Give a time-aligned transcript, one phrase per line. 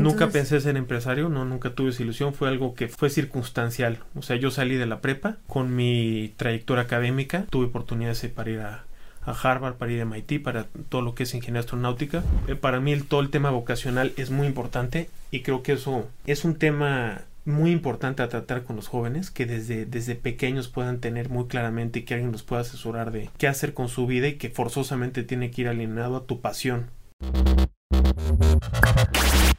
[0.00, 3.98] Nunca pensé ser empresario, no, nunca tuve esa ilusión, fue algo que fue circunstancial.
[4.14, 8.60] O sea, yo salí de la prepa con mi trayectoria académica, tuve oportunidades para ir
[8.60, 8.84] a,
[9.24, 12.22] Harvard, para ir a MIT, para todo lo que es ingeniería astronáutica.
[12.46, 16.06] Eh, para mí el, todo el tema vocacional es muy importante y creo que eso
[16.26, 21.00] es un tema muy importante a tratar con los jóvenes, que desde, desde pequeños puedan
[21.00, 24.28] tener muy claramente y que alguien los pueda asesorar de qué hacer con su vida
[24.28, 26.90] y que forzosamente tiene que ir alineado a tu pasión.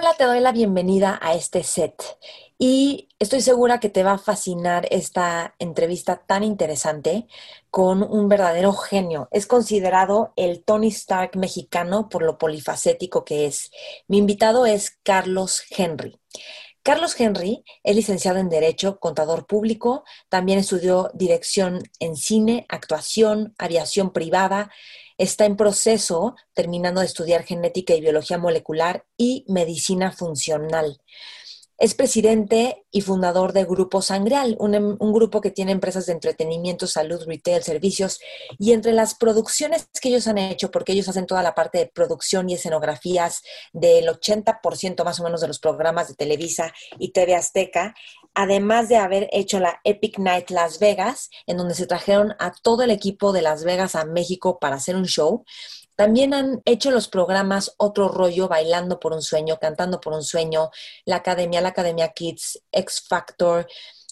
[0.00, 2.00] Hola, te doy la bienvenida a este set
[2.56, 7.26] y estoy segura que te va a fascinar esta entrevista tan interesante
[7.68, 9.26] con un verdadero genio.
[9.32, 13.72] Es considerado el Tony Stark mexicano por lo polifacético que es.
[14.06, 16.20] Mi invitado es Carlos Henry.
[16.84, 24.12] Carlos Henry es licenciado en Derecho, contador público, también estudió dirección en cine, actuación, aviación
[24.12, 24.70] privada,
[25.18, 31.00] está en proceso terminando de estudiar genética y biología molecular y medicina funcional.
[31.76, 36.88] Es presidente y fundador de Grupo Sangreal, un, un, grupo que tiene empresas de entretenimiento,
[36.88, 38.18] salud, retail, servicios.
[38.58, 41.86] Y entre las producciones que ellos han hecho, porque ellos hacen toda la parte de
[41.86, 47.36] producción y escenografías del 80% más o menos de los programas de Televisa y TV
[47.36, 47.94] Azteca,
[48.38, 52.84] además de haber hecho la Epic Night Las Vegas, en donde se trajeron a todo
[52.84, 55.44] el equipo de Las Vegas a México para hacer un show.
[55.96, 60.70] También han hecho los programas Otro Rollo, Bailando por un Sueño, Cantando por un Sueño,
[61.04, 63.66] la Academia, la Academia Kids, X Factor,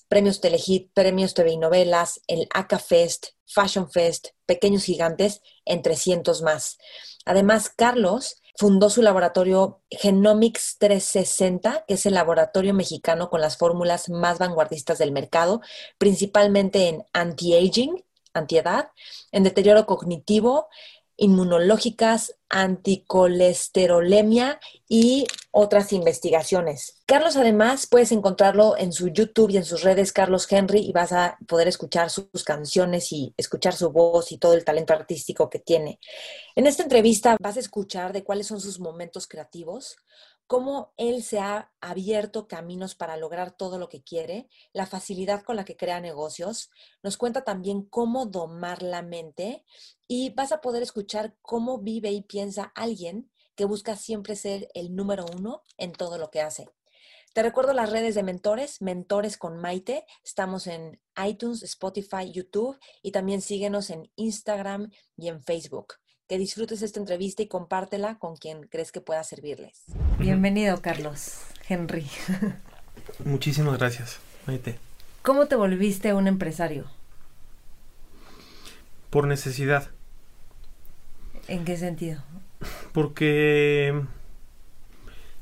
[0.09, 6.43] Premios Telehit, Premios TV y Novelas, el ACA Fest, Fashion Fest, Pequeños Gigantes, entre cientos
[6.43, 6.79] más.
[7.25, 14.09] Además, Carlos fundó su laboratorio Genomics 360, que es el laboratorio mexicano con las fórmulas
[14.09, 15.61] más vanguardistas del mercado,
[15.99, 18.03] principalmente en anti-aging,
[18.33, 18.91] antiedad,
[19.33, 20.69] en deterioro cognitivo,
[21.17, 27.03] inmunológicas, anticolesterolemia y otras investigaciones.
[27.07, 31.13] Carlos además puedes encontrarlo en su YouTube y en sus redes Carlos Henry y vas
[31.13, 35.59] a poder escuchar sus canciones y escuchar su voz y todo el talento artístico que
[35.59, 35.99] tiene.
[36.55, 39.97] En esta entrevista vas a escuchar de cuáles son sus momentos creativos,
[40.47, 45.57] cómo él se ha abierto caminos para lograr todo lo que quiere, la facilidad con
[45.57, 46.71] la que crea negocios,
[47.03, 49.65] nos cuenta también cómo domar la mente
[50.07, 54.95] y vas a poder escuchar cómo vive y piensa alguien que busca siempre ser el
[54.95, 56.69] número uno en todo lo que hace.
[57.33, 60.07] Te recuerdo las redes de mentores, mentores con Maite.
[60.25, 65.95] Estamos en iTunes, Spotify, YouTube y también síguenos en Instagram y en Facebook
[66.29, 69.85] que disfrutes esta entrevista y compártela con quien crees que pueda servirles.
[70.19, 71.39] Bienvenido, Carlos
[71.69, 72.07] Henry.
[73.25, 74.79] Muchísimas gracias, Maite.
[75.23, 76.87] ¿Cómo te volviste un empresario?
[79.11, 79.91] Por necesidad.
[81.47, 82.23] ¿En qué sentido?
[82.93, 84.03] Porque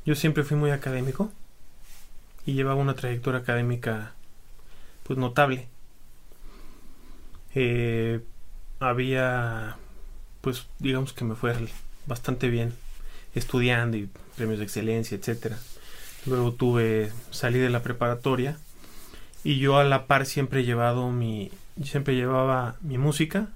[0.04, 1.32] yo siempre fui muy académico
[2.44, 4.14] y llevaba una trayectoria académica
[5.02, 5.68] pues notable.
[7.54, 8.20] Eh,
[8.80, 9.78] había
[10.44, 11.54] pues digamos que me fue
[12.06, 12.74] bastante bien
[13.34, 15.58] estudiando y premios de excelencia, etcétera.
[16.26, 18.58] Luego tuve salí de la preparatoria
[19.42, 21.50] y yo a la par siempre he llevado mi
[21.82, 23.48] siempre llevaba mi música,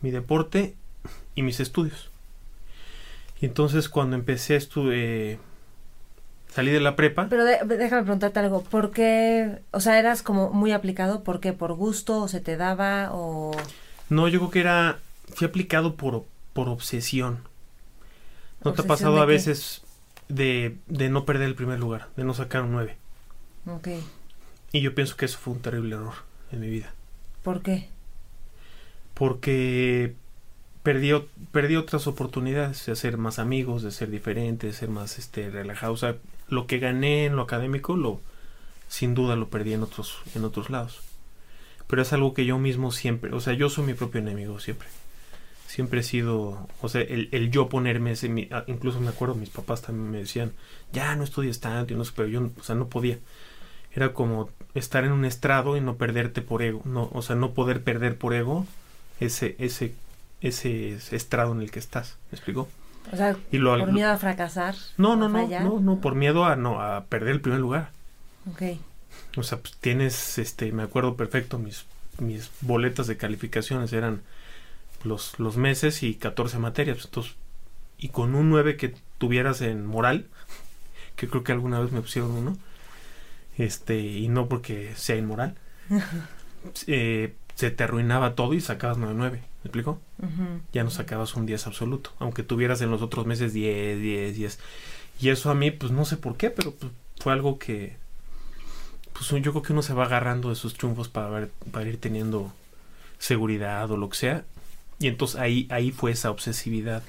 [0.00, 0.74] mi deporte
[1.34, 2.10] y mis estudios.
[3.40, 5.38] Y entonces cuando empecé a estudiar
[6.48, 7.28] salí de la prepa.
[7.28, 11.52] Pero déjame preguntarte algo, ¿por qué, o sea, eras como muy aplicado, ¿por qué?
[11.52, 13.52] ¿Por gusto o se te daba o...?
[14.08, 14.98] No, yo creo que era
[15.34, 17.40] fui aplicado por, por obsesión.
[18.64, 19.82] ¿No te ha pasado a veces
[20.28, 22.96] de, de, no perder el primer lugar, de no sacar un 9?
[23.66, 23.88] Ok.
[24.72, 26.14] Y yo pienso que eso fue un terrible error
[26.52, 26.92] en mi vida.
[27.42, 27.88] ¿Por qué?
[29.14, 30.14] Porque
[30.82, 31.12] perdí,
[31.52, 35.94] perdí otras oportunidades de hacer más amigos, de ser diferente, de ser más este, relajado.
[35.94, 36.16] O sea,
[36.48, 38.20] lo que gané en lo académico, lo
[38.88, 41.00] sin duda lo perdí en otros, en otros lados.
[41.86, 44.88] Pero es algo que yo mismo siempre, o sea, yo soy mi propio enemigo siempre
[45.70, 49.50] siempre he sido, o sea, el, el yo ponerme ese, ah, incluso me acuerdo, mis
[49.50, 50.52] papás también me decían,
[50.92, 53.18] ya no estudies tanto, y no sé, pero yo, o sea, no podía.
[53.94, 57.52] Era como estar en un estrado y no perderte por ego, no, o sea, no
[57.52, 58.66] poder perder por ego
[59.20, 59.94] ese, ese,
[60.40, 62.68] ese, estrado en el que estás, ¿me explicó?
[63.12, 64.74] O sea, por miedo a fracasar.
[64.96, 67.90] No, no, no, no, no, por miedo a no a perder el primer lugar.
[68.50, 68.62] Ok.
[69.36, 71.86] o sea, pues tienes, este, me acuerdo perfecto, mis,
[72.18, 74.22] mis boletas de calificaciones eran
[75.04, 77.04] los, los meses y 14 materias.
[77.04, 77.36] Entonces,
[77.98, 80.26] y con un 9 que tuvieras en moral,
[81.16, 82.56] que creo que alguna vez me pusieron uno,
[83.58, 85.56] este, y no porque sea inmoral,
[86.86, 89.30] eh, se te arruinaba todo y sacabas 9-9.
[89.62, 90.00] ¿Me explico?
[90.72, 94.58] Ya no sacabas un 10 absoluto, aunque tuvieras en los otros meses 10, 10, 10.
[95.20, 97.96] Y eso a mí, pues no sé por qué, pero pues, fue algo que,
[99.12, 102.00] pues yo creo que uno se va agarrando de sus triunfos para, ver, para ir
[102.00, 102.54] teniendo
[103.18, 104.44] seguridad o lo que sea.
[105.00, 107.02] Y entonces ahí, ahí fue esa obsesividad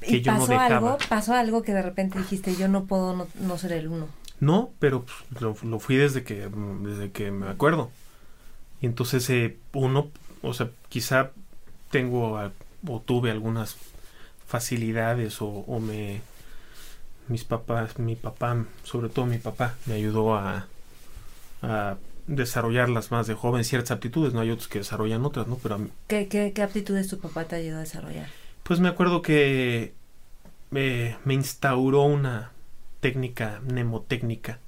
[0.00, 0.76] que ¿Y yo pasó no dejaba.
[0.76, 4.08] Algo, ¿Pasó algo que de repente dijiste, yo no puedo no, ser el uno?
[4.40, 6.50] No, pero pues, lo, lo, fui desde que,
[6.82, 7.90] desde que me acuerdo.
[8.80, 10.10] Y entonces eh, uno,
[10.42, 11.30] o sea, quizá
[11.90, 12.38] tengo
[12.86, 13.76] o tuve algunas
[14.46, 16.20] facilidades o, o me
[17.28, 20.66] mis papás, mi papá, sobre todo mi papá, me ayudó a,
[21.62, 21.96] a
[22.28, 25.56] desarrollarlas más de joven, ciertas aptitudes, no hay otros que desarrollan otras, ¿no?
[25.56, 28.28] Pero ¿Qué, qué, qué aptitudes tu papá te ayudó a desarrollar?
[28.62, 29.94] Pues me acuerdo que
[30.70, 32.52] me, me instauró una
[33.00, 34.58] técnica mnemotécnica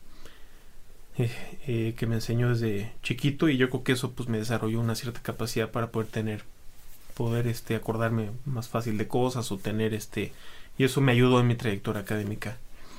[1.19, 1.31] eh,
[1.67, 4.95] eh, que me enseñó desde chiquito y yo creo que eso pues me desarrolló una
[4.95, 6.45] cierta capacidad para poder tener
[7.15, 10.33] poder este acordarme más fácil de cosas o tener este
[10.79, 12.57] y eso me ayudó en mi trayectoria académica.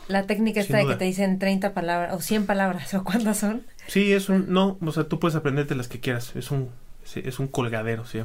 [0.07, 3.63] La técnica está de que te dicen 30 palabras o 100 palabras o cuántas son.
[3.87, 6.69] Sí, es un no, o sea, tú puedes aprenderte las que quieras, es un
[7.15, 8.19] es un colgadero, ¿sí?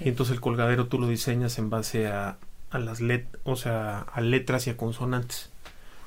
[0.00, 2.36] Y entonces el colgadero tú lo diseñas en base a,
[2.70, 5.50] a las let, o sea, a letras y a consonantes.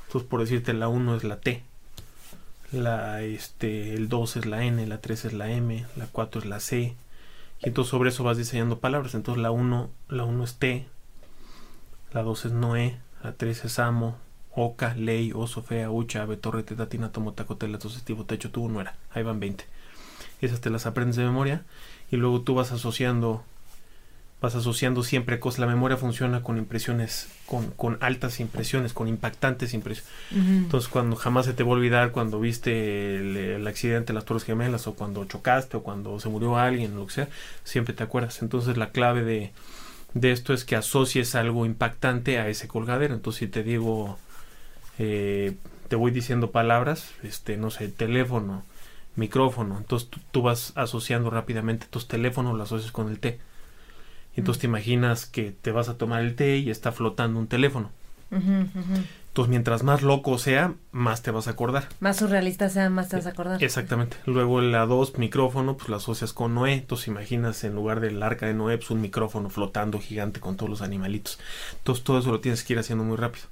[0.07, 1.63] Entonces, por decirte, la 1 es la T,
[2.71, 6.47] la este el 2 es la N, la 3 es la M, la 4 es
[6.47, 6.95] la C.
[7.61, 9.15] Y entonces sobre eso vas diseñando palabras.
[9.15, 10.85] Entonces la 1, la 1 es T,
[12.11, 14.17] la 2 es Noé, la 3 es Amo,
[14.55, 18.95] Oca, Ley, Oso, Fea, Ucha, Ave, Torre, Tetatina, Tomo, Tacotela, Tosestivo, Techo, Tubo, Nuera.
[19.11, 19.65] Ahí van 20.
[20.41, 21.63] Esas te las aprendes de memoria
[22.11, 23.43] y luego tú vas asociando
[24.43, 25.59] vas asociando siempre cosas.
[25.59, 30.11] La memoria funciona con impresiones, con, con altas impresiones, con impactantes impresiones.
[30.35, 34.43] Entonces, cuando jamás se te va a olvidar cuando viste el, accidente de las Torres
[34.43, 37.29] Gemelas, o cuando chocaste, o cuando se murió alguien, lo que sea,
[37.63, 38.41] siempre te acuerdas.
[38.41, 39.53] Entonces, la clave de,
[40.13, 43.13] de esto es que asocies algo impactante a ese colgadero.
[43.13, 44.19] Entonces, si te digo,
[44.99, 45.55] eh,
[45.87, 48.63] te voy diciendo palabras, este, no sé, teléfono,
[49.15, 53.39] micrófono, entonces tú, tú vas asociando rápidamente tus teléfonos, lo asocias con el T
[54.35, 57.91] entonces te imaginas que te vas a tomar el té y está flotando un teléfono.
[58.31, 61.87] Entonces, mientras más loco sea, más te vas a acordar.
[61.99, 63.63] Más surrealista sea, más te vas a acordar.
[63.63, 64.17] Exactamente.
[64.25, 66.73] Luego la 2, micrófono, pues la asocias con Noé.
[66.73, 70.69] Entonces, imaginas en lugar del arca de Noé, pues un micrófono flotando gigante con todos
[70.69, 71.39] los animalitos.
[71.77, 73.45] Entonces, todo eso lo tienes que ir haciendo muy rápido.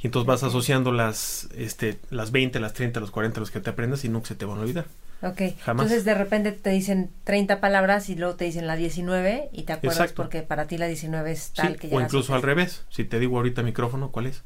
[0.00, 3.70] Y entonces vas asociando las, este, las 20, las 30, los 40, los que te
[3.70, 4.86] aprendas y no se te van a olvidar.
[5.22, 5.40] Ok.
[5.66, 9.72] Entonces de repente te dicen 30 palabras y luego te dicen la 19 y te
[9.72, 11.96] acuerdas porque para ti la 19 es tal que ya.
[11.96, 12.84] O incluso al revés.
[12.90, 14.42] Si te digo ahorita micrófono, ¿cuál es?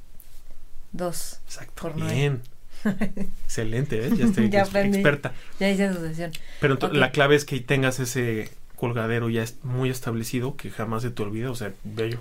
[0.92, 1.40] Dos.
[1.46, 1.92] Exacto.
[1.94, 2.40] Bien.
[3.44, 4.10] Excelente, ¿eh?
[4.16, 5.32] ya estoy experta.
[5.60, 6.32] Ya hice asociación.
[6.60, 8.50] Pero la clave es que tengas ese
[8.82, 12.18] colgadero ya es muy establecido que jamás se te olvida, o sea, bello.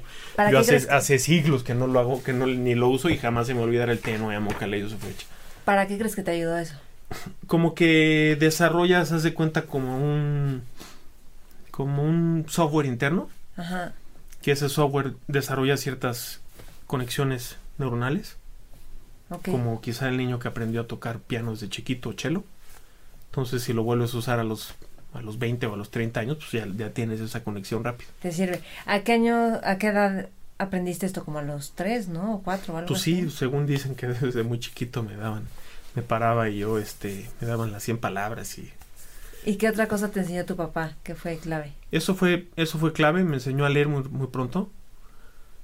[0.51, 3.47] Yo hace, hace siglos que no lo hago, que no ni lo uso y jamás
[3.47, 5.25] se me olvidará el teno de moca leído su fecha.
[5.65, 6.75] ¿Para qué crees que te ayudó eso?
[7.47, 10.61] como que desarrollas, haz de cuenta, como un
[11.71, 13.27] como un software interno.
[13.57, 13.93] Ajá.
[14.43, 16.41] Que ese software desarrolla ciertas
[16.85, 18.37] conexiones neuronales.
[19.45, 22.43] Como quizá el niño que aprendió a tocar piano desde chiquito o cello.
[23.31, 24.75] Entonces, si lo vuelves a usar a los
[25.13, 28.09] a los 20 o a los 30 años, pues ya, ya tienes esa conexión rápida.
[28.21, 28.61] Te sirve.
[28.85, 31.25] ¿A qué año, a qué edad aprendiste esto?
[31.25, 32.35] Como a los 3, ¿no?
[32.35, 35.47] O 4 o algo Pues sí, según dicen que desde muy chiquito me daban
[35.95, 38.71] me paraba y yo, este, me daban las 100 palabras y...
[39.43, 41.73] ¿Y qué otra cosa te enseñó tu papá que fue clave?
[41.91, 44.69] Eso fue, eso fue clave, me enseñó a leer muy, muy pronto.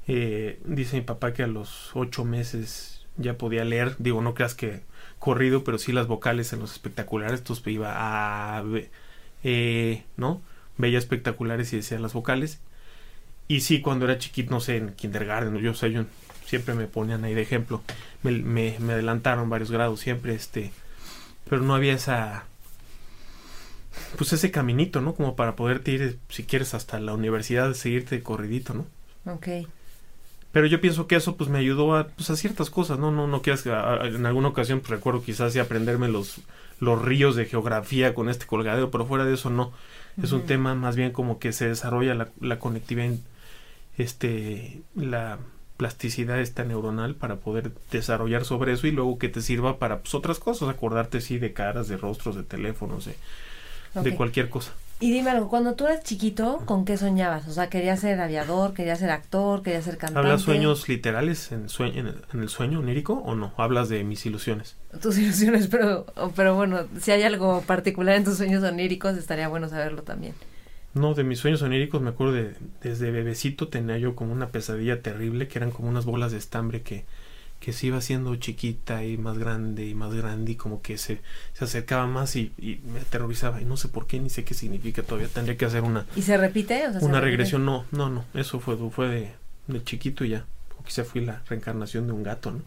[0.08, 4.56] Eh, dice mi papá que a los ocho meses ya podía leer, digo, no creas
[4.56, 4.82] que
[5.20, 8.63] corrido, pero sí las vocales en los espectaculares, entonces iba a,
[9.44, 10.41] eh, ¿no?
[10.77, 12.60] Veía espectaculares y decía las vocales.
[13.48, 16.06] Y sí, cuando era chiquito, no sé, en kindergarten, yo sé, yo
[16.46, 17.82] siempre me ponían ahí de ejemplo.
[18.24, 20.72] Me, me, adelantaron varios grados siempre, este,
[21.50, 22.46] pero no había esa,
[24.17, 25.15] pues ese caminito, ¿no?
[25.15, 28.86] Como para poderte ir, si quieres, hasta la universidad, seguirte de corridito, ¿no?
[29.34, 29.48] Ok.
[30.51, 33.12] Pero yo pienso que eso pues me ayudó a, pues, a ciertas cosas, ¿no?
[33.12, 36.41] No, no quieras que en alguna ocasión pues, recuerdo quizás sí aprenderme los,
[36.79, 39.72] los ríos de geografía con este colgadero, pero fuera de eso no.
[40.22, 43.13] Es un tema más bien como que se desarrolla la, la conectividad,
[43.98, 45.38] este, la,
[45.77, 50.13] plasticidad esta neuronal para poder desarrollar sobre eso y luego que te sirva para pues,
[50.15, 54.74] otras cosas, acordarte sí de caras, de rostros, de teléfonos, de, cualquier cosa.
[55.00, 57.48] Y dime algo, cuando tú eras chiquito, ¿con qué soñabas?
[57.48, 60.20] O sea, ¿querías ser aviador, querías ser actor, querías ser cantante?
[60.27, 63.54] ¿Hablas sueños literales en, sue- en, el, en el sueño onírico o no?
[63.58, 64.75] ¿Hablas de mis ilusiones?
[65.01, 69.70] Tus ilusiones, pero, pero bueno, si hay algo particular en tus sueños oníricos, estaría bueno
[69.70, 70.34] saberlo también.
[70.94, 75.01] No, de mis sueños oníricos me acuerdo de desde bebecito tenía yo como una pesadilla
[75.04, 77.06] terrible que eran como unas bolas de estambre que,
[77.60, 81.22] que se iba haciendo chiquita y más grande y más grande y como que se,
[81.54, 83.62] se acercaba más y, y me aterrorizaba.
[83.62, 86.22] Y no sé por qué ni sé qué significa todavía tendría que hacer una, ¿Y
[86.22, 86.88] se repite?
[86.88, 87.66] O sea, ¿se una regresión.
[87.66, 89.32] No no no eso fue fue de,
[89.68, 90.46] de chiquito y ya.
[90.80, 92.62] O quizá fui la reencarnación de un gato no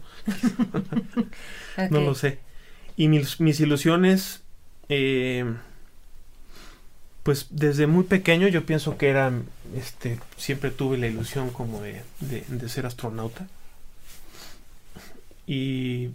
[1.89, 2.39] no lo sé.
[2.97, 4.41] Y mis, mis ilusiones
[4.89, 5.45] eh,
[7.23, 9.31] pues desde muy pequeño yo pienso que era
[9.75, 13.47] este siempre tuve la ilusión como de, de, de ser astronauta
[15.51, 16.11] y,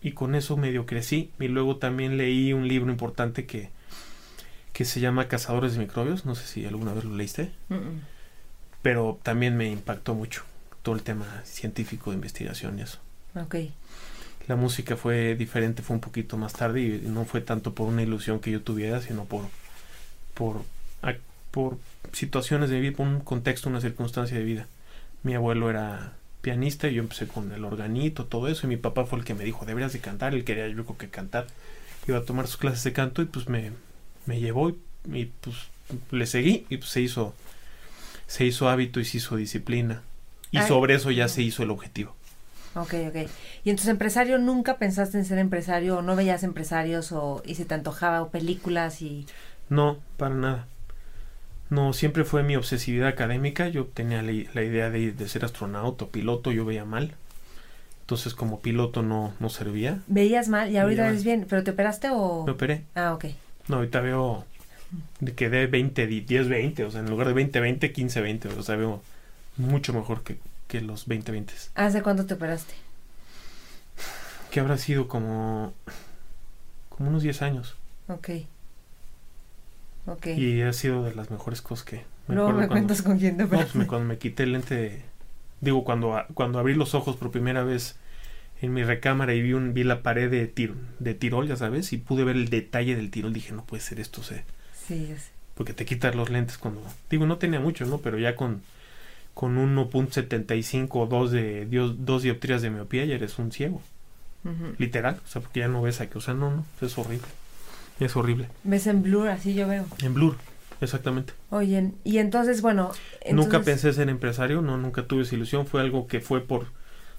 [0.00, 1.30] y con eso medio crecí.
[1.38, 3.70] Y luego también leí un libro importante que
[4.72, 6.24] que se llama Cazadores de Microbios.
[6.24, 7.52] No sé si alguna vez lo leíste.
[8.80, 10.44] Pero también me impactó mucho
[10.82, 12.98] todo el tema científico de investigación y eso.
[13.34, 13.56] Ok.
[14.48, 18.02] la música fue diferente, fue un poquito más tarde y no fue tanto por una
[18.02, 19.44] ilusión que yo tuviera, sino por
[20.34, 20.62] por
[21.50, 21.76] por
[22.12, 24.66] situaciones de vida, por un contexto, una circunstancia de vida.
[25.22, 29.06] Mi abuelo era pianista y yo empecé con el organito, todo eso, y mi papá
[29.06, 31.46] fue el que me dijo, deberías de cantar, él quería yo creo que cantar.
[32.06, 33.70] Iba a tomar sus clases de canto y pues me,
[34.26, 34.76] me llevó y,
[35.12, 35.56] y, pues
[36.10, 37.34] le seguí y pues se hizo
[38.26, 40.02] se hizo hábito y se hizo disciplina.
[40.50, 40.66] Y Ay.
[40.66, 42.14] sobre eso ya se hizo el objetivo.
[42.74, 43.28] Ok, ok.
[43.64, 47.66] ¿Y entonces empresario nunca pensaste en ser empresario o no veías empresarios o y se
[47.66, 49.26] te antojaba o películas y...
[49.68, 50.66] No, para nada.
[51.72, 53.66] No, siempre fue mi obsesividad académica.
[53.68, 57.14] Yo tenía la, la idea de, de ser astronauta piloto, yo veía mal.
[58.02, 60.00] Entonces, como piloto no, no servía.
[60.06, 62.44] Veías mal y ahorita ves bien, pero ¿te operaste o...?
[62.44, 62.82] Me operé.
[62.94, 63.24] Ah, ok.
[63.68, 64.44] No, ahorita veo
[65.34, 66.84] que de 20, di- 10, 20.
[66.84, 68.48] O sea, en lugar de 20, 20, 15, 20.
[68.48, 69.00] O sea, veo
[69.56, 70.36] mucho mejor que,
[70.68, 71.54] que los 20, 20.
[71.74, 72.74] ¿Hace cuánto te operaste?
[74.50, 75.72] Que habrá sido como,
[76.90, 77.76] como unos 10 años.
[78.08, 78.28] Ok.
[80.36, 82.04] Y ha sido de las mejores cosas que...
[82.28, 84.52] Luego acuerdo me cuando- cuentas con quién te No, pues, me- cuando me quité el
[84.52, 85.02] lente,
[85.60, 87.96] digo, cuando, cuando abrí los ojos por primera vez
[88.60, 91.92] en mi recámara y vi, un, vi la pared de, tir, de tirol, ya sabes,
[91.92, 94.44] y pude ver el detalle del tirol, dije, no puede ser esto, sé,
[94.86, 95.30] Sí, ya sé.
[95.56, 96.80] porque te quitas los lentes cuando,
[97.10, 97.98] digo, no tenía mucho, ¿no?
[97.98, 98.62] Pero ya con,
[99.34, 103.82] con 1.75 o 2 de, dios- dos dioptrías de miopía ya eres un ciego,
[104.78, 107.26] literal, o sea, porque ya no ves aquí, o sea, no, no, es horrible,
[108.00, 108.48] es horrible.
[108.64, 109.84] Ves en blur, así yo veo.
[110.02, 110.36] En blur,
[110.80, 111.32] exactamente.
[111.50, 112.90] Oye, y entonces, bueno...
[113.30, 116.66] Nunca entonces- pensé ser empresario, no, nunca tuve esa ilusión, fue algo que fue por,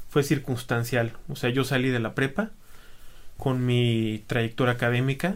[0.10, 1.14] fue circunstancial.
[1.30, 2.52] O sea, yo salí de la prepa
[3.38, 5.36] con mi trayectoria académica,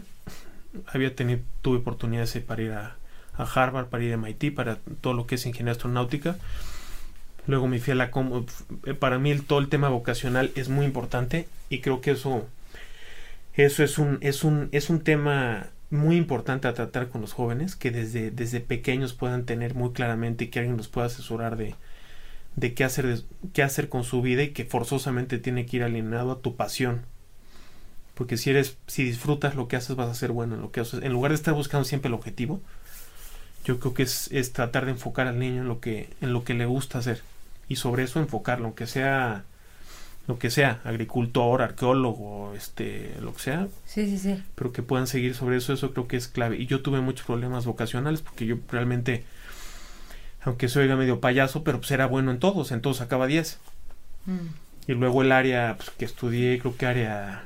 [0.86, 2.96] había tenido, tuve oportunidades de- para ir a,
[3.36, 6.36] a Harvard, para ir a MIT, para todo lo que es ingeniería astronáutica.
[7.46, 8.10] Luego me fui a la
[8.84, 12.46] eh, para mí el, todo el tema vocacional es muy importante y creo que eso
[13.58, 17.76] eso es un es un es un tema muy importante a tratar con los jóvenes
[17.76, 21.74] que desde desde pequeños puedan tener muy claramente que alguien los pueda asesorar de
[22.56, 23.24] de qué hacer de-
[23.54, 27.06] qué hacer con su vida y que forzosamente tiene que ir alineado a tu pasión.
[28.14, 30.80] Porque si eres si disfrutas lo que haces vas a ser bueno en lo que
[30.80, 31.02] haces.
[31.02, 32.60] En lugar de estar buscando siempre el objetivo
[33.64, 36.44] yo creo que es, es tratar de enfocar al niño en lo que en lo
[36.44, 37.22] que le gusta hacer.
[37.68, 39.44] Y sobre eso enfocarlo aunque sea
[40.28, 44.42] lo que sea agricultor arqueólogo este lo que sea Sí, sí, sí.
[44.54, 47.26] pero que puedan seguir sobre eso eso creo que es clave y yo tuve muchos
[47.26, 49.24] problemas vocacionales porque yo realmente
[50.42, 53.58] aunque se oiga medio payaso pero pues era bueno en todos en todos sacaba 10
[54.26, 54.48] Mm.
[54.88, 57.44] y luego el área pues, que estudié, creo que área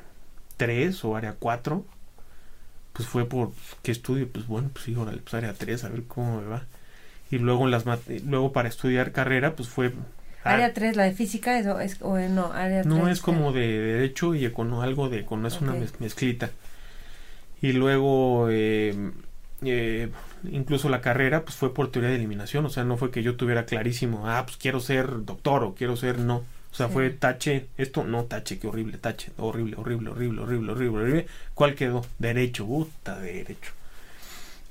[0.57, 1.85] 3 o área 4,
[2.93, 6.03] pues fue por qué estudio, pues bueno, pues sí, órale, pues área 3, a ver
[6.05, 6.65] cómo me va.
[7.31, 7.85] Y luego en las
[8.25, 9.93] luego para estudiar carrera, pues fue
[10.45, 12.87] Área 3, la de física, eso es, o eh, no, área 3.
[12.95, 16.51] no es como de derecho y econo algo de econo, es una mezclita.
[17.61, 19.13] Y luego eh,
[19.63, 20.09] eh,
[20.51, 23.37] incluso la carrera pues fue por teoría de eliminación, o sea, no fue que yo
[23.37, 26.43] tuviera clarísimo, ah, pues quiero ser doctor o quiero ser no.
[26.73, 26.95] O sea, Sí.
[26.95, 31.27] fue tache, esto no tache, qué horrible, tache, horrible, horrible, horrible, horrible, horrible, horrible.
[31.55, 32.05] ¿Cuál quedó?
[32.19, 33.73] Derecho, puta derecho.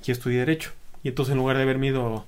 [0.04, 0.72] Y estudié derecho.
[1.04, 2.26] Y entonces en lugar de haberme ido,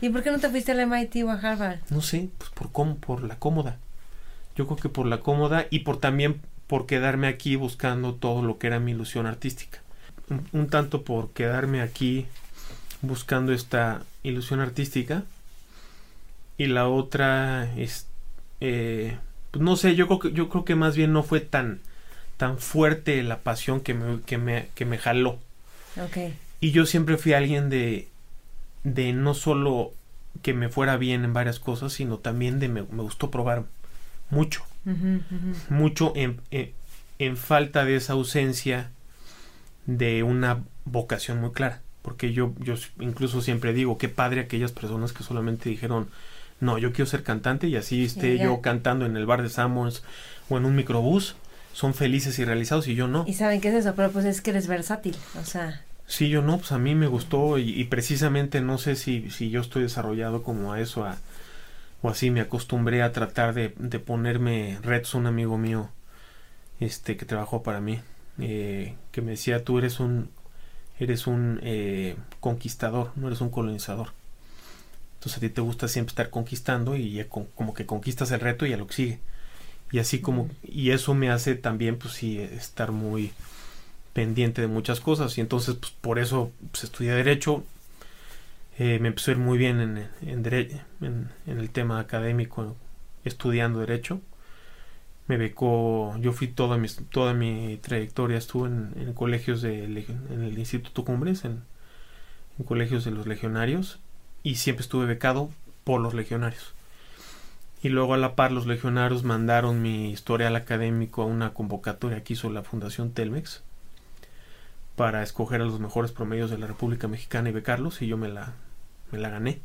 [0.00, 1.78] ¿Y por qué no te fuiste al MIT o a Harvard?
[1.90, 3.76] no sé, pues por cómo, por la cómoda.
[4.56, 8.58] Yo creo que por la cómoda y por también por quedarme aquí buscando todo lo
[8.58, 9.80] que era mi ilusión artística.
[10.28, 12.26] Un, un tanto por quedarme aquí
[13.02, 15.24] buscando esta ilusión artística
[16.56, 18.06] y la otra es
[18.60, 19.16] eh,
[19.50, 21.80] pues no sé, yo creo que, yo creo que más bien no fue tan,
[22.36, 25.38] tan fuerte la pasión que me, que me, que me jaló.
[25.96, 26.32] Ok.
[26.60, 28.08] Y yo siempre fui alguien de,
[28.84, 29.92] de no solo
[30.42, 33.64] que me fuera bien en varias cosas, sino también de me, me gustó probar
[34.30, 34.62] mucho,
[35.68, 36.72] mucho en, en,
[37.18, 38.90] en falta de esa ausencia
[39.86, 41.82] de una vocación muy clara.
[42.02, 46.08] Porque yo, yo incluso siempre digo, qué padre aquellas personas que solamente dijeron,
[46.60, 50.02] no, yo quiero ser cantante y así esté yo cantando en el bar de Samuels
[50.48, 51.36] o en un microbús,
[51.72, 53.24] son felices y realizados y yo no.
[53.26, 56.42] Y saben qué es eso, pero pues es que eres versátil, o sea, Sí, yo
[56.42, 60.42] no, pues a mí me gustó y, precisamente no sé si, si yo estoy desarrollado
[60.42, 61.16] como a eso, a,
[62.02, 65.14] o así me acostumbré a tratar de, de ponerme retos.
[65.14, 65.88] Un amigo mío,
[66.80, 68.00] este, que trabajó para mí,
[68.40, 70.30] eh, que me decía, tú eres un,
[70.98, 74.08] eres un eh, conquistador, no eres un colonizador.
[75.14, 77.24] Entonces a ti te gusta siempre estar conquistando y
[77.54, 79.20] como que conquistas el reto y a lo que sigue.
[79.92, 83.32] Y así como, y eso me hace también, pues sí, estar muy
[84.12, 85.36] pendiente de muchas cosas.
[85.38, 87.64] Y entonces, pues por eso pues, estudié Derecho.
[88.78, 92.76] Eh, me empezó a ir muy bien en, el tema académico,
[93.24, 94.20] estudiando Derecho.
[95.26, 100.58] Me becó, yo fui toda mi, toda mi trayectoria, estuve en, colegios de, en el
[100.58, 101.62] Instituto Cumbres, en
[102.64, 104.00] colegios de los legionarios,
[104.42, 105.50] y siempre estuve becado
[105.84, 106.74] por los legionarios.
[107.82, 112.32] Y luego a la par los legionarios mandaron mi historial académico a una convocatoria que
[112.32, 113.62] hizo la Fundación Telmex
[115.00, 118.28] para escoger a los mejores promedios de la República Mexicana y becarlos y yo me
[118.28, 118.52] la,
[119.12, 119.60] me la gané.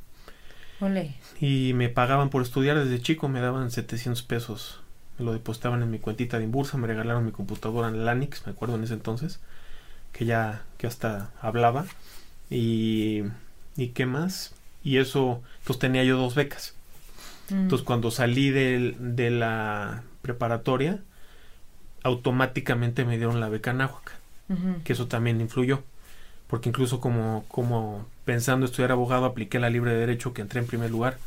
[1.41, 4.81] Y me pagaban por estudiar desde chico, me daban 700 pesos.
[5.19, 8.53] Me lo depositaban en mi cuentita de Inbursa, me regalaron mi computadora en Lanix, me
[8.53, 9.39] acuerdo en ese entonces,
[10.13, 11.85] que ya que hasta hablaba.
[12.49, 13.23] Y,
[13.75, 14.53] y qué más?
[14.85, 16.75] Y eso, pues tenía yo dos becas.
[17.49, 17.55] Mm.
[17.63, 20.99] Entonces cuando salí del- de la preparatoria,
[22.03, 24.13] automáticamente me dieron la beca Náhuac,
[24.83, 25.83] Que eso también influyó.
[26.47, 30.67] Porque incluso como, como pensando estudiar abogado, apliqué la libre de derecho que entré en
[30.67, 31.17] primer lugar.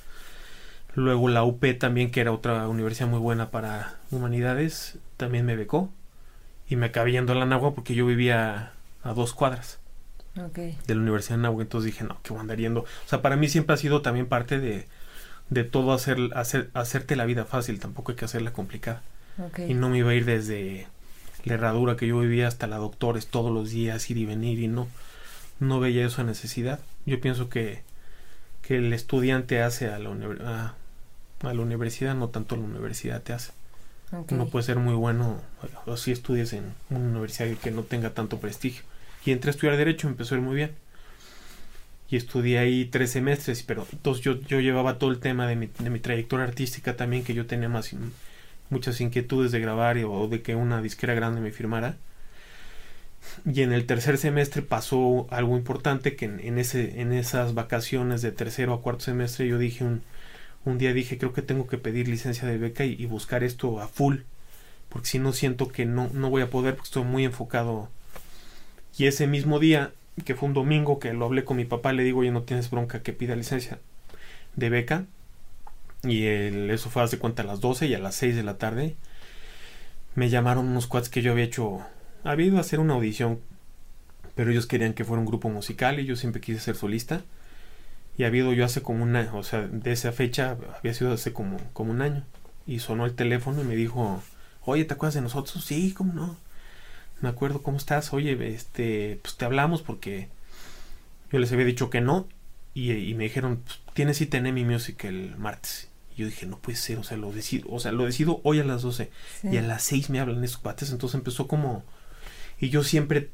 [0.94, 5.90] Luego la UP también, que era otra universidad muy buena para humanidades, también me becó.
[6.68, 9.78] Y me acabé yendo a la Náhuac porque yo vivía a dos cuadras
[10.86, 11.62] de la Universidad de Náhuac.
[11.62, 12.80] Entonces dije, no, que voy a andar yendo.
[12.82, 14.86] O sea, para mí siempre ha sido también parte de,
[15.50, 17.80] de todo hacer, hacer, hacerte la vida fácil.
[17.80, 19.02] Tampoco hay que hacerla complicada.
[19.68, 20.88] Y no me iba a ir desde
[21.44, 24.58] la herradura que yo vivía hasta la doctores todos los días, ir y venir.
[24.58, 24.88] Y no,
[25.60, 26.80] no veía esa necesidad.
[27.06, 27.82] Yo pienso que,
[28.62, 30.10] que el estudiante hace a la,
[30.44, 30.74] a,
[31.48, 33.52] a la universidad, no tanto la universidad te hace.
[34.30, 35.38] Uno puede ser muy bueno,
[35.84, 38.82] o si estudias en una universidad que no tenga tanto prestigio.
[39.24, 40.72] Y entré a estudiar Derecho, me empezó a ir muy bien.
[42.10, 45.68] Y estudié ahí tres semestres, pero entonces yo, yo llevaba todo el tema de mi,
[45.78, 47.94] de mi trayectoria artística también, que yo tenía más,
[48.70, 51.96] muchas inquietudes de grabar y- o de que una disquera grande me firmara.
[53.52, 58.22] Y en el tercer semestre pasó algo importante que en, en ese, en esas vacaciones
[58.22, 60.02] de tercero a cuarto semestre yo dije un,
[60.64, 63.88] un día dije creo que tengo que pedir licencia de beca y, buscar esto a
[63.88, 64.18] full
[64.90, 67.90] porque si no siento que no, no voy a poder porque estoy muy enfocado
[68.98, 69.92] y ese mismo día
[70.24, 72.70] que fue un domingo que lo hablé con mi papá le digo oye no tienes
[72.70, 73.78] bronca que pida licencia
[74.56, 75.06] de beca
[76.02, 78.58] y el, eso fue hace cuenta a las 12 y a las 6 de la
[78.58, 78.96] tarde
[80.14, 81.80] me llamaron unos cuates que yo había hecho
[82.24, 83.40] había ido a hacer una audición
[84.34, 87.22] pero ellos querían que fuera un grupo musical y yo siempre quise ser solista
[88.18, 91.32] y ha habido yo hace como una, o sea, de esa fecha había sido hace
[91.32, 92.24] como, como un año.
[92.66, 94.20] Y sonó el teléfono y me dijo,
[94.64, 95.64] oye, ¿te acuerdas de nosotros?
[95.64, 96.36] Sí, ¿cómo no?
[97.20, 98.12] Me acuerdo, ¿cómo estás?
[98.12, 100.28] Oye, este, pues te hablamos porque
[101.32, 102.26] yo les había dicho que no.
[102.74, 105.87] Y, y me dijeron, pues, tienes cita en Emi Music el martes.
[106.18, 108.64] Yo dije, no puede ser, o sea, lo decido, o sea, lo decido hoy a
[108.64, 109.10] las 12.
[109.40, 109.48] Sí.
[109.52, 111.84] Y a las 6 me hablan esos cuates, entonces empezó como...
[112.58, 113.30] Y yo siempre,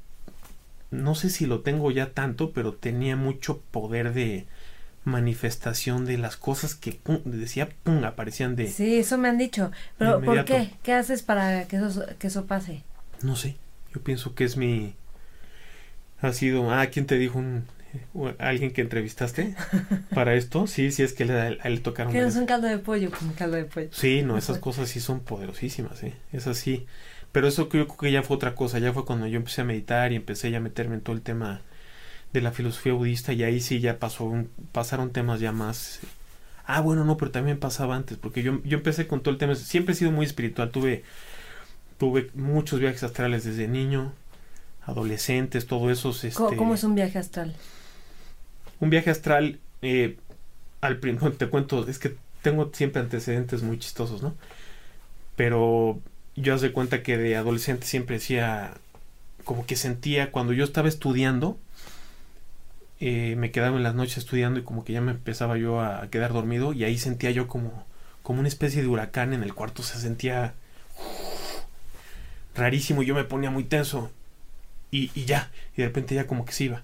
[0.91, 4.47] no sé si lo tengo ya tanto, pero tenía mucho poder de
[5.05, 8.69] manifestación de las cosas que pum, decía, pum, aparecían de...
[8.69, 9.73] Sí, eso me han dicho.
[9.97, 10.73] Pero ¿por qué?
[10.83, 12.83] ¿Qué haces para que eso, que eso pase?
[13.23, 13.57] No sé,
[13.95, 14.95] yo pienso que es mi...
[16.21, 16.71] Ha sido...
[16.71, 17.65] Ah, ¿quién te dijo un...
[18.39, 19.55] ¿Alguien que entrevistaste
[20.15, 20.67] para esto?
[20.67, 22.13] Sí, sí, es que le- le tocaron...
[22.13, 23.89] Que no es un caldo de pollo, como caldo de pollo.
[23.93, 26.15] Sí, no, esas cosas sí son poderosísimas, ¿eh?
[26.33, 26.87] Es así.
[27.33, 29.63] Pero eso que yo creo que ya fue otra cosa, ya fue cuando yo empecé
[29.63, 31.61] a meditar y empecé ya a meterme en todo el tema
[32.33, 36.01] de la filosofía budista y ahí sí ya pasó un- pasaron temas ya más...
[36.67, 39.55] Ah, bueno, no, pero también pasaba antes, porque yo, yo empecé con todo el tema,
[39.55, 41.05] siempre he sido muy espiritual, tuve,
[41.99, 44.13] tuve muchos viajes astrales desde niño,
[44.87, 46.11] adolescentes, todo eso.
[46.11, 47.55] Este, ¿Cómo, cómo es un viaje astral?
[48.85, 50.17] Un viaje astral, eh,
[50.81, 51.01] al
[51.39, 54.35] te cuento, es que tengo siempre antecedentes muy chistosos, ¿no?
[55.37, 55.99] Pero
[56.37, 58.75] yo hace cuenta que de adolescente siempre decía,
[59.45, 61.59] como que sentía, cuando yo estaba estudiando,
[63.01, 66.09] eh, me quedaba en las noches estudiando y como que ya me empezaba yo a
[66.11, 67.85] quedar dormido y ahí sentía yo como,
[68.23, 70.55] como una especie de huracán en el cuarto, se sentía
[72.55, 74.11] rarísimo, yo me ponía muy tenso
[74.91, 76.83] y, y ya, y de repente ya como que se iba.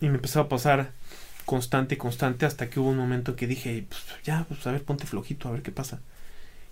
[0.00, 0.92] Y me empezaba a pasar
[1.44, 5.06] constante, constante, hasta que hubo un momento que dije, pues ya, pues a ver, ponte
[5.06, 6.00] flojito, a ver qué pasa.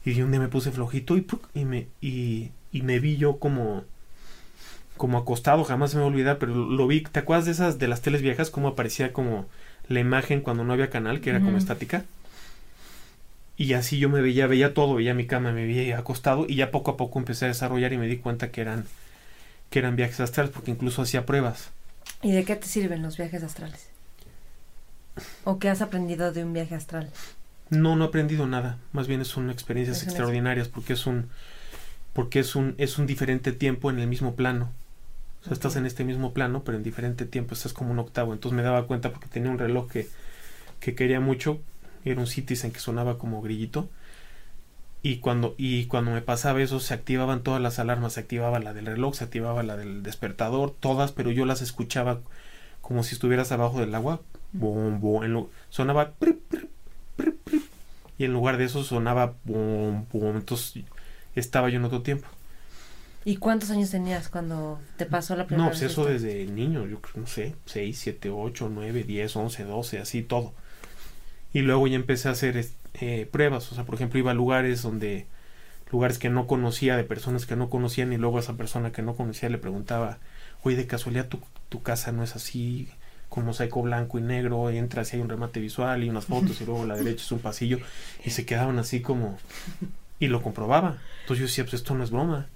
[0.04, 3.84] Y un día me puse flojito y, y, me, y, y me vi yo como,
[4.96, 7.78] como acostado, jamás se me va a olvidar, pero lo vi, ¿te acuerdas de esas,
[7.78, 9.46] de las teles viejas, cómo aparecía como
[9.88, 12.04] la imagen cuando no había canal, que era como estática?
[13.56, 16.70] Y así yo me veía, veía todo, veía mi cama, me veía acostado y ya
[16.70, 18.86] poco a poco empecé a desarrollar y me di cuenta que eran,
[19.70, 21.70] que eran viajes astrales, porque incluso hacía pruebas.
[22.24, 23.86] ¿Y de qué te sirven los viajes astrales?
[25.44, 27.10] ¿O qué has aprendido de un viaje astral?
[27.68, 28.78] No, no he aprendido nada.
[28.92, 31.28] Más bien son experiencias Es extraordinarias porque es un
[32.14, 34.70] porque es un es un diferente tiempo en el mismo plano.
[35.42, 38.32] O sea, estás en este mismo plano, pero en diferente tiempo, estás como un octavo.
[38.32, 40.08] Entonces me daba cuenta porque tenía un reloj que,
[40.80, 41.60] que quería mucho,
[42.06, 43.90] era un Citizen que sonaba como grillito.
[45.04, 48.72] Y cuando, y cuando me pasaba eso, se activaban todas las alarmas, se activaba la
[48.72, 52.20] del reloj, se activaba la del despertador, todas, pero yo las escuchaba
[52.80, 54.22] como si estuvieras abajo del agua.
[54.52, 56.70] Bom, bom, en lu- sonaba prip, prip,
[57.16, 57.64] prip, prip,
[58.16, 60.82] y en lugar de eso sonaba bom, bom, entonces
[61.34, 62.26] estaba yo en otro tiempo.
[63.26, 65.80] ¿Y cuántos años tenías cuando te pasó la primera No, vez?
[65.80, 69.98] pues eso desde niño, yo creo, no sé, 6, 7, 8, 9, 10, 11, 12,
[69.98, 70.54] así todo.
[71.52, 74.34] Y luego ya empecé a hacer es- eh, pruebas, o sea, por ejemplo, iba a
[74.34, 75.26] lugares donde,
[75.90, 79.02] lugares que no conocía, de personas que no conocían, y luego a esa persona que
[79.02, 80.18] no conocía le preguntaba,
[80.62, 82.88] oye, de casualidad tu, tu casa no es así,
[83.28, 86.64] con mosaico blanco y negro, entras y hay un remate visual y unas fotos, y
[86.64, 87.78] luego a la derecha es un pasillo,
[88.24, 89.38] y se quedaban así como,
[90.20, 90.98] y lo comprobaba.
[91.22, 92.46] Entonces yo decía, pues esto no es broma.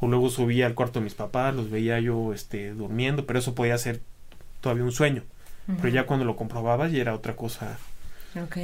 [0.00, 3.54] O luego subía al cuarto de mis papás, los veía yo este, durmiendo, pero eso
[3.54, 4.00] podía ser
[4.60, 5.22] todavía un sueño.
[5.66, 7.78] Pero ya cuando lo comprobaba ya era otra cosa.
[8.34, 8.56] Ok.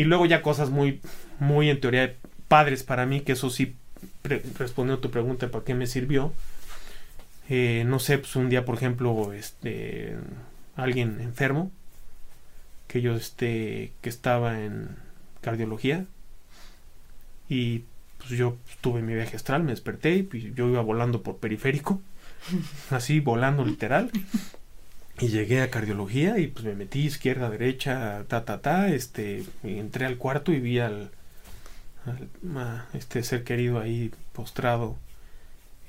[0.00, 0.98] Y luego ya cosas muy,
[1.40, 2.14] muy en teoría
[2.48, 3.76] padres para mí, que eso sí,
[4.24, 6.32] respondiendo a tu pregunta, ¿para qué me sirvió?
[7.50, 10.16] Eh, no sé, pues un día, por ejemplo, este,
[10.74, 11.70] alguien enfermo,
[12.88, 14.88] que yo, este, que estaba en
[15.42, 16.06] cardiología,
[17.50, 17.84] y
[18.16, 22.00] pues yo tuve mi viaje astral, me desperté y pues, yo iba volando por periférico,
[22.88, 24.10] así volando literal.
[25.20, 30.06] Y llegué a cardiología y pues me metí izquierda, derecha, ta, ta, ta, este, entré
[30.06, 31.10] al cuarto y vi al,
[32.06, 32.28] al-
[32.58, 34.96] a este ser querido ahí postrado,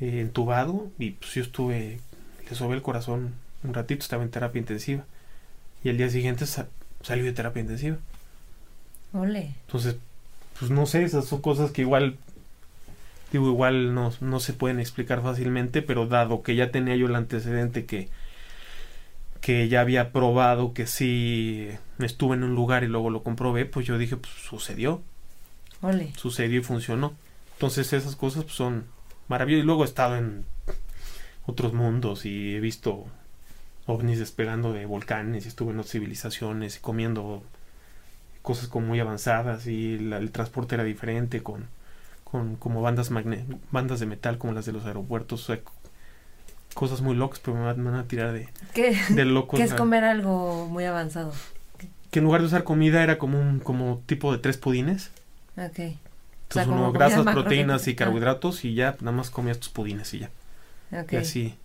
[0.02, 2.00] eh, entubado, y pues yo estuve,
[2.50, 5.06] le sobé el corazón un ratito, estaba en terapia intensiva.
[5.84, 6.68] Y el día siguiente sa-
[7.04, 7.98] salió de terapia intensiva.
[9.14, 9.54] Ole.
[9.68, 9.96] Entonces,
[10.60, 12.18] pues no sé, esas son cosas que igual,
[13.32, 17.16] digo, igual no, no se pueden explicar fácilmente, pero dado que ya tenía yo el
[17.16, 18.10] antecedente que,
[19.42, 23.86] que ya había probado que sí estuve en un lugar y luego lo comprobé, pues
[23.88, 25.02] yo dije, pues sucedió,
[25.82, 26.14] Ole.
[26.18, 27.14] sucedió y funcionó.
[27.54, 28.86] Entonces esas cosas pues, son
[29.28, 29.64] maravillosas.
[29.64, 30.46] Y luego he estado en
[31.46, 33.06] otros mundos y he visto
[33.88, 37.44] ovnis despegando de volcanes y estuve en otras civilizaciones y comiendo
[38.42, 41.68] cosas como muy avanzadas y la- el transporte era diferente con,
[42.24, 45.62] con como bandas magne bandas de metal como las de los aeropuertos, o sea,
[46.74, 49.58] cosas muy locas, pero me van, me van a tirar de, ¿Qué, de locos.
[49.60, 51.34] ¿Qué es comer algo muy avanzado?
[52.12, 55.12] Que en lugar de usar comida era como un como tipo de tres pudines.
[55.58, 55.80] Ok.
[55.80, 57.96] Entonces como uno, comida grasas, proteínas y Ah.
[57.96, 60.30] carbohidratos y ya nada más comías tus pudines y ya.
[60.92, 61.14] Ok.
[61.14, 61.56] Y así.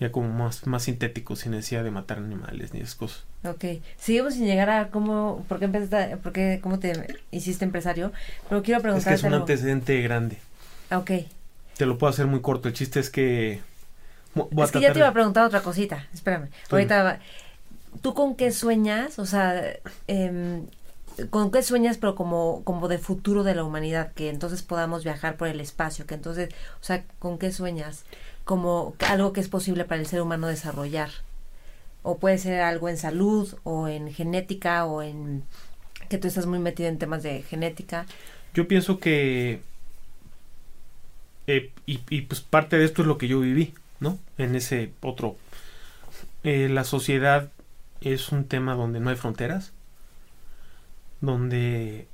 [0.00, 3.22] Ya como más, más sintético, sin necesidad de matar animales ni esas cosas.
[3.44, 3.64] Ok,
[3.98, 6.92] seguimos sin llegar a cómo, por qué empezaste, por qué, cómo te
[7.30, 8.10] hiciste empresario,
[8.48, 9.42] pero quiero Es preguntarte que es un algo.
[9.44, 10.38] antecedente grande.
[10.92, 11.10] Ok,
[11.76, 12.66] Te lo puedo hacer muy corto.
[12.68, 13.60] El chiste es que.
[14.56, 16.48] Es que ya te iba a preguntar otra cosita, espérame.
[16.70, 17.20] Ahorita,
[18.02, 19.18] ¿tú con qué sueñas?
[19.18, 19.62] O sea,
[20.06, 20.66] em,
[21.30, 24.12] ¿con qué sueñas, pero como, como de futuro de la humanidad?
[24.14, 28.04] Que entonces podamos viajar por el espacio, que entonces, o sea, ¿con qué sueñas?
[28.44, 31.10] Como algo que es posible para el ser humano desarrollar.
[32.02, 35.44] O puede ser algo en salud, o en genética, o en
[36.08, 38.06] que tú estás muy metido en temas de genética.
[38.54, 39.62] Yo pienso que.
[41.46, 44.20] eh, y, y, pues parte de esto es lo que yo viví, ¿no?
[44.38, 45.38] En ese otro.
[46.44, 47.50] Eh, la sociedad
[48.00, 49.72] es un tema donde no hay fronteras.
[51.20, 52.06] Donde.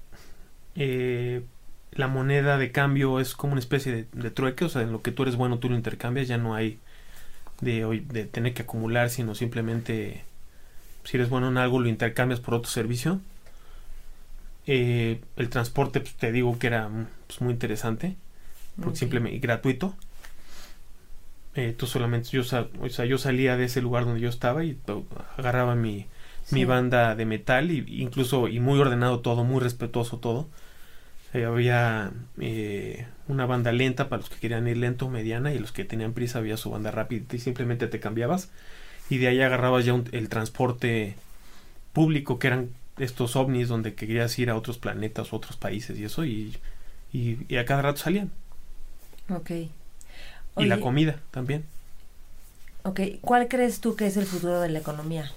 [0.76, 1.42] eh,
[1.92, 5.02] la moneda de cambio es como una especie de, de trueque, o sea, en lo
[5.02, 6.78] que tú eres bueno tú lo intercambias, ya no hay
[7.62, 10.24] de, hoy- de tener que acumular, sino simplemente
[11.04, 13.20] si eres bueno en algo lo intercambias por otro servicio.
[14.66, 16.90] Eh, el transporte, pues, te digo que era
[17.26, 18.16] pues, muy interesante,
[18.80, 19.00] porque Ok.
[19.00, 19.94] simplemente gratuito.
[21.58, 24.64] Eh, tú solamente, yo, sa- o sea, yo salía de ese lugar donde yo estaba
[24.64, 26.06] y to- agarraba mi,
[26.50, 30.48] mi banda de metal y incluso y muy ordenado todo, muy respetuoso todo.
[31.34, 35.72] Eh, había eh, una banda lenta para los que querían ir lento, mediana y los
[35.72, 38.50] que tenían prisa había su banda rápida y simplemente te cambiabas
[39.10, 41.16] y de ahí agarrabas ya un- el transporte
[41.94, 46.24] público que eran estos ovnis donde querías ir a otros planetas, otros países y eso
[46.26, 46.56] y,
[47.12, 48.32] y, y a cada rato salían
[49.30, 49.50] Ok.
[50.56, 51.64] Y la comida también.
[52.82, 55.30] Ok, ¿cuál crees tú que es el futuro de la economía?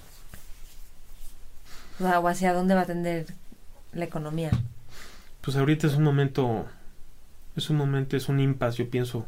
[2.00, 3.26] O hacia dónde va a tender
[3.92, 4.50] la economía.
[5.40, 6.66] Pues ahorita es un momento,
[7.56, 9.26] es un momento, es un impasse, yo pienso,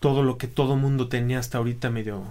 [0.00, 2.24] todo lo que todo mundo tenía hasta ahorita medio,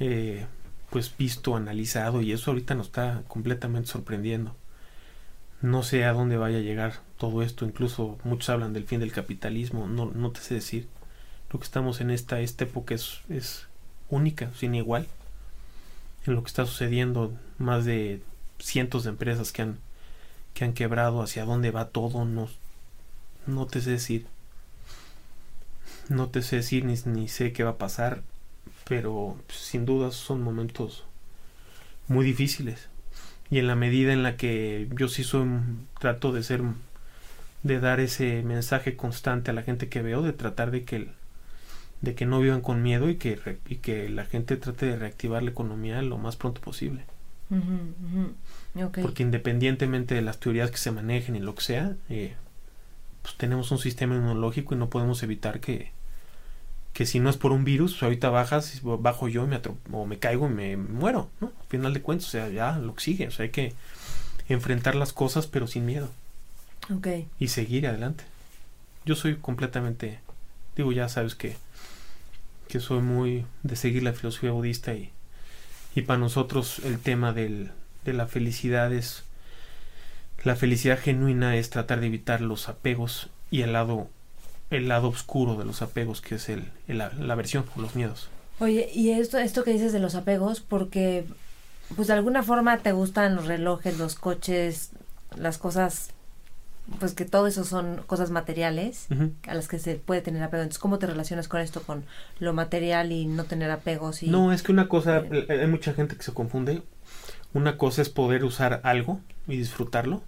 [0.00, 0.46] eh,
[0.90, 4.54] pues visto, analizado, y eso ahorita nos está completamente sorprendiendo.
[5.62, 9.12] No sé a dónde vaya a llegar todo esto, incluso muchos hablan del fin del
[9.12, 10.88] capitalismo, no, no te sé decir.
[11.52, 13.66] Lo que estamos en esta, esta época es, es
[14.10, 15.06] única, sin igual.
[16.26, 18.22] En lo que está sucediendo, más de
[18.60, 19.78] cientos de empresas que han
[20.54, 22.48] que han quebrado, hacia dónde va todo, no,
[23.46, 24.26] no te sé decir.
[26.08, 28.22] No te sé decir ni, ni sé qué va a pasar,
[28.88, 31.04] pero sin duda son momentos
[32.08, 32.88] muy difíciles.
[33.50, 35.48] Y en la medida en la que yo sí soy,
[36.00, 36.62] trato de ser,
[37.62, 41.12] de dar ese mensaje constante a la gente que veo, de tratar de que, el-
[42.00, 45.42] de que no vivan con miedo y que, y que la gente trate de reactivar
[45.42, 47.04] la economía lo más pronto posible.
[49.02, 52.34] Porque independientemente de las teorías que se manejen y lo que sea, eh,
[53.22, 55.90] pues tenemos un sistema inmunológico y no podemos evitar que,
[56.92, 59.60] que si no es por un virus, pues ahorita bajas, bajo yo y me
[59.92, 61.48] o me caigo y me muero, ¿no?
[61.48, 63.72] Al final de cuentas, o sea, ya lo que sigue, o sea, hay que
[64.48, 66.08] enfrentar las cosas pero sin miedo
[67.38, 68.24] y seguir adelante.
[69.04, 70.20] Yo soy completamente,
[70.76, 71.56] digo, ya sabes que,
[72.68, 75.10] que soy muy de seguir la filosofía budista y,
[75.94, 77.70] y para nosotros el tema del,
[78.04, 79.24] de la felicidad es,
[80.44, 84.08] la felicidad genuina es tratar de evitar los apegos y el lado,
[84.70, 88.28] el lado oscuro de los apegos, que es el, la aversión o los miedos.
[88.60, 91.24] Oye, y esto, esto que dices de los apegos, porque
[91.94, 94.90] pues de alguna forma te gustan los relojes, los coches,
[95.36, 96.10] las cosas,
[96.98, 99.08] pues que todo eso son cosas materiales
[99.46, 100.62] a las que se puede tener apego.
[100.62, 102.04] Entonces, ¿cómo te relacionas con esto, con
[102.38, 104.22] lo material y no tener apegos?
[104.22, 104.28] Y...
[104.28, 105.46] No, es que una cosa, Bien.
[105.48, 106.82] eh, hay mucha gente que se confunde.
[107.52, 110.22] Una cosa es poder usar algo y disfrutarlo.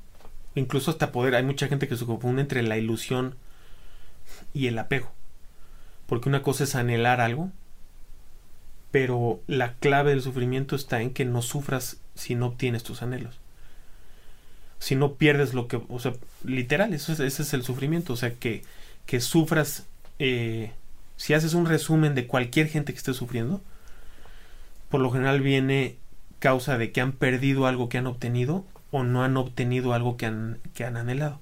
[0.55, 3.37] Incluso hasta poder, hay mucha gente que se confunde entre la ilusión
[4.53, 5.11] y el apego.
[6.07, 7.51] Porque una cosa es anhelar algo,
[8.91, 13.40] pero la clave del sufrimiento está en que no sufras si no obtienes tus anhelos.
[14.81, 16.15] Si no pierdes lo que, o sea,
[16.45, 18.15] literal, eso es- ese es el sufrimiento.
[18.15, 18.65] O sea, que,
[19.07, 19.87] que sufras,
[20.19, 20.73] eh,
[21.17, 23.63] si haces un resumen de cualquier gente que esté sufriendo,
[24.89, 25.97] por lo general viene
[26.39, 30.27] causa de que han perdido algo que han obtenido o no han obtenido algo que
[30.27, 31.41] han, que han anhelado.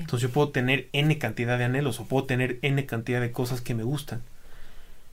[0.00, 3.60] Entonces yo puedo tener n cantidad de anhelos o puedo tener n cantidad de cosas
[3.60, 4.22] que me gustan.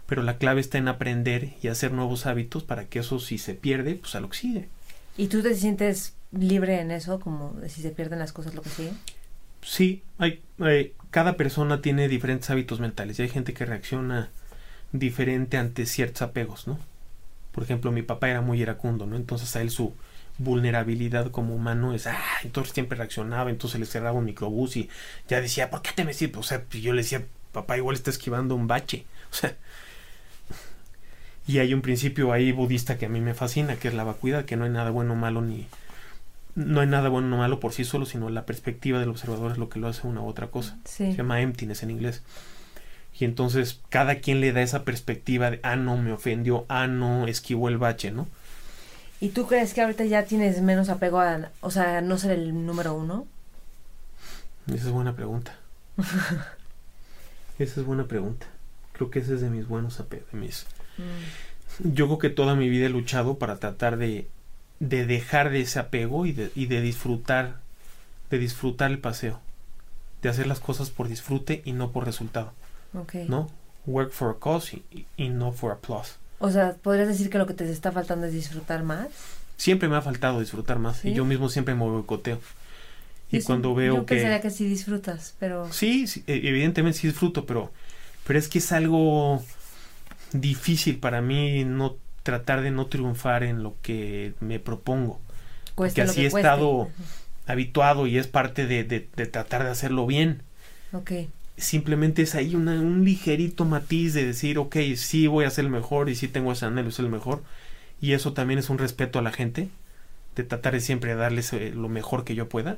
[0.06, 3.54] Pero la clave está en aprender y hacer nuevos hábitos para que eso si se
[3.56, 4.70] pierde, pues a lo que sigue.
[5.18, 8.62] ¿Y tú te sientes libre en eso, como de si se pierden las cosas, lo
[8.62, 8.94] que sigue?
[9.62, 14.30] Sí, hay, hay- cada persona tiene diferentes hábitos mentales y hay gente que reacciona
[14.92, 16.80] diferente ante ciertos apegos, ¿no?
[17.54, 19.16] Por ejemplo, mi papá era muy iracundo, ¿no?
[19.18, 19.94] Entonces a él su
[20.40, 24.90] vulnerabilidad como humano es, ah, entonces siempre reaccionaba, entonces le cerraba un microbús y
[25.30, 28.12] ya decía, ¿por qué te me O sea, pues yo le decía, papá igual está
[28.12, 29.56] esquivando un bache, o sea.
[31.48, 34.46] Y hay un principio ahí budista que a mí me fascina, que es la vacuidad,
[34.46, 35.66] que no hay nada bueno malo ni,
[36.58, 39.60] no hay nada bueno o malo por sí solo, sino la perspectiva del observador es
[39.60, 40.80] lo que lo hace una u otra cosa.
[40.86, 41.12] Sí.
[41.12, 42.24] Se llama emptiness en inglés.
[43.20, 47.28] Y entonces cada quien le da esa perspectiva de, ah, no, me ofendió, ah, no,
[47.28, 48.28] esquivó el bache, ¿no?
[49.20, 52.66] ¿Y tú crees que ahorita ya tienes menos apego a, o sea, no ser el
[52.66, 53.28] número uno?
[54.66, 55.56] Esa es buena pregunta.
[57.60, 58.48] esa es buena pregunta.
[58.94, 60.66] Creo que ese es de mis buenos apegos, mis...
[61.84, 64.28] Yo creo que toda mi vida he luchado para tratar de,
[64.80, 67.58] de dejar de ese apego y de, y de disfrutar,
[68.30, 69.40] de disfrutar el paseo.
[70.22, 72.54] De hacer las cosas por disfrute y no por resultado.
[73.28, 73.50] ¿no?
[73.86, 76.18] Work for a cause y, y no for applause.
[76.40, 79.08] O sea, ¿podrías decir que lo que te está faltando es disfrutar más?
[79.58, 81.10] Siempre me ha faltado disfrutar más ¿Sí?
[81.10, 82.40] y yo mismo siempre me boicoteo.
[83.32, 84.16] Y Yo cuando veo Yo que...
[84.16, 85.72] pensaría que sí disfrutas, pero...
[85.72, 87.72] Sí, sí, e- evidentemente sí disfruto, pero,
[88.26, 89.44] pero es que es algo
[90.32, 95.20] difícil para mí no tratar de no triunfar en lo que me propongo.
[95.76, 96.90] Cueste que así que he estado-
[97.48, 100.42] habituado y es parte de, de, de tratar de hacerlo bien.
[100.92, 101.12] Ok.
[101.58, 105.72] Simplemente es ahí una, un ligerito matiz de decir, ok, sí voy a ser el
[105.72, 107.42] mejor y sí tengo ese anhelo ser el mejor.
[108.02, 109.70] Y eso también es un respeto a la gente,
[110.36, 112.78] de tratar de siempre darles eh, lo mejor que yo pueda.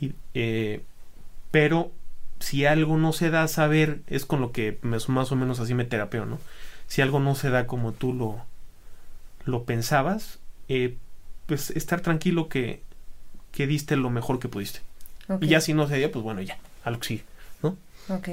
[0.00, 0.82] Y, eh,
[1.50, 1.92] pero
[2.40, 5.60] si algo no se da a saber, es con lo que me- más o menos
[5.60, 6.38] así me terapeo, ¿no?
[6.88, 8.44] Si algo no se da como tú lo,
[9.44, 10.96] lo pensabas, eh,
[11.46, 12.82] pues estar tranquilo que,
[13.52, 14.80] que diste lo mejor que pudiste.
[15.40, 17.24] Y ya si no se dio, pues bueno, ya, algo que sigue.
[18.08, 18.28] Ok.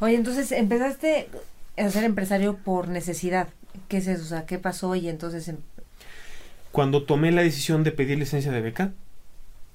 [0.00, 1.28] Oye, entonces empezaste
[1.76, 3.48] a ser empresario por necesidad.
[3.88, 4.22] ¿Qué es eso?
[4.24, 4.94] O sea, ¿qué pasó?
[4.94, 5.48] Y entonces...
[5.48, 5.58] em-
[6.72, 8.92] Cuando tomé la decisión de pedir licencia de beca,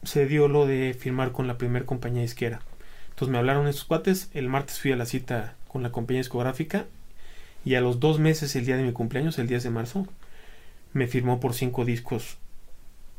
[0.03, 2.61] se dio lo de firmar con la primer compañía disquera.
[3.09, 6.85] Entonces me hablaron estos cuates, el martes fui a la cita con la compañía discográfica
[7.65, 10.07] y a los dos meses, el día de mi cumpleaños, el 10 de marzo,
[10.95, 12.37] me firmó por cinco discos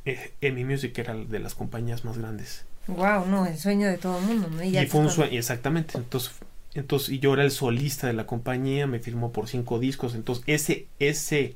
[0.06, 2.64] eh, EMI Music, era de las compañías más grandes.
[2.86, 4.64] Wow, no, el sueño de todo el mundo, ¿no?
[4.64, 5.98] Y, ya fue un sueño, exactamente.
[5.98, 6.32] Entonces,
[6.72, 10.14] entonces, y yo era el solista de la compañía, me firmó por cinco discos.
[10.14, 11.54] Entonces, ese, ese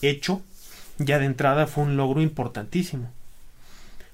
[0.00, 0.40] hecho,
[0.96, 3.10] ya de entrada, fue un logro importantísimo.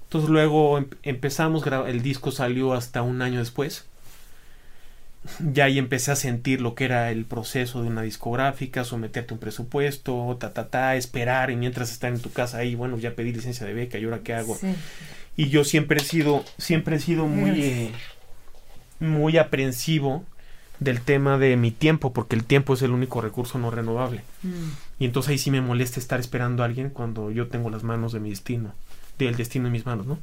[0.03, 3.85] Entonces, luego em- empezamos, el disco salió hasta un año después.
[5.53, 9.35] Ya ahí empecé a sentir lo que era el proceso de una discográfica, someterte a
[9.35, 13.15] un presupuesto, ta, ta, ta, esperar, y mientras estar en tu casa ahí, bueno, ya
[13.15, 14.55] pedí licencia de beca, ¿y ahora qué hago?
[14.55, 14.67] Sí.
[15.35, 17.91] y yo siempre he sido siempre he sido muy eh,
[18.99, 20.23] muy aprensivo
[20.79, 24.21] del tema de mi tiempo porque el tiempo es el único recurso no renovable.
[24.43, 27.83] Mm, y entonces ahí sí me molesta estar esperando a alguien cuando yo tengo las
[27.83, 28.73] manos de mi destino
[29.19, 30.19] del destino en mis manos no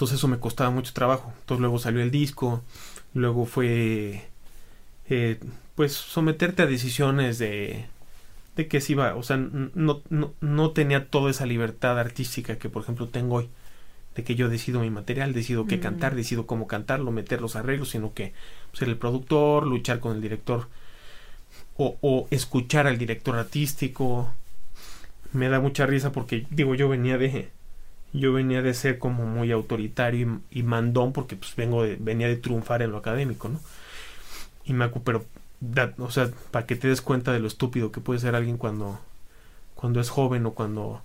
[0.00, 1.30] entonces eso me costaba mucho trabajo.
[1.40, 2.62] Entonces luego salió el disco
[3.14, 4.28] luego fue
[5.08, 5.38] eh,
[5.74, 7.86] pues someterte a decisiones de
[8.56, 12.68] de que si iba, o sea, no, no, no tenía toda esa libertad artística que
[12.68, 13.48] por ejemplo tengo hoy,
[14.16, 15.80] de que yo decido mi material, decido qué Mm.
[15.80, 18.32] cantar, decido cómo cantarlo, meter los arreglos, sino que
[18.72, 20.68] ser el productor, luchar con el director
[21.76, 24.32] o, o escuchar al director artístico.
[25.32, 27.50] Me da mucha risa porque digo, yo venía de
[28.12, 32.36] yo venía de ser como muy autoritario y, mandón porque pues vengo de, venía de
[32.36, 33.60] triunfar en lo académico, ¿no?
[34.64, 35.24] Y me pero
[35.98, 38.98] o sea, para que te des cuenta de lo estúpido que puede ser alguien cuando
[39.74, 41.02] cuando es joven o cuando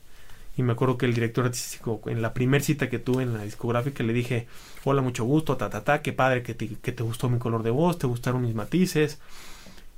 [0.58, 3.44] y me acuerdo que el director artístico en la primer cita que tuve en la
[3.44, 4.48] discográfica le dije
[4.86, 7.64] hola mucho gusto ta ta ta qué padre que te, que te gustó mi color
[7.64, 9.20] de voz te gustaron mis matices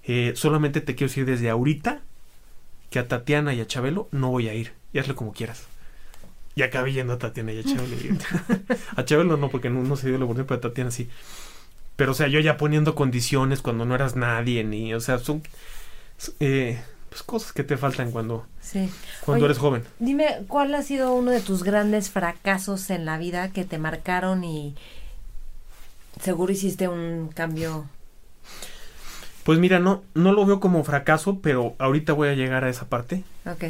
[0.04, 2.02] eh, solamente te quiero decir desde ahorita
[2.90, 5.68] que a Tatiana y a Chabelo no voy a ir y hazle como quieras
[6.58, 7.96] y acabé yendo a Tatiana y a Chabelo.
[8.96, 11.08] A Chabelo no porque no, no se dio la oportunidad pero a Tatiana sí.
[11.96, 15.44] Pero o sea yo ya poniendo condiciones cuando no eras nadie ni o sea son
[16.40, 18.90] eh, pues cosas que te faltan cuando sí.
[19.24, 19.84] cuando Oye, eres joven.
[20.00, 24.44] Dime, ¿cuál ha sido uno de tus grandes fracasos en la vida que te marcaron
[24.44, 24.74] y
[26.20, 27.86] seguro hiciste un cambio?
[29.44, 32.90] Pues mira, no, no lo veo como fracaso, pero ahorita voy a llegar a esa
[32.90, 33.24] parte.
[33.46, 33.64] Ok,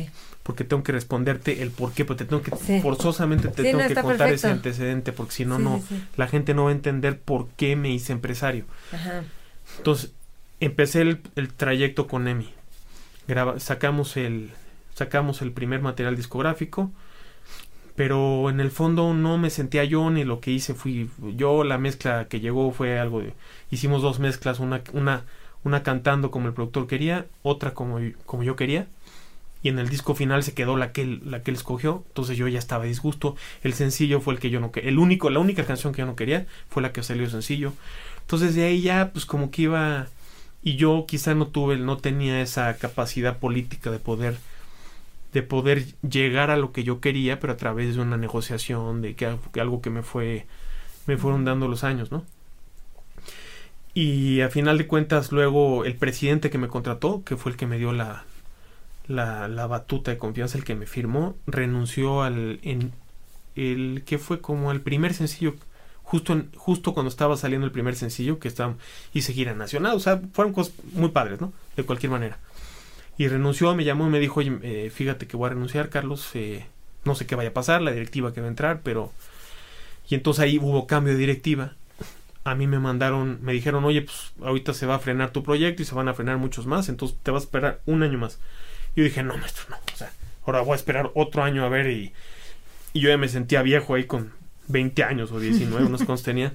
[0.48, 2.80] porque tengo que responderte el por qué, porque te tengo que, Sí.
[2.82, 5.82] forzosamente te Sí, tengo no, que contar ese antecedente, porque si no, Sí, no,
[6.16, 8.66] la gente no va a entender por qué me hice empresario.
[8.94, 9.24] ajá,
[9.78, 10.14] Entonces,
[10.62, 12.50] empecé el, el trayecto con Emi.
[13.28, 14.52] Graba- sacamos el,
[14.96, 16.92] sacamos el primer material discográfico,
[17.96, 21.64] pero en el fondo no me sentía yo ni lo que hice fui yo.
[21.64, 23.34] La mezcla que llegó fue algo de,
[23.72, 25.24] hicimos dos mezclas, una, una,
[25.64, 28.88] una cantando como el productor quería, otra como, como yo quería.
[29.68, 32.38] Y en el disco final se quedó la que él, la que él escogió, entonces
[32.38, 33.36] yo ya estaba disgusto.
[33.64, 36.06] El sencillo fue el que yo no quería, el único, la única canción que yo
[36.06, 37.74] no quería fue la que salió sencillo.
[38.22, 40.08] Entonces de ahí ya, pues como que iba,
[40.64, 44.38] y yo quizá no tuve, no tenía esa capacidad política de poder,
[45.34, 49.16] de poder llegar a lo que yo quería, pero a través de una negociación, de
[49.16, 50.46] que, que algo que me fue,
[51.08, 52.24] me fueron dando los años, ¿no?
[53.94, 57.68] Y a final de cuentas, luego el presidente que me contrató, que fue el que
[57.68, 58.24] me dio la,
[59.08, 62.92] la, la batuta de confianza, el que me firmó, renunció al, en,
[63.58, 65.56] el que fue como el primer sencillo
[66.04, 68.76] justo en, justo cuando estaba saliendo el primer sencillo que estaba
[69.14, 72.38] hice gira nacional o sea fueron cosas muy padres no de cualquier manera.
[73.18, 76.30] Y renunció me llamó y me dijo oye eh, fíjate que voy a renunciar Carlos
[76.36, 76.66] eh,
[77.04, 79.12] no sé qué vaya a pasar la directiva que va a entrar pero
[80.10, 81.74] y entonces ahí hubo cambio de directiva.
[82.46, 85.82] A mí me mandaron me dijeron oye pues ahorita se va a frenar tu proyecto
[85.82, 88.36] y se van a frenar muchos más entonces te vas a esperar un año más.
[88.36, 88.67] y
[88.98, 90.12] yo dije no maestro no o sea
[90.46, 92.12] ahora voy a esperar otro año a ver y
[92.98, 94.32] y yo ya me sentía viejo ahí con
[94.70, 96.54] 20 años o 19, no sé cuántos tenía.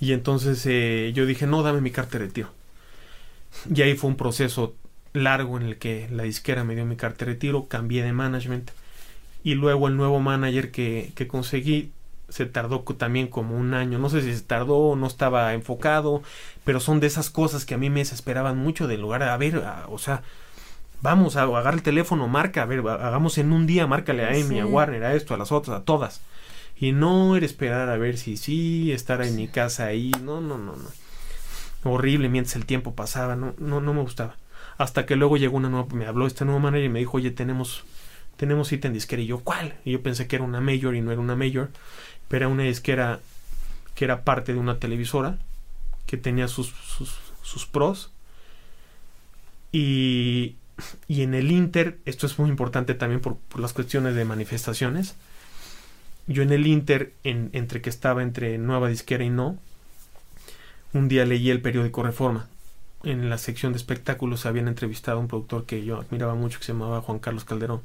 [0.00, 2.50] Y entonces eh, yo dije, no, dame mi carta de retiro.
[3.72, 4.74] Y ahí fue un proceso
[5.12, 8.70] largo en el que la disquera me dio mi carta de retiro, cambié de management
[9.44, 11.92] y luego el nuevo manager que, que conseguí
[12.28, 13.98] se tardó también como un año.
[13.98, 16.22] No sé si se tardó o no estaba enfocado,
[16.64, 19.22] pero son de esas cosas que a mí me desesperaban mucho del lugar.
[19.22, 20.22] A ver, o sea,
[21.02, 24.60] vamos a agarrar el teléfono, marca, a ver, hagamos en un día, márcale a Amy,
[24.60, 26.20] a Warner, a esto, a las otras, a todas.
[26.78, 30.12] Y no era esperar a ver si sí, estar en mi casa ahí.
[30.22, 30.88] No, no, no, no.
[31.90, 34.36] Horrible mientras el tiempo pasaba, no, no, no me gustaba.
[34.76, 37.30] Hasta que luego llegó una nueva, me habló este nuevo manager y me dijo, oye,
[37.30, 37.84] tenemos,
[38.36, 39.22] tenemos cita en disquera.
[39.22, 39.74] Y yo, ¿cuál?
[39.84, 41.70] Y yo pensé que era una mayor y no era una mayor,
[42.28, 43.20] pero era una disquera
[43.94, 45.38] que era parte de una televisora,
[46.06, 48.12] que tenía sus, sus, sus pros.
[49.72, 50.56] Y,
[51.08, 55.16] y en el Inter, esto es muy importante también por, por las cuestiones de manifestaciones,
[56.26, 59.58] yo en el Inter, en, entre que estaba entre Nueva Disquera y no,
[60.92, 62.48] un día leí el periódico Reforma.
[63.04, 66.64] En la sección de espectáculos habían entrevistado a un productor que yo admiraba mucho que
[66.64, 67.82] se llamaba Juan Carlos Calderón.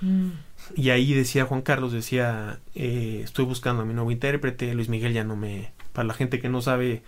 [0.00, 0.30] Mm.
[0.74, 5.12] Y ahí decía Juan Carlos, decía, eh, estoy buscando a mi nuevo intérprete, Luis Miguel
[5.12, 5.72] ya no me...
[5.92, 7.02] Para la gente que no sabe,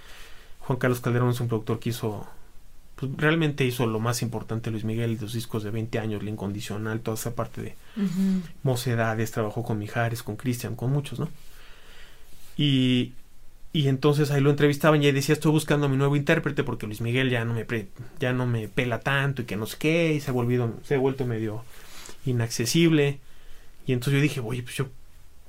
[0.60, 2.28] Juan Carlos Calderón es un productor que hizo
[2.96, 7.00] pues realmente hizo lo más importante Luis Miguel, los discos de 20 años, la incondicional,
[7.00, 7.74] toda esa parte de
[8.62, 11.28] mocedades, trabajó con Mijares, con Cristian, con muchos, ¿no?
[12.56, 13.12] Y,
[13.74, 16.86] y entonces ahí lo entrevistaban y ahí decía, estoy buscando a mi nuevo intérprete porque
[16.86, 17.66] Luis Miguel ya no me,
[18.18, 20.94] ya no me pela tanto y que no sé qué, y se ha, volvido, se
[20.94, 21.62] ha vuelto medio
[22.24, 23.20] inaccesible.
[23.86, 24.88] Y entonces yo dije, oye, pues yo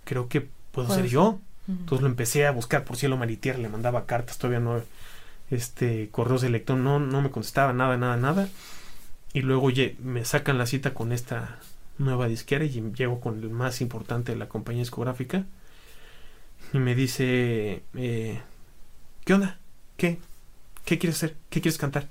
[0.04, 1.40] creo que puedo ser yo.
[1.70, 4.82] Entonces lo empecé a buscar por cielo, mar y tierra, le mandaba cartas, todavía no
[5.50, 8.50] este correos electrónicos, no, no me contestaba nada, nada, nada.
[9.34, 9.70] Y luego
[10.00, 11.60] me sacan la cita con esta
[11.98, 15.46] nueva disquera y llego con el más importante de la compañía discográfica.
[16.74, 18.42] Y me dice, eh,
[19.26, 19.60] ¿qué onda?
[19.96, 20.20] ¿Qué?
[20.86, 21.36] ¿Qué quieres hacer?
[21.50, 22.08] ¿Qué quieres cantar?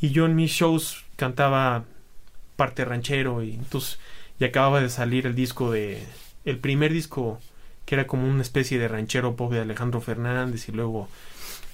[0.00, 1.84] Y yo en mis shows cantaba
[2.56, 3.98] parte ranchero y entonces
[4.38, 6.02] y acababa de salir el disco de
[6.44, 7.40] el primer disco
[7.84, 11.08] que era como una especie de ranchero pop de Alejandro Fernández y luego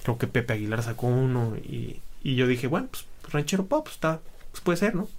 [0.05, 3.95] creo que Pepe Aguilar sacó uno y, y yo dije, bueno, pues ranchero pop, pues,
[3.95, 5.09] está, pues puede ser, ¿no?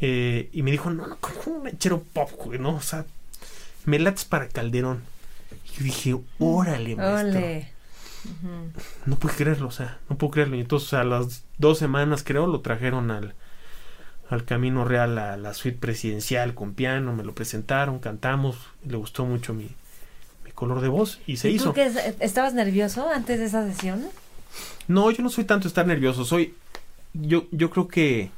[0.00, 2.76] Eh, y me dijo, no, no, como un ranchero pop, ¿no?
[2.76, 3.04] O sea,
[3.84, 5.02] me lates para Calderón.
[5.64, 7.72] Y yo dije, órale, maestro.
[9.06, 10.56] No puedo creerlo, o sea, no puedo creerlo.
[10.56, 13.34] Y entonces a las dos semanas, creo, lo trajeron al,
[14.30, 19.24] al Camino Real a la suite presidencial con piano, me lo presentaron, cantamos, le gustó
[19.24, 19.70] mucho mi,
[20.56, 21.66] color de voz y se hizo.
[21.66, 21.88] ¿Tú que
[22.18, 24.04] estabas nervioso antes de esa sesión?
[24.88, 26.54] No, yo no soy tanto estar nervioso, soy
[27.12, 28.30] yo yo creo que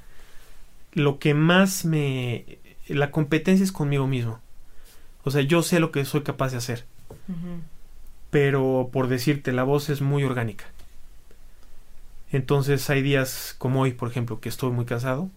[0.93, 2.59] lo que más me
[2.89, 4.41] la competencia es conmigo mismo.
[5.25, 6.85] O sea, yo sé lo que soy capaz de hacer.
[8.31, 10.67] Pero por decirte, la voz es muy orgánica.
[12.33, 15.31] Entonces hay días como hoy, por ejemplo, que estoy muy cansado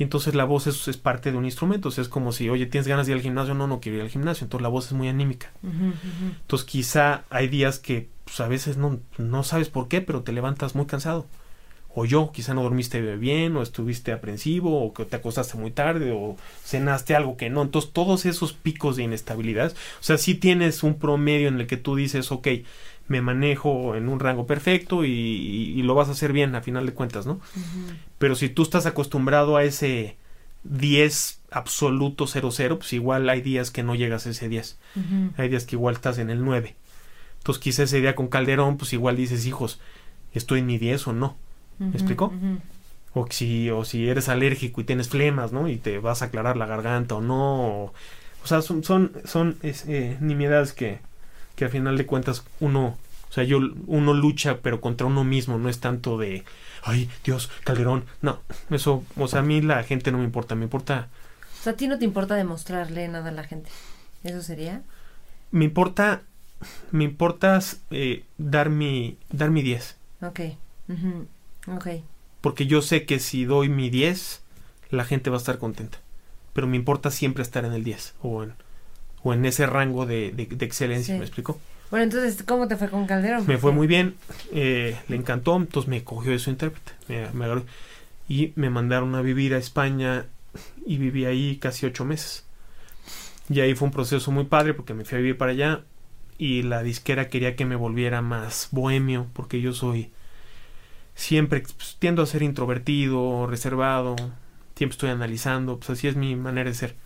[0.00, 1.90] y entonces la voz es, es, parte de un instrumento.
[1.90, 3.98] O sea, es como si, oye, tienes ganas de ir al gimnasio, no, no quiero
[3.98, 4.46] ir al gimnasio.
[4.46, 5.52] Entonces la voz es muy anímica.
[5.62, 10.32] Entonces quizá hay días que pues, a veces no, no sabes por qué, pero te
[10.32, 11.26] levantas muy cansado.
[11.94, 16.12] O yo, quizá no dormiste bien, o estuviste aprensivo, o que te acostaste muy tarde,
[16.12, 17.60] o cenaste algo que no.
[17.60, 21.76] Entonces todos esos picos de inestabilidad, o sea, si tienes un promedio en el que
[21.76, 22.48] tú dices, ok,
[23.10, 26.94] me manejo en un rango perfecto y, lo vas a hacer bien a final de
[26.94, 27.40] cuentas, ¿no?
[28.18, 30.16] Pero si tú estás acostumbrado a ese
[30.62, 34.78] 10 absoluto 0-0, pues igual hay días que no llegas a ese 10.
[35.36, 36.76] Hay días que igual estás en el 9.
[37.38, 39.80] Entonces quizá ese día con Calderón, pues igual dices, hijos,
[40.32, 41.36] ¿estoy en mi 10 o no?
[41.80, 42.32] ¿Me explicó?
[43.12, 45.68] O si, o si eres alérgico y tienes flemas, ¿no?
[45.68, 47.86] Y te vas a aclarar la garganta o no.
[47.86, 47.92] O,
[48.44, 51.00] sea, son, son, son eh, nimiedades que,
[51.60, 52.96] que a final de cuentas uno,
[53.28, 56.42] o sea, yo, uno lucha, pero contra uno mismo, no es tanto de,
[56.82, 58.40] ay, Dios, Calderón, no,
[58.70, 61.10] eso, o sea, a mí la gente no me importa, me importa...
[61.60, 63.68] O sea, a ti no te importa demostrarle nada a la gente,
[64.24, 64.80] ¿eso sería?
[65.50, 66.22] Me importa,
[66.92, 69.98] me importa eh, dar mi, dar mi 10.
[70.22, 70.40] Ok,
[71.66, 71.88] ok.
[72.40, 74.40] Porque yo sé que si doy mi 10,
[74.88, 75.98] la gente va a estar contenta.
[76.54, 78.54] Pero me importa siempre estar en el 10 o en
[79.22, 81.60] o en ese rango de, de, excelencia, ¿me explico?
[81.90, 83.44] Bueno, entonces, ¿cómo te fue con Calderón?
[83.46, 84.14] Me fue muy bien,
[84.52, 87.64] eh, le encantó, entonces me cogió de su intérprete, me, agarró,
[88.28, 90.26] y me mandaron a vivir a España
[90.86, 92.44] y viví ahí casi ocho meses.
[93.48, 95.80] Y ahí fue un proceso muy padre porque me fui a vivir para allá
[96.38, 100.12] y la disquera quería que me volviera más bohemio porque yo soy
[101.16, 104.14] siempre pues, tiendo a ser introvertido, reservado,
[104.76, 106.96] siempre estoy analizando, pues así es mi manera de ser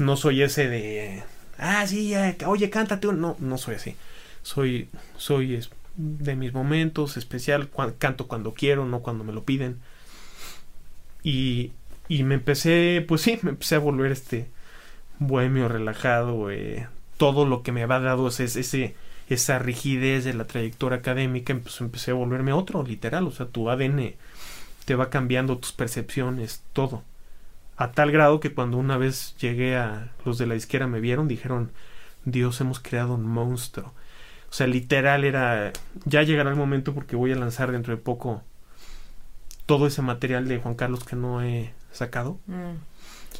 [0.00, 1.22] no soy ese de,
[1.58, 2.14] ah, sí,
[2.46, 3.06] oye, cántate.
[3.12, 3.96] No, no soy así.
[4.42, 5.60] Soy, soy
[5.96, 9.78] de mis momentos, especial, canto cuando quiero, no cuando me lo piden.
[11.22, 11.72] Y,
[12.08, 14.48] y me empecé, pues sí, me empecé a volver este
[15.18, 16.88] bohemio relajado, eh,
[17.18, 18.94] todo lo que me había dado ese, ese,
[19.28, 23.70] esa rigidez de la trayectoria académica, pues empecé a volverme otro, literal, o sea, tu
[23.70, 24.14] ADN
[24.86, 27.04] te va cambiando tus percepciones, todo.
[27.80, 31.28] A tal grado que cuando una vez llegué a los de la izquierda me vieron,
[31.28, 31.72] dijeron,
[32.26, 33.94] Dios, hemos creado un monstruo.
[34.50, 35.72] O sea, literal era,
[36.04, 38.42] ya llegará el momento porque voy a lanzar dentro de poco
[39.64, 42.38] todo ese material de Juan Carlos que no he sacado.
[42.48, 42.76] Mm.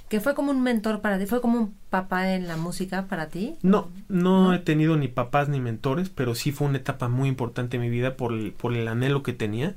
[0.08, 1.26] ¿Que fue como un mentor para ti?
[1.26, 3.58] ¿Fue como un papá en la música para ti?
[3.60, 7.76] No, no, he tenido ni papás ni mentores, pero sí fue una etapa muy importante
[7.76, 9.74] en mi vida por el, por el anhelo que tenía,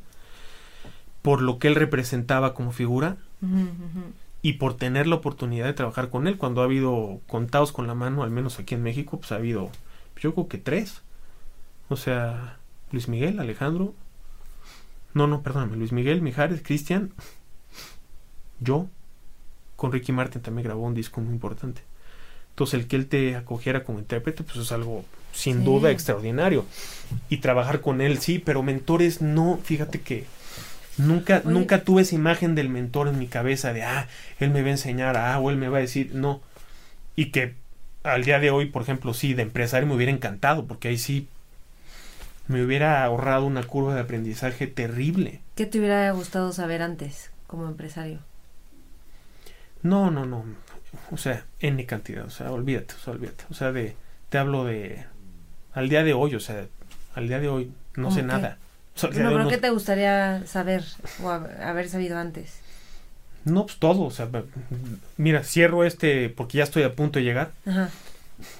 [1.21, 3.17] por lo que él representaba como figura
[4.43, 6.37] y por tener la oportunidad de trabajar con él.
[6.37, 9.71] Cuando ha habido contados con la mano, al menos aquí en México, pues ha habido,
[10.19, 11.01] yo creo que tres.
[11.89, 12.57] O sea,
[12.91, 13.95] Luis Miguel, Alejandro.
[15.13, 17.13] No, no, perdóname, Luis Miguel, Mijares, Cristian,
[18.59, 18.87] yo.
[19.77, 21.81] Con Ricky Martin también grabó un disco muy importante.
[22.49, 26.65] Entonces, el que él te acogiera como intérprete, pues es algo sin duda extraordinario.
[27.29, 30.25] Y trabajar con él, sí, pero mentores no, fíjate que
[30.97, 34.07] Nunca, nunca tuve esa imagen del mentor en mi cabeza de, ah,
[34.39, 36.41] él me va a enseñar, ah, o él me va a decir, no.
[37.15, 37.55] Y que
[38.03, 41.27] al día de hoy, por ejemplo, sí, de empresario me hubiera encantado, porque ahí sí
[42.47, 45.41] me hubiera ahorrado una curva de aprendizaje terrible.
[45.55, 48.19] ¿Qué te hubiera gustado saber antes como empresario?
[49.81, 50.45] No, no, no.
[51.09, 53.45] O sea, N cantidad, o sea, olvídate, o sea, olvídate.
[53.49, 53.95] O sea, de,
[54.29, 55.05] te hablo de,
[55.73, 56.67] al día de hoy, o sea,
[57.15, 58.59] al día de hoy no sé nada
[59.01, 60.83] no, pero ¿qué te gustaría saber
[61.21, 62.59] o haber sabido antes?
[63.45, 64.03] No, pues todo.
[64.03, 64.29] O sea,
[65.17, 67.51] mira, cierro este porque ya estoy a punto de llegar.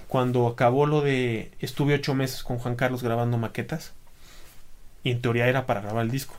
[0.08, 1.52] Cuando acabó lo de.
[1.60, 3.94] Estuve ocho meses con Juan Carlos grabando maquetas.
[5.04, 6.36] Y en teoría era para grabar el disco.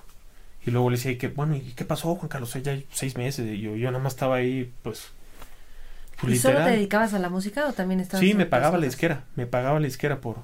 [0.66, 2.54] Y luego le decía, que, bueno, ¿y qué pasó, Juan Carlos?
[2.62, 3.46] Ya seis meses.
[3.46, 5.08] Y yo, yo nada más estaba ahí, pues.
[6.20, 8.20] pues ¿Y solo te dedicabas a la música o también estabas.?
[8.24, 9.24] Sí, me pagaba la izquierda.
[9.36, 10.38] Me pagaba la izquierda por,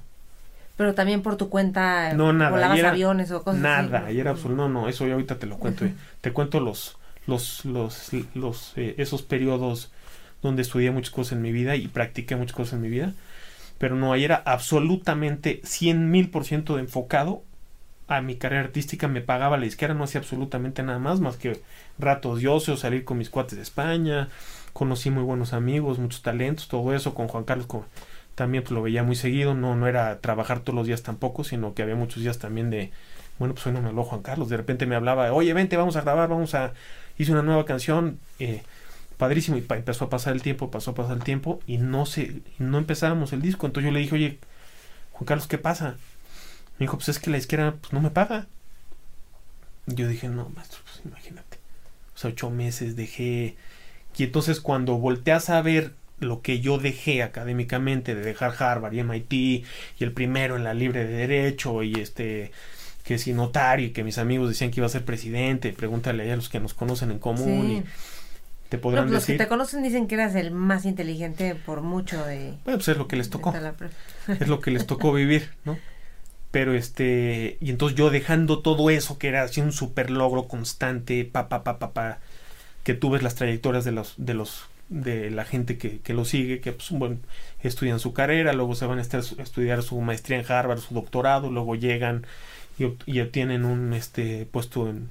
[0.81, 3.91] pero también por tu cuenta no, nada, volabas aviones o cosas nada, así.
[3.91, 5.85] Nada, era absoluto, no, no, eso yo ahorita te lo cuento.
[5.85, 5.93] Eh.
[6.22, 9.93] Te cuento los, los, los, los eh, esos periodos
[10.41, 13.12] donde estudié muchas cosas en mi vida y practiqué muchas cosas en mi vida.
[13.76, 17.43] Pero no, ahí era absolutamente cien mil por ciento enfocado
[18.09, 19.07] a mi carrera artística.
[19.07, 21.61] Me pagaba la izquierda, no hacía absolutamente nada más, más que
[21.99, 24.31] ratos de ocio, salir con mis cuates de España.
[24.72, 27.66] Conocí muy buenos amigos, muchos talentos, todo eso con Juan Carlos.
[27.66, 27.85] Con,
[28.41, 31.74] también pues lo veía muy seguido, no, no era trabajar todos los días tampoco, sino
[31.74, 32.91] que había muchos días también de,
[33.38, 35.97] bueno, pues hoy no me habló Juan Carlos, de repente me hablaba, oye, vente, vamos
[35.97, 36.72] a grabar, vamos a,
[37.18, 38.62] hice una nueva canción, eh,
[39.18, 42.41] padrísimo, y empezó a pasar el tiempo, pasó a pasar el tiempo, y no se,
[42.59, 44.38] no empezábamos el disco, entonces yo le dije, oye,
[45.12, 45.97] Juan Carlos, ¿qué pasa?
[46.78, 48.47] Me dijo, pues es que la izquierda pues, no me paga.
[49.84, 51.59] Yo dije, no, maestro, pues imagínate.
[52.14, 53.57] O sea, ocho meses dejé.
[54.16, 59.03] Y entonces cuando volteas a ver lo que yo dejé académicamente de dejar Harvard y
[59.03, 59.64] MIT y
[60.01, 62.53] el primero en la libre de derecho y este
[63.05, 66.37] que si notario y que mis amigos decían que iba a ser presidente, pregúntale a
[66.37, 67.85] los que nos conocen en común y
[68.68, 72.25] te podrán pues los que te conocen dicen que eras el más inteligente por mucho
[72.25, 73.53] de Bueno, pues es lo que les tocó.
[74.29, 75.77] es lo que les tocó vivir, ¿no?
[76.53, 81.25] Pero este, y entonces yo dejando todo eso que era así un super logro constante,
[81.25, 82.18] pa pa pa pa, pa
[82.85, 86.24] que tú ves las trayectorias de los de los de la gente que, que lo
[86.24, 87.16] sigue, que pues, bueno,
[87.62, 90.95] estudian su carrera, luego se van a, estar, a estudiar su maestría en Harvard, su
[90.95, 92.26] doctorado, luego llegan
[92.78, 95.09] y, y, obtienen un este puesto en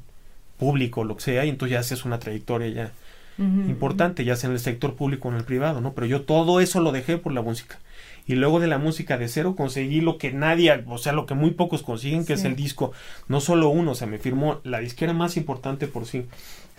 [0.58, 2.92] público, lo que sea, y entonces ya haces una trayectoria ya
[3.40, 5.94] importante, ya sea en el sector público o en el privado, ¿no?
[5.94, 7.80] Pero yo todo eso lo dejé por la música.
[8.28, 11.34] Y luego de la música de cero conseguí lo que nadie, o sea, lo que
[11.34, 12.92] muy pocos consiguen, que es el disco.
[13.28, 16.26] No solo uno, o sea, me firmó la disquera más importante por sí,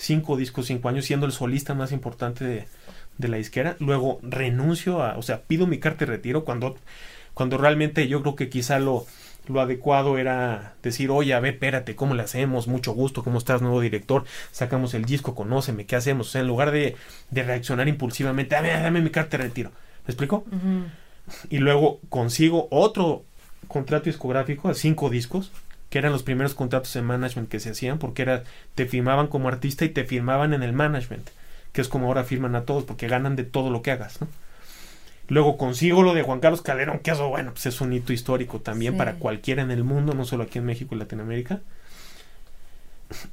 [0.01, 2.67] cinco discos, cinco años, siendo el solista más importante de,
[3.19, 6.77] de la disquera, luego renuncio a, o sea, pido mi carta de retiro cuando,
[7.35, 9.05] cuando realmente yo creo que quizá lo,
[9.47, 12.67] lo adecuado era decir, oye, a ver, espérate, ¿cómo le hacemos?
[12.67, 14.25] Mucho gusto, ¿cómo estás, nuevo director?
[14.53, 16.29] Sacamos el disco, conóceme, ¿qué hacemos?
[16.29, 16.97] O sea, en lugar de,
[17.31, 19.71] de reaccionar impulsivamente, dame, dame mi carta de retiro.
[20.07, 20.45] ¿Me explico?
[21.51, 23.25] Y luego consigo otro
[23.69, 25.53] contrato discográfico de cinco discos,
[25.91, 29.49] que eran los primeros contratos de management que se hacían, porque era, te firmaban como
[29.49, 31.29] artista y te firmaban en el management
[31.73, 34.29] que es como ahora firman a todos, porque ganan de todo lo que hagas, ¿no?
[35.29, 38.61] Luego consigo lo de Juan Carlos Calderón, que eso, bueno, pues es un hito histórico
[38.61, 41.61] también para cualquiera en el mundo, no solo aquí en México y Latinoamérica.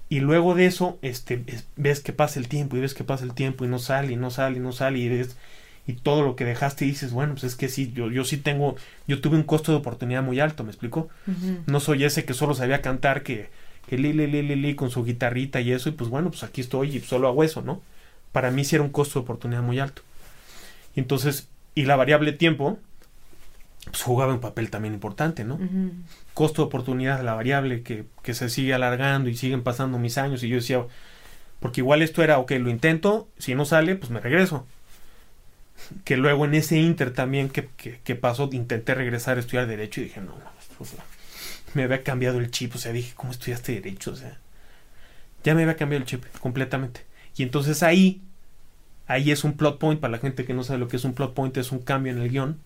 [0.07, 1.43] Y luego de eso, este,
[1.75, 4.15] ves que pasa el tiempo y ves que pasa el tiempo y no sale y
[4.15, 5.37] no sale y no sale y ves
[5.87, 8.37] y todo lo que dejaste y dices, bueno, pues es que sí, yo, yo sí
[8.37, 8.75] tengo,
[9.07, 11.09] yo tuve un costo de oportunidad muy alto, ¿me explico?
[11.65, 13.49] No soy ese que solo sabía cantar que,
[13.87, 16.43] que li, li, li, li, li, con su guitarrita y eso, y pues bueno, pues
[16.43, 17.81] aquí estoy y solo hago eso, ¿no?
[18.37, 20.03] para mí sí era un costo de oportunidad muy alto.
[20.95, 22.77] Y entonces, y la variable tiempo,
[23.85, 25.59] pues jugaba un papel también importante, ¿no?
[26.35, 30.43] Costo de oportunidad, la variable que, que se sigue alargando y siguen pasando mis años
[30.43, 30.85] y yo decía,
[31.59, 34.67] porque igual esto era, ok, lo intento, si no sale, pues me regreso.
[36.03, 37.69] Que luego en ese inter también que,
[38.03, 40.85] que, pasó, intenté regresar a estudiar derecho y dije, no, no,
[41.73, 44.11] me había cambiado el chip, o sea, dije, ¿cómo estudiaste derecho?
[44.11, 44.37] O sea,
[45.43, 47.05] ya me había cambiado el chip completamente.
[47.35, 48.21] Y entonces ahí,
[49.05, 51.13] ahí es un plot point, para la gente que no sabe lo que es un
[51.13, 52.59] plot point, es un cambio en el guion.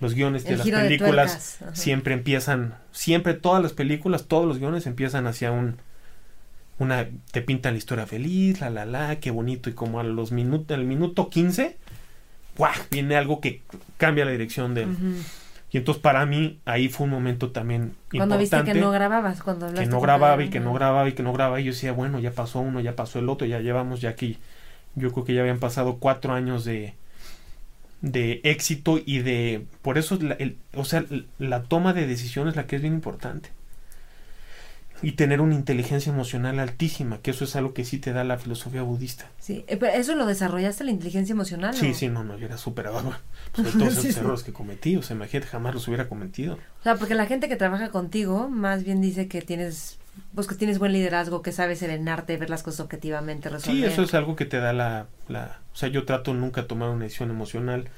[0.00, 5.26] Los guiones de las películas siempre empiezan, siempre todas las películas, todos los guiones empiezan
[5.26, 5.76] hacia un,
[6.78, 10.32] una, te pintan la historia feliz, la la la, qué bonito, y como a los
[10.32, 11.76] minutos, al minuto 15,
[12.60, 12.72] ¡guau!
[12.90, 13.62] viene algo que
[13.96, 14.88] cambia la dirección del...
[15.72, 19.72] Y entonces para mí ahí fue un momento también cuando viste que no grababas, cuando
[19.72, 22.18] que no grababa y que no grababa y que no grababa y yo decía, bueno,
[22.18, 24.38] ya pasó uno, ya pasó el otro, ya llevamos ya aquí,
[24.96, 26.94] yo creo que ya habían pasado cuatro años de,
[28.00, 31.04] de éxito y de, por eso, el, o sea,
[31.38, 33.50] la toma de decisiones la que es bien importante
[35.02, 38.38] y tener una inteligencia emocional altísima, que eso es algo que sí te da la
[38.38, 39.26] filosofía budista.
[39.38, 41.74] Sí, eh, pero ¿eso lo desarrollaste la inteligencia emocional?
[41.74, 42.90] Sí, sí, no, no, yo era súper
[43.52, 46.54] pues, todos esos errores que cometí, o sea, imagínate, jamás los hubiera cometido.
[46.54, 49.98] O sea, porque la gente que trabaja contigo más bien dice que tienes,
[50.34, 53.76] pues que tienes buen liderazgo, que sabes serenarte, ver las cosas objetivamente, resolver.
[53.76, 56.90] Sí, eso es algo que te da la, la, o sea, yo trato nunca tomar
[56.90, 57.88] una decisión emocional,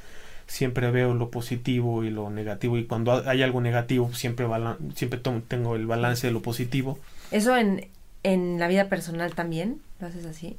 [0.46, 4.46] siempre veo lo positivo y lo negativo y cuando hay algo negativo siempre
[4.94, 6.98] siempre tengo el balance de lo positivo.
[7.30, 7.88] ¿Eso en,
[8.22, 10.56] en la vida personal también lo haces así?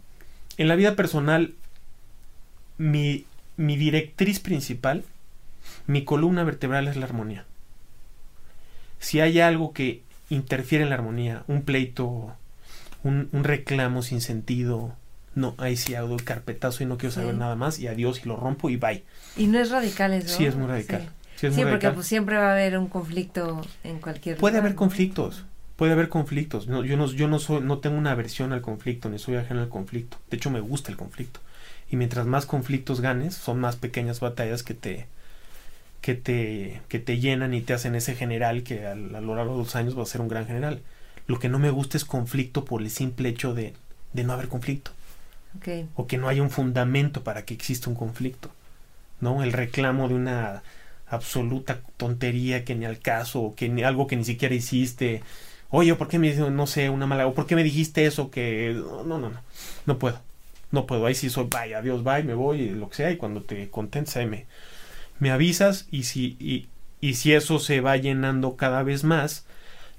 [0.57, 1.53] En la vida personal
[2.77, 3.25] mi,
[3.57, 5.03] mi directriz principal,
[5.87, 7.45] mi columna vertebral es la armonía.
[8.99, 12.35] Si hay algo que interfiere en la armonía, un pleito,
[13.03, 14.95] un, un reclamo sin sentido,
[15.35, 18.27] no, ahí sí hago el carpetazo y no quiero saber nada más y adiós y
[18.27, 19.03] lo rompo y bye.
[19.35, 20.37] Y no es radical eso.
[20.37, 21.09] Sí, es muy radical.
[21.35, 25.43] Sí, porque pues, siempre va a haber un conflicto en cualquier Puede haber conflictos,
[25.75, 26.67] puede haber conflictos.
[26.67, 29.61] No, yo no, yo no soy, no tengo una aversión al conflicto, ni soy ajeno
[29.61, 30.17] al conflicto.
[30.29, 31.39] De hecho, me gusta el conflicto.
[31.89, 35.07] Y mientras más conflictos ganes, son más pequeñas batallas que te,
[36.01, 39.63] que te, que te llenan y te hacen ese general que a, lo largo de
[39.63, 40.81] los años va a ser un gran general.
[41.27, 43.73] Lo que no me gusta es conflicto por el simple hecho de,
[44.13, 44.91] de no haber conflicto.
[45.95, 48.49] O que no haya un fundamento para que exista un conflicto.
[49.21, 49.43] ¿No?
[49.43, 50.63] El reclamo de una
[51.07, 55.21] absoluta tontería que ni al caso, o que ni, algo que ni siquiera hiciste.
[55.69, 58.73] Oye, ¿por qué me no sé, una mala, o por qué me dijiste eso que
[58.75, 59.31] no, no, no,
[59.85, 60.19] no, puedo.
[60.71, 61.05] No puedo.
[61.05, 64.15] Ahí sí soy, vaya, adiós, bye, me voy, lo que sea, y cuando te contentes
[64.17, 64.45] ahí me,
[65.19, 66.67] me avisas y si, y,
[67.01, 69.45] y si eso se va llenando cada vez más,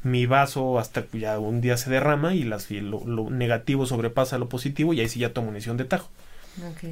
[0.04, 4.48] mi vaso hasta que ya un día se derrama y, las, lo, negativo sobrepasa lo
[4.48, 6.08] positivo y ahí sí ya tomo decisión de tajo.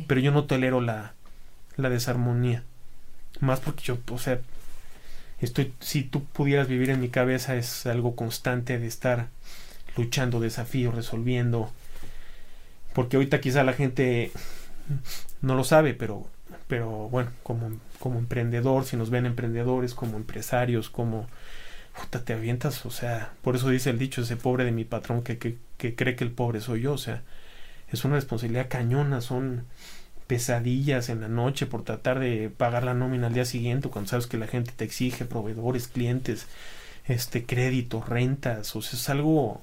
[0.09, 1.13] Pero yo no tolero la,
[1.77, 2.65] la desarmonía.
[3.41, 4.41] Más porque yo, o sea,
[5.41, 9.29] estoy, si tú pudieras vivir en mi cabeza es algo constante de estar
[9.97, 11.71] luchando, desafíos, resolviendo.
[12.95, 14.33] Porque ahorita quizá la gente
[15.43, 16.27] no lo sabe, pero,
[16.67, 21.29] pero bueno, como, como emprendedor, si nos ven emprendedores, como empresarios, como
[22.01, 25.22] puta, te avientas, o sea, por eso dice el dicho, ese pobre de mi patrón
[25.22, 27.22] que, que, que cree que el pobre soy yo, o sea,
[27.90, 29.66] es una responsabilidad cañona, son
[30.26, 34.26] pesadillas en la noche por tratar de pagar la nómina al día siguiente cuando sabes
[34.26, 36.47] que la gente te exige proveedores, clientes,
[37.07, 39.61] este crédito, rentas, o sea, es algo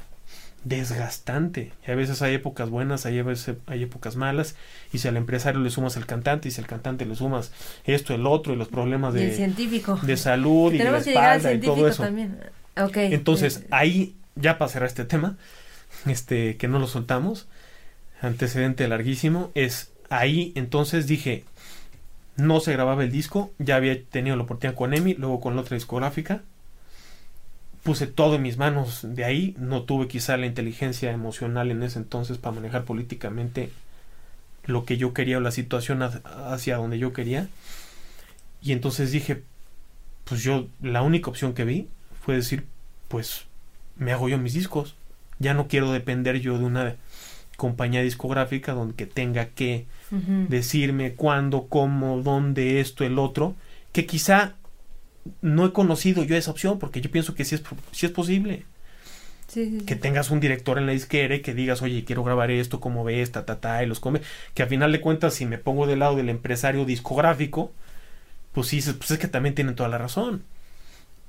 [0.63, 1.71] desgastante.
[1.87, 4.55] Y a veces hay épocas buenas, hay, veces hay épocas malas.
[4.93, 7.51] Y si al empresario le sumas el cantante, y si al cantante le sumas
[7.85, 9.99] esto, el otro, y los problemas de, científico.
[10.01, 12.05] de salud y de la espalda y todo eso.
[12.95, 15.37] Entonces, ahí, ya para cerrar este tema,
[16.05, 17.47] este, que no lo soltamos,
[18.21, 21.45] antecedente larguísimo, es ahí entonces dije,
[22.35, 25.61] no se grababa el disco, ya había tenido la oportunidad con Emi, luego con la
[25.61, 26.41] otra discográfica,
[27.83, 31.99] puse todo en mis manos de ahí, no tuve quizá la inteligencia emocional en ese
[31.99, 33.71] entonces para manejar políticamente
[34.65, 37.47] lo que yo quería o la situación hacia donde yo quería.
[38.61, 39.43] Y entonces dije,
[40.25, 41.87] pues yo la única opción que vi
[42.21, 42.65] fue decir,
[43.07, 43.45] pues
[43.97, 44.95] me hago yo mis discos.
[45.39, 46.95] Ya no quiero depender yo de una
[47.55, 49.85] compañía discográfica donde tenga que
[50.47, 53.55] decirme cuándo, cómo, dónde, esto, el otro,
[53.91, 54.55] que quizá
[55.41, 58.65] no he conocido yo esa opción porque yo pienso que sí es, sí es posible.
[59.85, 63.03] Que tengas un director en la disquera y que digas, oye, quiero grabar esto, cómo
[63.03, 64.21] ves, ta, ta, ta, y los come.
[64.53, 67.71] Que a final de cuentas, si me pongo del lado del empresario discográfico,
[68.53, 70.43] pues sí, pues es que también tienen toda la razón.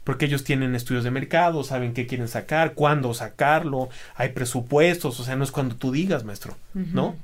[0.04, 5.24] Porque ellos tienen estudios de mercado, saben qué quieren sacar, cuándo sacarlo, hay presupuestos, o
[5.24, 7.16] sea, no es cuando tú digas, maestro, ¿no?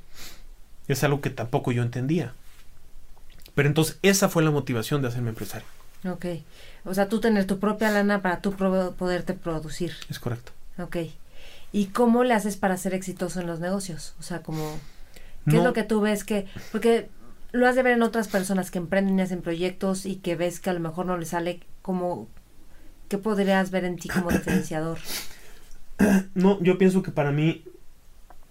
[0.87, 2.33] es algo que tampoco yo entendía.
[3.55, 5.67] Pero entonces esa fue la motivación de hacerme empresario.
[6.05, 6.25] Ok.
[6.85, 9.93] O sea, tú tener tu propia lana para tú poderte producir.
[10.09, 10.51] Es correcto.
[10.77, 10.97] Ok.
[11.71, 14.15] ¿Y cómo le haces para ser exitoso en los negocios?
[14.19, 14.79] O sea, como...
[15.49, 16.45] ¿Qué es lo que tú ves que...
[16.73, 17.09] Porque
[17.53, 20.59] lo has de ver en otras personas que emprenden y hacen proyectos y que ves
[20.59, 22.27] que a lo mejor no les sale como...
[23.07, 24.99] ¿Qué podrías ver en ti como diferenciador?
[26.35, 27.65] No, yo pienso que para mí,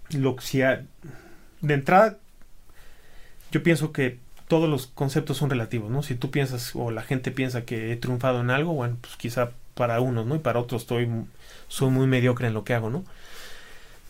[0.09, 0.85] lo que sea,
[1.61, 2.17] de entrada,
[3.51, 6.03] yo pienso que todos los conceptos son relativos, ¿no?
[6.03, 9.51] Si tú piensas o la gente piensa que he triunfado en algo, bueno, pues quizá
[9.73, 10.35] para unos, ¿no?
[10.35, 11.09] Y para otros estoy,
[11.67, 13.03] soy muy mediocre en lo que hago, ¿no?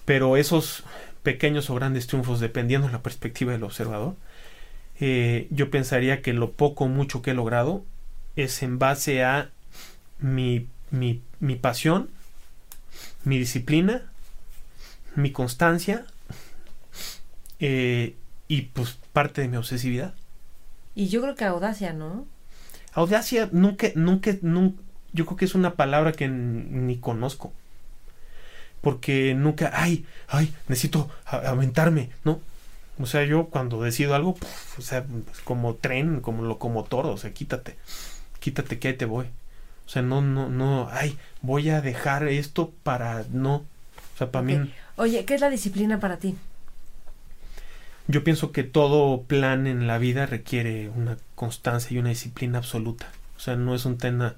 [0.06, 0.84] Pero esos
[1.24, 4.16] pequeños o grandes triunfos, dependiendo de la perspectiva del observador,
[5.00, 7.84] eh, yo pensaría que lo poco o mucho que he logrado
[8.36, 9.50] es en base a
[10.20, 12.10] mi, mi, mi pasión,
[13.24, 14.04] mi disciplina,
[15.16, 16.06] mi constancia
[17.60, 18.16] eh,
[18.48, 20.14] y pues parte de mi obsesividad.
[20.98, 22.26] Y yo creo que audacia, ¿no?
[22.94, 24.82] Audacia nunca, nunca, nunca
[25.14, 27.54] yo creo que es una palabra que ni conozco.
[28.82, 32.40] Porque nunca, ay, ay, necesito aventarme, ¿no?
[33.00, 34.38] O sea, yo cuando decido algo,
[34.80, 35.06] o sea,
[35.44, 37.76] como tren, como locomotor, o sea, quítate,
[38.40, 39.28] quítate que ahí te voy.
[39.86, 43.58] O sea, no, no, no, ay, voy a dejar esto para no.
[43.58, 44.74] O sea, para mí.
[44.96, 46.36] Oye, ¿qué es la disciplina para ti?
[48.08, 53.10] Yo pienso que todo plan en la vida requiere una constancia y una disciplina absoluta.
[53.36, 54.36] O sea, no es un tema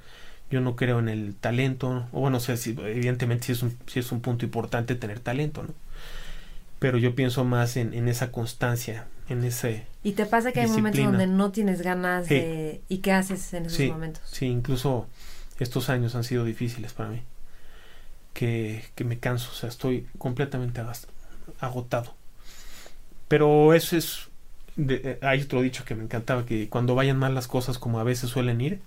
[0.50, 4.00] yo no creo en el talento, o bueno, o sea, evidentemente sí es, un, sí
[4.00, 5.74] es un punto importante tener talento, ¿no?
[6.80, 9.86] Pero yo pienso más en, en esa constancia, en ese...
[10.02, 12.82] ¿Y te pasa que hay momentos donde no tienes ganas de...
[12.90, 14.24] ¿Y qué haces en esos momentos?
[14.26, 15.08] Sí, incluso
[15.60, 17.22] estos años han sido difíciles para mí.
[18.34, 20.82] Que, que me canso, o sea, estoy completamente
[21.60, 22.16] agotado.
[23.30, 24.28] Pero eso es...
[24.76, 28.04] De, hay otro dicho que me encantaba, que cuando vayan mal las cosas como a
[28.04, 28.82] veces suelen ir,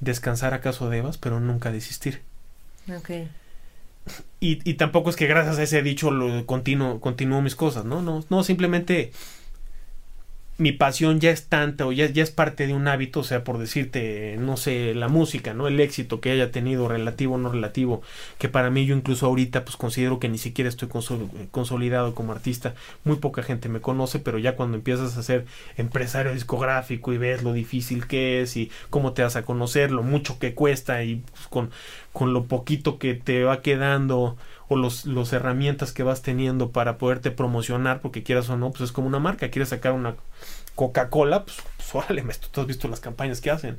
[0.00, 2.22] descansar acaso debas, pero nunca desistir.
[2.98, 3.28] Okay.
[4.40, 8.02] Y, y, tampoco es que gracias a ese dicho lo continuo, continúo mis cosas, ¿no?
[8.02, 9.12] No, no, simplemente
[10.60, 13.44] mi pasión ya es tanta o ya, ya es parte de un hábito, o sea,
[13.44, 15.66] por decirte, no sé, la música, ¿no?
[15.66, 18.02] El éxito que haya tenido, relativo o no relativo,
[18.38, 20.88] que para mí yo incluso ahorita pues considero que ni siquiera estoy
[21.50, 25.46] consolidado como artista, muy poca gente me conoce, pero ya cuando empiezas a ser
[25.78, 30.02] empresario discográfico y ves lo difícil que es y cómo te vas a conocer, lo
[30.02, 31.70] mucho que cuesta y pues, con,
[32.12, 34.36] con lo poquito que te va quedando
[34.70, 38.82] o los, los herramientas que vas teniendo para poderte promocionar, porque quieras o no, pues
[38.82, 40.14] es como una marca, quieres sacar una
[40.76, 43.78] Coca-Cola, pues, pues órale, tú has visto las campañas que hacen.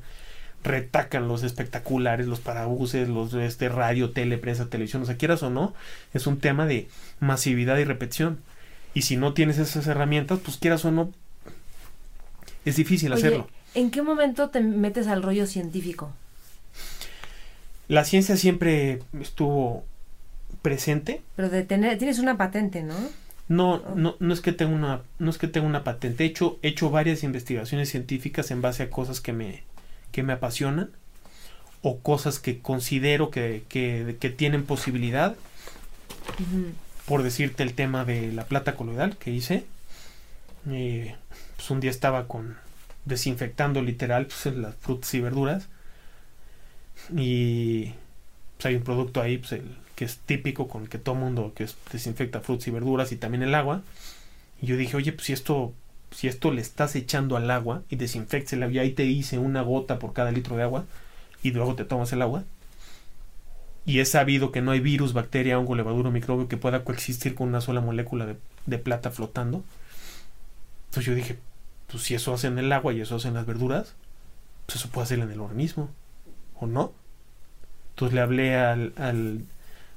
[0.65, 5.49] Retacan los espectaculares, los parabuses, los este radio, tele, prensa, televisión, o sea, quieras o
[5.49, 5.73] no,
[6.13, 6.89] es un tema de
[7.21, 8.39] masividad y repetición.
[8.93, 11.13] Y si no tienes esas herramientas, pues quieras o no,
[12.65, 13.47] es difícil hacerlo.
[13.75, 16.11] ¿En qué momento te metes al rollo científico?
[17.87, 19.85] La ciencia siempre estuvo
[20.61, 21.21] presente.
[21.35, 22.95] Pero de tener, tienes una patente, ¿no?
[23.47, 26.23] No, no, no es que tenga una, no es que tenga una patente.
[26.23, 29.63] He hecho, he hecho varias investigaciones científicas en base a cosas que me,
[30.11, 30.91] que me apasionan
[31.81, 35.35] o cosas que considero que, que, que tienen posibilidad.
[37.05, 39.65] Por decirte el tema de la plata coloidal que hice.
[40.69, 41.15] Eh,
[41.55, 42.55] pues un día estaba con
[43.05, 45.67] desinfectando literal pues, las frutas y verduras
[47.15, 47.93] y
[48.57, 51.67] pues hay un producto ahí pues el que es típico con que todo mundo que
[51.91, 53.83] desinfecta frutas y verduras y también el agua.
[54.59, 55.73] Y yo dije, oye, pues si esto,
[56.09, 59.37] si esto le estás echando al agua y desinfectes el agua, y ahí te hice
[59.37, 60.85] una gota por cada litro de agua
[61.43, 62.45] y luego te tomas el agua.
[63.85, 67.35] Y es sabido que no hay virus, bacteria, hongo, levadura o microbio que pueda coexistir
[67.35, 68.25] con una sola molécula
[68.65, 69.63] de, plata flotando.
[70.85, 71.37] Entonces yo dije,
[71.91, 73.93] pues si eso hace en el agua y eso hace en las verduras,
[74.65, 75.91] pues eso puede hacer en el organismo,
[76.59, 76.91] ¿o no?
[77.91, 79.45] Entonces le hablé al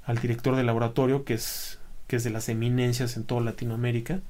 [0.07, 4.21] al director del laboratorio, que es, que es de las eminencias en toda Latinoamérica,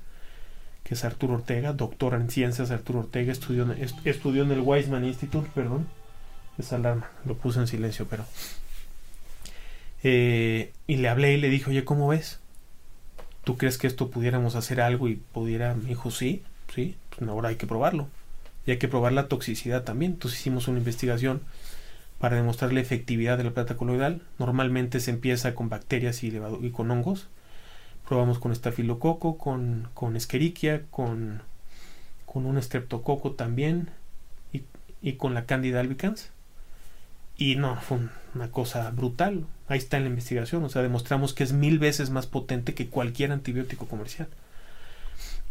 [0.85, 3.67] que es Arturo Ortega, doctor en ciencias, Arturo Ortega, estudió,
[4.05, 5.87] estudió en el Weizmann Institute, perdón,
[6.59, 8.25] esa alarma, lo puse en silencio, pero...
[10.07, 12.39] Eh, y le hablé y le dije, oye, ¿cómo ves?
[13.43, 15.75] ¿Tú crees que esto pudiéramos hacer algo y pudiera?
[15.75, 16.43] Me dijo, sí,
[16.75, 18.09] sí, pues ahora hay que probarlo.
[18.67, 20.13] Y hay que probar la toxicidad también.
[20.13, 21.43] Entonces hicimos una investigación
[22.25, 24.23] para demostrar la efectividad de la plata coloidal.
[24.39, 26.31] Normalmente se empieza con bacterias y,
[26.71, 27.29] con hongos.
[28.09, 31.43] Probamos con estafilococo, con, con escherichia, con,
[32.25, 33.91] con un streptococo también
[34.55, 34.63] y,
[35.03, 36.31] y con la Candida albicans.
[37.37, 37.99] Y no, fue
[38.35, 39.45] una cosa brutal.
[39.69, 40.65] Ahí está en la investigación.
[40.65, 44.29] O sea, demostramos que es mil veces más potente que cualquier antibiótico comercial.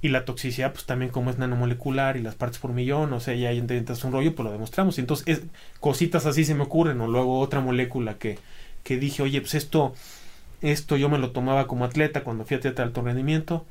[0.04, 3.36] Y la toxicidad, pues también como es nanomolecular y las partes por millón, o sea,
[3.36, 5.00] ya intentas un rollo, pues lo demostramos.
[5.00, 5.42] Entonces, es,
[5.80, 8.38] cositas así se me ocurren, o luego otra molécula que,
[8.84, 9.96] que dije, oye, pues esto,
[10.62, 13.66] esto yo me lo tomaba como atleta cuando fui a de alto rendimiento.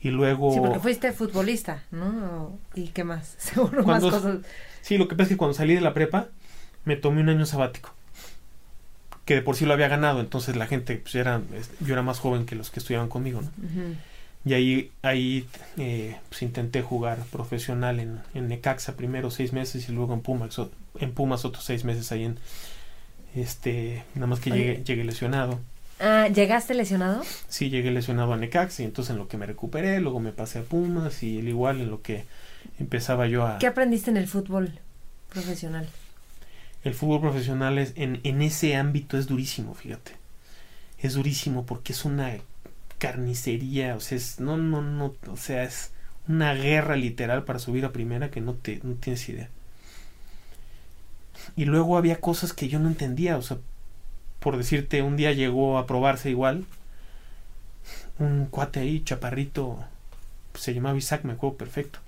[0.00, 0.52] Y luego...
[0.52, 2.58] Sí, porque fuiste futbolista, ¿no?
[2.74, 3.34] ¿Y qué más?
[3.38, 4.38] Seguro más cosas.
[4.80, 6.30] Sí, lo que pasa es que cuando salí de la prepa,
[6.84, 7.94] me tomé un año sabático.
[9.24, 11.40] Que de por sí lo había ganado, entonces la gente, pues era,
[11.78, 13.50] yo era más joven que los que estudiaban conmigo, ¿no?
[14.44, 19.92] Y ahí, ahí eh, pues intenté jugar profesional en, en, Necaxa primero seis meses y
[19.92, 20.58] luego en Pumas,
[20.98, 22.38] en Pumas otros seis meses ahí en
[23.34, 25.60] este, nada más que llegué, llegué, lesionado.
[26.00, 27.22] Ah, ¿llegaste lesionado?
[27.48, 30.60] Sí, llegué lesionado a Necaxa y entonces en lo que me recuperé, luego me pasé
[30.60, 32.24] a Pumas y el igual en lo que
[32.78, 33.58] empezaba yo a...
[33.58, 34.72] ¿Qué aprendiste en el fútbol
[35.28, 35.86] profesional?
[36.82, 40.12] El fútbol profesional es, en, en ese ámbito es durísimo, fíjate.
[40.98, 42.38] Es durísimo porque es una
[43.00, 45.92] carnicería, o sea, es, no, no, no, o sea, es
[46.28, 49.48] una guerra literal para subir a primera que no, te, no tienes idea.
[51.56, 53.58] Y luego había cosas que yo no entendía, o sea,
[54.38, 56.66] por decirte, un día llegó a probarse igual,
[58.18, 59.84] un cuate ahí, chaparrito,
[60.54, 61.98] se llamaba Isaac, me acuerdo perfecto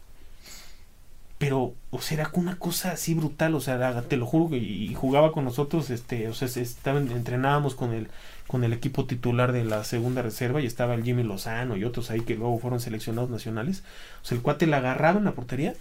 [1.42, 5.32] pero o sea era una cosa así brutal o sea te lo juro y jugaba
[5.32, 8.06] con nosotros este o sea estaban entrenábamos con el
[8.46, 12.10] con el equipo titular de la segunda reserva y estaba el Jimmy Lozano y otros
[12.10, 13.82] ahí que luego fueron seleccionados nacionales
[14.22, 15.74] o sea el cuate la agarraba en la portería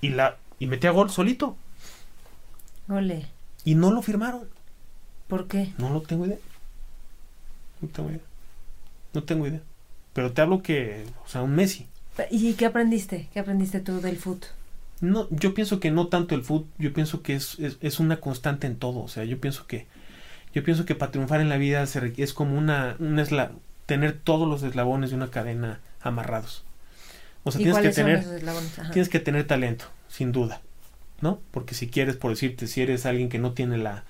[0.00, 1.56] y la y metía gol solito
[2.88, 3.26] Ole.
[3.64, 4.48] y no lo firmaron
[5.28, 5.72] ¿por qué?
[5.78, 6.38] no lo tengo idea
[7.80, 8.20] no tengo idea
[9.12, 9.60] no tengo idea
[10.12, 11.86] pero te hablo que o sea un Messi
[12.30, 13.28] ¿Y qué aprendiste?
[13.32, 14.48] ¿Qué aprendiste tú del fútbol?
[15.00, 18.68] No, yo pienso que no tanto el fútbol, yo pienso que es, es, una constante
[18.68, 19.86] en todo, o sea, yo pienso que
[20.52, 23.24] yo pienso que para triunfar en la vida se es como una, una
[23.86, 26.64] tener todos los eslabones de una cadena amarrados.
[27.44, 28.24] O sea, tienes que tener
[28.92, 30.60] tienes que tener talento, sin duda,
[31.20, 31.40] ¿no?
[31.50, 34.04] Porque si quieres, por decirte, si eres alguien que no tiene la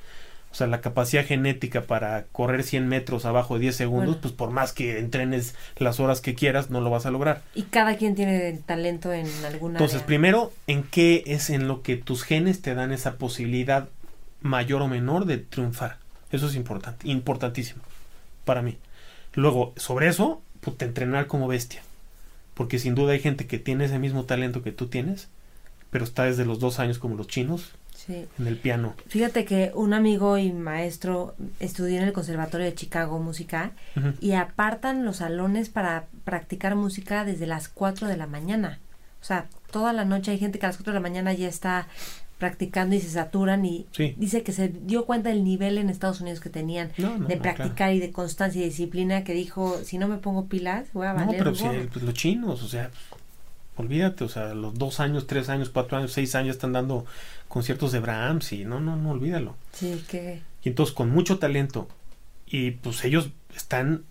[0.53, 4.51] o sea, la capacidad genética para correr 100 metros abajo de 10 segundos, pues por
[4.51, 7.41] más que entrenes las horas que quieras, no lo vas a lograr.
[7.55, 11.97] Y cada quien tiene talento en alguna Entonces, primero, ¿en qué es en lo que
[11.97, 13.89] tus genes te dan esa posibilidad
[14.43, 16.02] mayor o menor de triunfar?
[16.33, 17.83] Eso es importante, importantísimo
[18.45, 18.79] para mí.
[19.35, 21.83] Luego, sobre eso, pues te entrenar como bestia.
[22.55, 25.29] Porque sin duda hay gente que tiene ese mismo talento que tú tienes,
[25.91, 27.73] pero está desde los dos años como los chinos,
[28.09, 28.95] en el piano.
[29.07, 33.73] Fíjate que un amigo y maestro estudió en el Conservatorio de Chicago música
[34.21, 38.81] y apartan los salones para practicar música desde las 4 de la mañana.
[39.21, 41.49] O sea, toda la noche hay gente que a las 4 de la mañana ya
[41.49, 41.87] está
[42.43, 43.87] practicando y se saturan y
[44.17, 46.91] dice que se dio cuenta del nivel en Estados Unidos que tenían
[47.29, 51.07] de practicar y de constancia y disciplina que dijo, si no me pongo pilas, voy
[51.07, 51.29] a valer.
[51.29, 52.91] No, pero si, pues, los chinos, o sea,
[53.77, 57.07] olvídate, o sea, los dos años, tres años, cuatro años, seis años están dando
[57.47, 59.55] conciertos de Brahms y no, no, no, olvídalo.
[59.71, 60.43] Sí, que...
[60.65, 61.87] Y entonces con mucho talento
[62.49, 64.03] y pues ellos están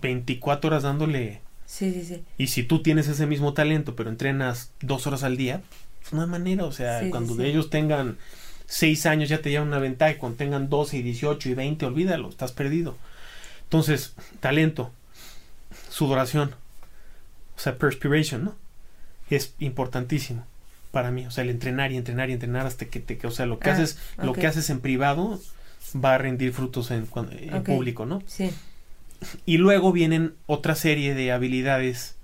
[0.00, 1.40] 24 horas dándole...
[1.66, 2.22] Sí, sí, sí.
[2.38, 5.60] Y si tú tienes ese mismo talento pero entrenas dos horas al día,
[6.12, 8.18] no hay manera, o sea, cuando de ellos tengan
[8.66, 11.86] seis años ya te llevan una ventaja y cuando tengan 12 y 18 y 20,
[11.86, 12.96] olvídalo, estás perdido.
[13.64, 14.92] Entonces, talento,
[15.88, 16.54] sudoración,
[17.56, 18.56] o sea, perspiration, ¿no?
[19.28, 20.46] Es importantísimo
[20.90, 23.46] para mí, o sea, el entrenar y entrenar y entrenar hasta que te, o sea,
[23.46, 25.40] lo que ah, haces, lo que haces en privado
[25.94, 28.22] va a rendir frutos en, en público, ¿no?
[28.26, 28.50] Sí.
[29.46, 32.16] Y luego vienen otra serie de habilidades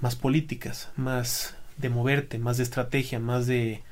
[0.00, 3.82] más políticas, más de moverte, más de estrategia, más de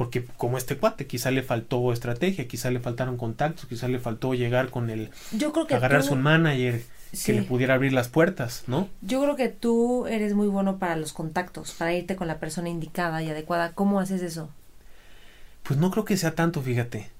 [0.00, 4.32] porque como este cuate quizá le faltó estrategia, quizá le faltaron contactos, quizá le faltó
[4.32, 6.82] llegar con el Yo creo que agarrarse un manager
[7.24, 8.88] que le pudiera abrir las puertas, ¿no?
[9.02, 12.70] Yo creo que tú eres muy bueno para los contactos, para irte con la persona
[12.70, 13.72] indicada y adecuada.
[13.74, 14.48] ¿Cómo haces eso?
[15.64, 17.10] Pues no creo que sea tanto, fíjate.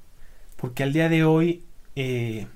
[0.56, 1.62] Porque al día de hoy,
[1.96, 2.46] eh,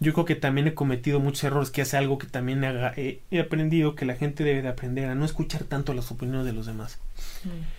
[0.00, 3.94] yo creo que también he cometido muchos errores, que hace algo que también he, aprendido,
[3.94, 6.98] que la gente debe de aprender a no escuchar tanto las opiniones de los demás.
[7.44, 7.78] Mm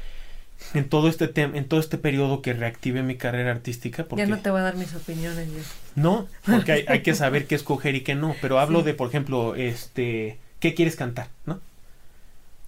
[0.73, 4.03] en todo este en todo este periodo que reactive mi carrera artística.
[4.05, 5.47] Porque, ya no te voy a dar mis opiniones.
[5.95, 8.35] No, porque hay, hay, que saber qué escoger y qué no.
[8.41, 11.29] Pero hablo de, por ejemplo, este, ¿qué quieres cantar?
[11.45, 11.59] ¿No?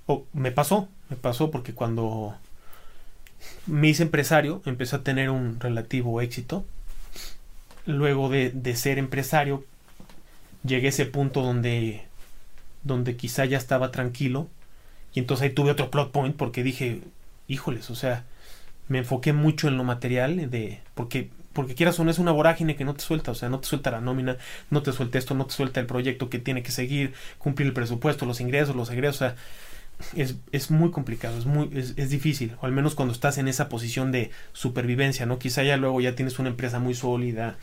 [0.08, 2.36] O me pasó, me pasó porque cuando
[3.68, 6.66] me hice empresario, empecé a tener un relativo éxito.
[7.86, 9.64] Luego de, de ser empresario,
[10.64, 12.04] llegué a ese punto donde,
[12.84, 14.48] donde quizá ya estaba tranquilo.
[15.14, 17.02] Y entonces ahí tuve otro plot point porque dije,
[17.48, 18.26] híjoles, o sea,
[18.88, 22.76] me enfoqué mucho en lo material, de, porque, porque quieras o no es una vorágine
[22.76, 24.38] que no te suelta, o sea, no te suelta la nómina,
[24.70, 27.74] no te suelta esto, no te suelta el proyecto que tiene que seguir, cumplir el
[27.74, 29.36] presupuesto, los ingresos, los egresos, o sea,
[30.16, 33.48] es, es muy complicado, es muy, es, es, difícil, o al menos cuando estás en
[33.48, 35.40] esa posición de supervivencia, ¿no?
[35.40, 37.58] Quizá ya luego ya tienes una empresa muy sólida,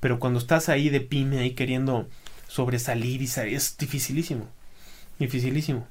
[0.00, 2.08] pero cuando estás ahí de pyme, ahí queriendo
[2.48, 4.48] sobresalir y salir, es dificilísimo,
[5.18, 5.86] dificilísimo.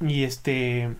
[0.00, 0.94] Y este,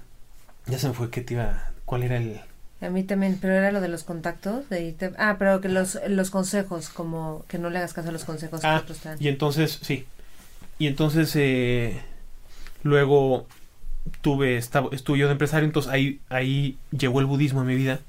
[0.66, 2.40] ya se me fue que te iba, cuál era el...
[2.80, 5.98] A mí también, pero era lo de los contactos, de irte, ah, pero que los,
[6.08, 9.08] los consejos, como que no le hagas caso a los consejos ah, que otros te
[9.10, 9.18] dan.
[9.20, 10.04] Y entonces, sí,
[10.78, 12.00] y entonces eh,
[12.82, 13.46] luego
[14.20, 18.00] tuve, estaba, estuve yo de empresario, entonces ahí, ahí llegó el budismo a mi vida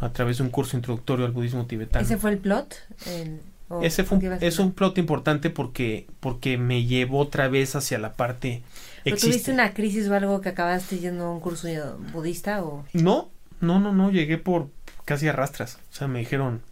[0.00, 2.04] a través de un curso introductorio al budismo tibetano.
[2.04, 2.74] ¿Ese fue el plot?
[3.06, 3.40] El,
[3.82, 8.14] Ese fue un, es un plot importante porque, porque me llevó otra vez hacia la
[8.14, 8.62] parte...
[9.04, 11.68] ¿Pero tuviste una crisis o algo que acabaste yendo a un curso
[12.12, 12.84] budista o...?
[12.92, 13.30] No,
[13.60, 14.68] no, no, no, llegué por
[15.04, 15.78] casi arrastras.
[15.90, 16.62] O sea, me dijeron,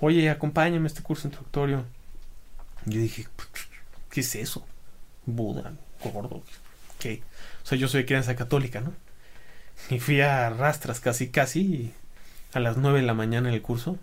[0.00, 1.84] oye, acompáñame a este curso introductorio.
[2.86, 3.26] Yo dije,
[4.10, 4.64] ¿qué es eso?
[5.26, 6.42] Buda, gordo,
[6.98, 7.22] ¿qué?
[7.62, 8.92] O sea, yo soy de crianza católica, ¿no?
[9.88, 11.92] Y fui a rastras casi, casi
[12.52, 13.98] a las nueve de la mañana en el curso.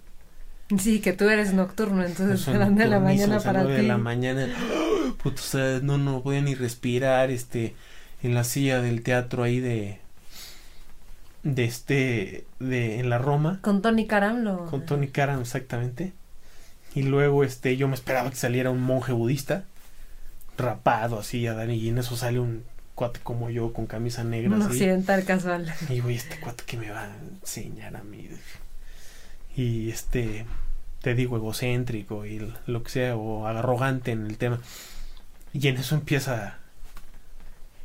[0.77, 3.71] Sí, que tú eres nocturno, entonces eran de la mañana para ti.
[3.71, 4.47] de la mañana,
[5.23, 7.73] puto, o sea, no, no podía ni respirar, este,
[8.21, 9.99] en la silla del teatro ahí de,
[11.43, 13.59] de este, de, en la Roma.
[13.61, 14.65] Con Tony Karam lo...
[14.65, 16.13] Con Tony Karam, exactamente.
[16.95, 19.63] Y luego, este, yo me esperaba que saliera un monje budista,
[20.57, 22.63] rapado así, a Dani, y en eso sale un
[22.95, 24.55] cuate como yo con camisa negra.
[24.55, 25.73] Un occidental casual.
[25.89, 28.27] Y güey, este cuate que me va a enseñar a mí.
[29.55, 30.45] Y este,
[31.01, 34.59] te digo, egocéntrico y lo que sea, o arrogante en el tema.
[35.53, 36.57] Y en eso empieza...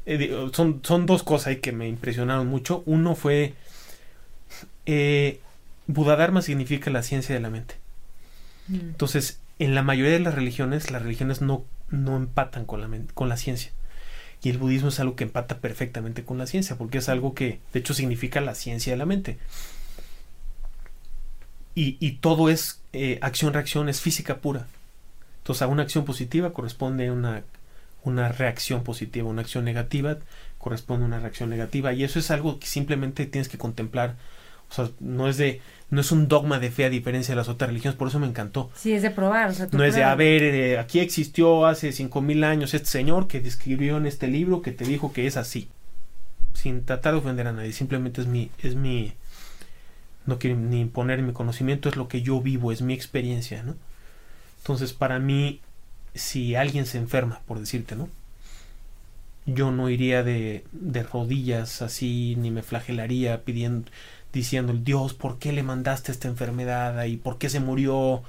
[0.05, 2.83] Eh, son, son dos cosas ahí que me impresionaron mucho.
[2.87, 3.55] Uno fue...
[4.87, 5.41] Eh,
[5.87, 7.77] Budadharma significa la ciencia de la mente.
[8.69, 8.75] Mm.
[8.75, 13.29] Entonces, en la mayoría de las religiones, las religiones no, no empatan con la, con
[13.29, 13.71] la ciencia.
[14.43, 17.61] Y el budismo es algo que empata perfectamente con la ciencia, porque es algo que,
[17.73, 19.39] de hecho, significa la ciencia de la mente.
[21.77, 24.67] Y, y todo es eh, acción-reacción, es física pura.
[25.39, 27.45] Entonces, a una acción positiva corresponde una,
[28.03, 30.19] una reacción positiva, una acción negativa
[30.59, 31.93] corresponde a una reacción negativa.
[31.93, 34.17] Y eso es algo que simplemente tienes que contemplar.
[34.71, 35.61] O sea, no es de,
[35.93, 38.27] no es un dogma de fe a diferencia de las otras religiones, por eso me
[38.27, 38.71] encantó.
[38.75, 39.51] Sí, es de probar.
[39.51, 42.89] O sea, no es de, a ver, eh, aquí existió hace cinco mil años este
[42.89, 45.69] señor que describió en este libro que te dijo que es así.
[46.55, 49.13] Sin tratar de ofender a nadie, simplemente es mi, es mi,
[50.25, 53.75] no quiero ni imponer mi conocimiento, es lo que yo vivo, es mi experiencia, ¿no?
[54.61, 55.61] Entonces, para mí,
[56.15, 58.09] si alguien se enferma, por decirte, ¿no?
[59.45, 63.91] Yo no iría de, de rodillas así, ni me flagelaría pidiendo,
[64.33, 67.05] diciendo, Dios, ¿por qué le mandaste esta enfermedad?
[67.05, 68.23] ¿Y por qué se murió?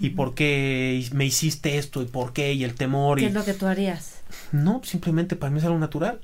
[0.00, 2.02] ¿Y por qué me hiciste esto?
[2.02, 2.52] ¿Y por qué?
[2.52, 3.18] Y el temor.
[3.18, 3.28] ¿Qué y...
[3.28, 4.20] es lo que tú harías?
[4.52, 6.20] No, simplemente para mí es algo natural.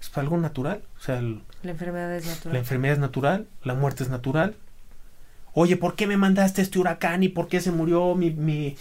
[0.00, 0.82] Es algo natural.
[0.98, 1.40] O sea, el...
[1.62, 2.52] la enfermedad es natural.
[2.52, 4.54] La enfermedad es natural, la muerte es natural.
[5.52, 7.22] Oye, ¿por qué me mandaste este huracán?
[7.22, 8.30] ¿Y por qué se murió mi...
[8.30, 8.76] mi...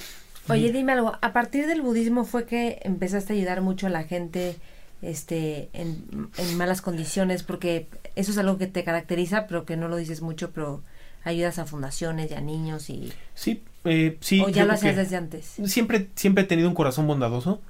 [0.50, 4.04] Oye, dime algo, a partir del budismo fue que empezaste a ayudar mucho a la
[4.04, 4.58] gente
[5.04, 9.88] este, en, en, malas condiciones, porque eso es algo que te caracteriza, pero que no
[9.88, 10.82] lo dices mucho, pero
[11.24, 13.12] ayudas a fundaciones y a niños y...
[13.36, 14.42] Sí, eh, sí.
[14.42, 15.58] ¿O ya lo hacías desde antes?
[15.66, 17.62] Siempre, siempre he tenido un corazón bondadoso,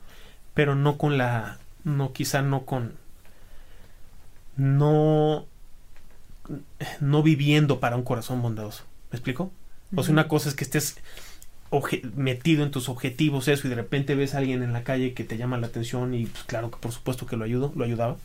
[0.54, 1.58] pero no con la...
[1.84, 2.94] No, quizá no con...
[4.56, 5.46] No...
[7.00, 8.84] No viviendo para un corazón bondadoso.
[9.12, 9.52] ¿Me explico?
[9.96, 10.98] O sea, una cosa es que estés
[12.16, 15.24] metido en tus objetivos eso y de repente ves a alguien en la calle que
[15.24, 18.18] te llama la atención y pues claro que por supuesto que lo ayudo, lo ayudaba.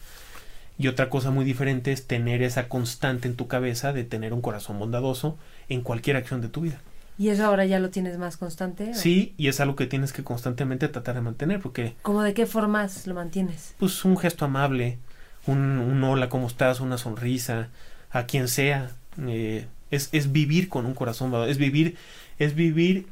[0.79, 4.41] Y otra cosa muy diferente es tener esa constante en tu cabeza de tener un
[4.41, 5.37] corazón bondadoso
[5.69, 6.81] en cualquier acción de tu vida.
[7.19, 8.91] ¿Y eso ahora ya lo tienes más constante?
[8.91, 8.95] ¿o?
[8.95, 11.97] Sí, y es algo que tienes que constantemente tratar de mantener, porque...
[12.03, 13.75] ¿Cómo de qué formas lo mantienes?
[13.79, 14.99] Pues un gesto amable,
[15.47, 16.79] un, un hola, ¿cómo estás?
[16.79, 17.71] Una sonrisa,
[18.11, 18.93] a quien sea.
[19.27, 21.97] Eh, es, es vivir con un corazón es vivir,
[22.39, 23.07] es vivir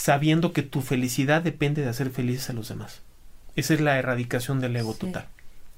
[0.00, 3.02] sabiendo que tu felicidad depende de hacer felices a los demás.
[3.54, 5.00] Esa es la erradicación del ego sí.
[5.00, 5.26] total.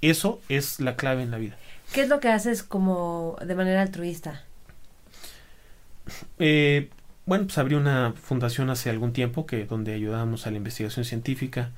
[0.01, 1.57] Eso es la clave en la vida.
[1.93, 4.45] ¿Qué es lo que haces como de manera altruista?
[6.39, 6.89] Eh,
[7.27, 11.71] bueno, pues abrí una fundación hace algún tiempo que donde ayudábamos a la investigación científica,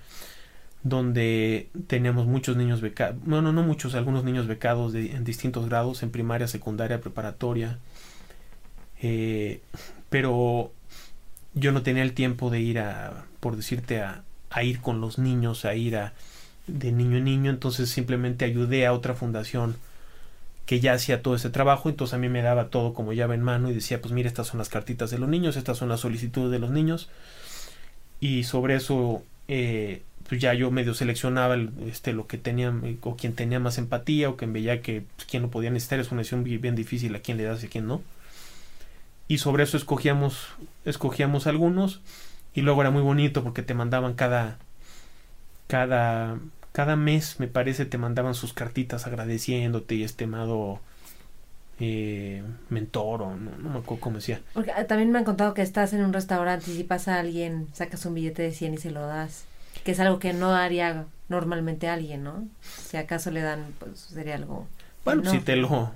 [0.83, 6.03] donde teníamos muchos niños becados, bueno, no muchos, algunos niños becados de, en distintos grados,
[6.03, 7.79] en primaria, secundaria, preparatoria,
[9.01, 9.63] eh,
[10.11, 10.73] pero
[11.55, 15.19] yo no tenía el tiempo de ir a, por decirte, a, a ir con los
[15.19, 16.13] niños, a ir a
[16.67, 19.77] de niño en niño, entonces simplemente ayudé a otra fundación
[20.67, 23.43] que ya hacía todo ese trabajo, entonces a mí me daba todo como llave en
[23.43, 26.01] mano y decía, pues mira, estas son las cartitas de los niños, estas son las
[26.01, 27.11] solicitudes de los niños,
[28.21, 33.35] y sobre eso eh, pues ya yo medio seleccionaba este, lo que tenía, o quien
[33.35, 36.45] tenía más empatía, o quien veía que pues, quien lo podía necesitar, es una decisión
[36.45, 38.03] bien difícil a quién le das y a quién no.
[39.29, 40.49] Y sobre eso escogíamos,
[40.85, 42.01] escogíamos algunos,
[42.55, 44.59] y luego era muy bonito porque te mandaban cada,
[45.67, 46.39] cada
[46.75, 50.81] cada mes, me parece, te mandaban sus cartitas agradeciéndote y estimado
[51.79, 54.41] eh, mentor o no, no, me acuerdo cómo decía.
[54.55, 57.69] Porque ah, también me han contado que estás en un restaurante y si pasa alguien,
[57.75, 59.45] sacas un billete de 100 y se lo das,
[59.85, 62.49] que es algo que no haría normalmente alguien, ¿no?
[62.61, 64.67] Si acaso le dan, pues sería algo...
[65.05, 65.93] Bueno, si te lo...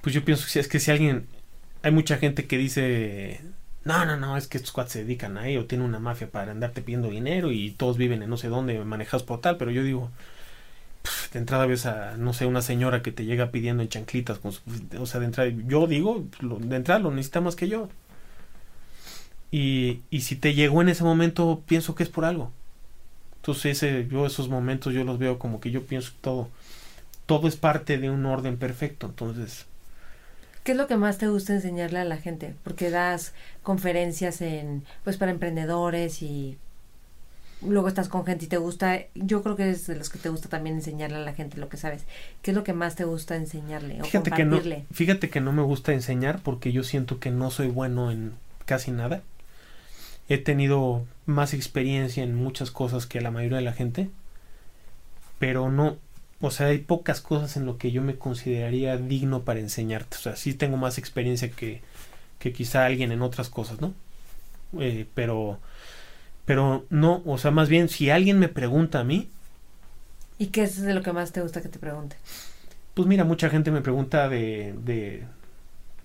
[0.00, 1.26] Pues yo pienso que si es que si alguien...
[1.82, 3.40] Hay mucha gente que dice
[3.84, 6.52] no, no, no, es que estos cuates se dedican a ello, tienen una mafia para
[6.52, 9.82] andarte pidiendo dinero y todos viven en no sé dónde, manejados por tal, pero yo
[9.82, 10.10] digo,
[11.32, 14.40] de entrada ves a, no sé, una señora que te llega pidiendo en chanclitas,
[14.98, 17.88] o sea, de entrada, yo digo, de entrada lo necesita más que yo.
[19.50, 22.52] Y, y si te llegó en ese momento, pienso que es por algo.
[23.36, 26.48] Entonces, ese, yo esos momentos yo los veo como que yo pienso todo,
[27.26, 29.66] todo es parte de un orden perfecto, entonces
[30.64, 32.54] ¿Qué es lo que más te gusta enseñarle a la gente?
[32.62, 33.32] Porque das
[33.62, 36.56] conferencias en, pues para emprendedores y
[37.66, 40.28] luego estás con gente y te gusta, yo creo que es de los que te
[40.28, 42.04] gusta también enseñarle a la gente lo que sabes.
[42.42, 44.60] ¿Qué es lo que más te gusta enseñarle o fíjate Que no,
[44.92, 48.32] fíjate que no me gusta enseñar porque yo siento que no soy bueno en
[48.64, 49.22] casi nada.
[50.28, 54.08] He tenido más experiencia en muchas cosas que la mayoría de la gente,
[55.38, 55.96] pero no
[56.42, 60.16] o sea, hay pocas cosas en lo que yo me consideraría digno para enseñarte.
[60.18, 61.82] O sea, sí tengo más experiencia que,
[62.40, 63.94] que quizá alguien en otras cosas, ¿no?
[64.80, 65.58] Eh, pero,
[66.44, 69.28] pero no, o sea, más bien, si alguien me pregunta a mí.
[70.38, 72.16] ¿Y qué es de lo que más te gusta que te pregunte?
[72.94, 75.24] Pues mira, mucha gente me pregunta de, de,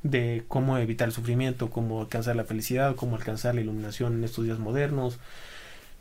[0.03, 4.45] de cómo evitar el sufrimiento, cómo alcanzar la felicidad, cómo alcanzar la iluminación en estos
[4.45, 5.19] días modernos,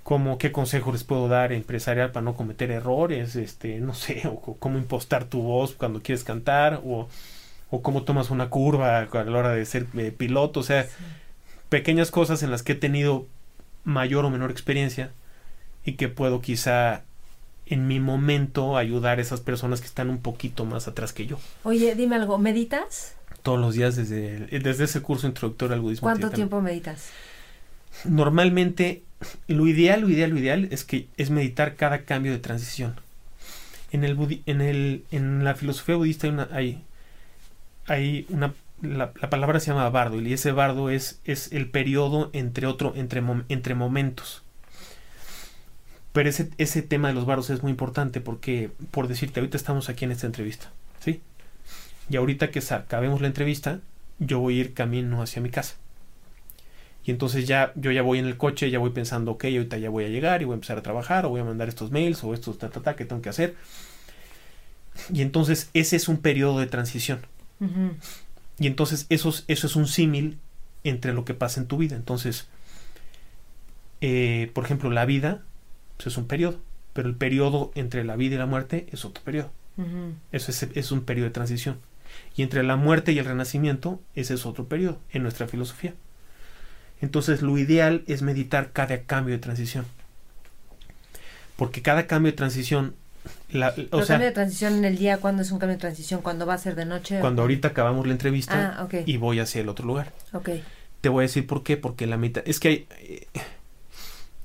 [0.07, 4.57] como qué consejo les puedo dar empresarial para no cometer errores, este, no sé, o,
[4.57, 7.09] cómo impostar tu voz cuando quieres cantar, o,
[7.71, 10.87] o cómo tomas una curva a la hora de ser eh, piloto, o sea,
[11.71, 13.27] pequeñas cosas en las que he tenido
[13.83, 15.11] mayor o menor experiencia
[15.85, 17.03] y que puedo quizá
[17.67, 21.41] en mi momento ayudar a esas personas que están un poquito más atrás que yo.
[21.65, 23.17] Oye, dime algo, ¿meditas?
[23.43, 26.07] Todos los días desde, desde ese curso introductorio al budismo.
[26.07, 27.11] ¿Cuánto tiempo meditas?
[28.05, 29.03] Normalmente
[29.49, 32.97] lo ideal, lo ideal, lo ideal es que es meditar cada cambio de transición.
[33.93, 36.85] En el en el en la filosofía budista hay una hay,
[37.87, 38.53] hay una
[38.83, 43.23] la, palabra se llama bardo y ese bardo es es el periodo entre otro entre
[43.49, 44.43] entre momentos.
[46.13, 49.91] Pero ese, ese tema de los bardos es muy importante porque, por decirte, ahorita estamos
[49.91, 51.21] aquí en esta entrevista, ¿sí?
[52.09, 53.81] Y ahorita que acabemos la entrevista,
[54.19, 55.77] yo voy a ir camino hacia mi casa.
[57.07, 59.91] Y entonces ya yo ya voy en el coche, ya voy pensando, ok, ahorita ya
[59.91, 62.25] voy a llegar y voy a empezar a trabajar o voy a mandar estos mails
[62.25, 63.55] o estos ta, ta, ta que tengo que hacer.
[65.13, 67.21] Y entonces ese es un periodo de transición.
[68.59, 70.39] Y entonces eso, eso es un símil
[70.83, 71.95] entre lo que pasa en tu vida.
[71.95, 72.49] Entonces,
[74.01, 75.45] eh, por ejemplo, la vida
[75.97, 76.59] pues, es un periodo,
[76.93, 79.53] pero el periodo entre la vida y la muerte es otro periodo.
[80.33, 81.79] Eso es, es un periodo de transición.
[82.35, 85.95] Y entre la muerte y el renacimiento, ese es otro periodo en nuestra filosofía.
[87.01, 89.85] Entonces lo ideal es meditar cada cambio de transición.
[91.57, 92.95] Porque cada cambio de transición...
[93.51, 96.23] La, o sea, cambio de transición en el día, ¿cuándo es un cambio de transición?
[96.23, 97.19] ¿Cuándo va a ser de noche?
[97.21, 100.13] Cuando ahorita acabamos la entrevista ah, y voy hacia el otro lugar.
[100.33, 100.63] Okay.
[101.01, 102.51] Te voy a decir por qué, porque la meditación...
[102.51, 102.87] Es que hay...
[103.01, 103.27] Eh,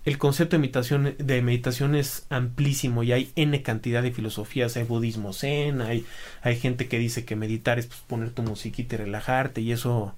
[0.03, 4.83] el concepto de meditación, de meditación es amplísimo y hay n cantidad de filosofías, hay
[4.83, 6.05] budismo zen, hay,
[6.41, 10.15] hay gente que dice que meditar es pues, poner tu musiquita y relajarte y eso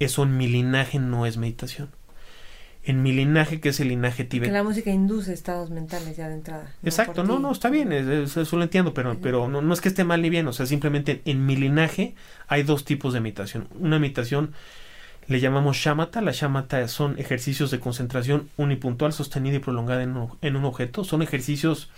[0.00, 1.90] eso en mi linaje no es meditación.
[2.82, 4.54] En mi linaje, que es el linaje tibetano.
[4.54, 6.72] Que la música induce estados mentales ya de entrada.
[6.82, 10.02] Exacto, no, no, está bien, eso lo entiendo, pero, pero no, no, es que esté
[10.02, 12.14] mal ni bien, o sea, simplemente en mi linaje
[12.48, 13.68] hay dos tipos de meditación.
[13.78, 14.54] Una meditación
[15.26, 20.30] le llamamos shamatha, la shamatha son ejercicios de concentración unipuntual, sostenida y prolongada en un,
[20.40, 21.90] en un objeto, son ejercicios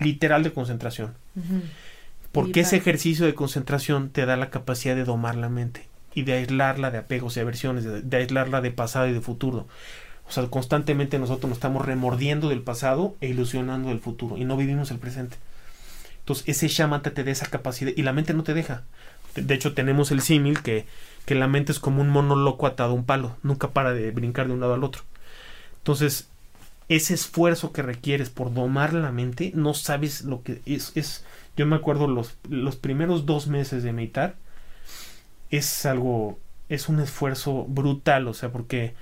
[0.00, 1.12] literal de concentración.
[2.32, 6.34] Porque ese ejercicio de concentración te da la capacidad de domar la mente y de
[6.34, 9.66] aislarla de apegos y aversiones, de, aislarla de pasado y de futuro.
[10.28, 14.56] O sea, constantemente nosotros nos estamos remordiendo del pasado e ilusionando del futuro y no
[14.56, 15.36] vivimos el presente.
[16.20, 18.84] Entonces, ese shamatha te da esa capacidad y la mente no te deja.
[19.34, 20.86] De, hecho, tenemos el símil que,
[21.26, 24.10] que la mente es como un mono loco atado a un palo, nunca para de
[24.10, 25.02] brincar de un lado al otro.
[25.78, 26.28] Entonces,
[26.88, 31.24] ese esfuerzo que requieres por domar la mente, no sabes lo que es, es
[31.56, 34.36] Yo me acuerdo los, los primeros dos meses de meditar
[35.52, 38.94] es algo, es un esfuerzo brutal, o sea, porque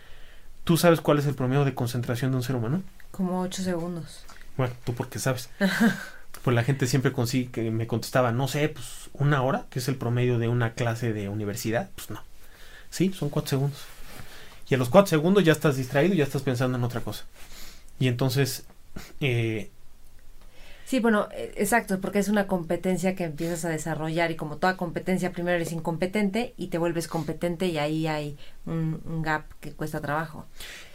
[0.64, 2.82] tú sabes cuál es el promedio de concentración de un ser humano.
[3.12, 4.24] Como ocho segundos.
[4.56, 5.48] Bueno, tú porque sabes.
[6.42, 9.88] pues la gente siempre consigue que me contestaba, no sé, pues una hora, que es
[9.88, 12.22] el promedio de una clase de universidad, pues no.
[12.90, 13.80] Sí, son cuatro segundos.
[14.68, 17.24] Y a los cuatro segundos ya estás distraído y ya estás pensando en otra cosa.
[18.00, 18.64] Y entonces
[19.20, 19.70] eh,
[20.90, 24.76] Sí, bueno, e, exacto, porque es una competencia que empiezas a desarrollar y como toda
[24.76, 28.36] competencia, primero eres incompetente y te vuelves competente y ahí hay
[28.66, 30.46] un, gap que cuesta trabajo.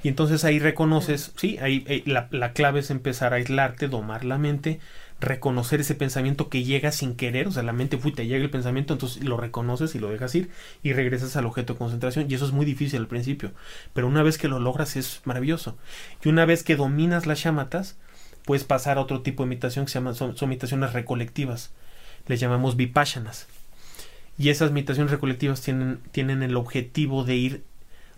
[0.04, 4.26] Y entonces ahí reconoces, sí, ahí, eh, la, la, clave es empezar a aislarte, domar
[4.26, 4.82] la mente,
[5.22, 8.50] reconocer ese pensamiento que llega sin querer, o sea, la mente fue, te llega el
[8.50, 10.50] pensamiento, entonces lo reconoces y lo dejas ir
[10.84, 13.54] y regresas al objeto de concentración y eso es muy difícil al principio,
[13.94, 15.78] pero una vez que lo logras es maravilloso.
[16.22, 17.96] Y una vez que dominas las chamatas,
[18.46, 21.72] puedes pasar a otro tipo de meditación que se llaman, son, meditaciones recolectivas.
[22.28, 23.48] Les llamamos vipashanas.
[24.38, 27.64] Y esas meditaciones recolectivas tienen, tienen el objetivo de ir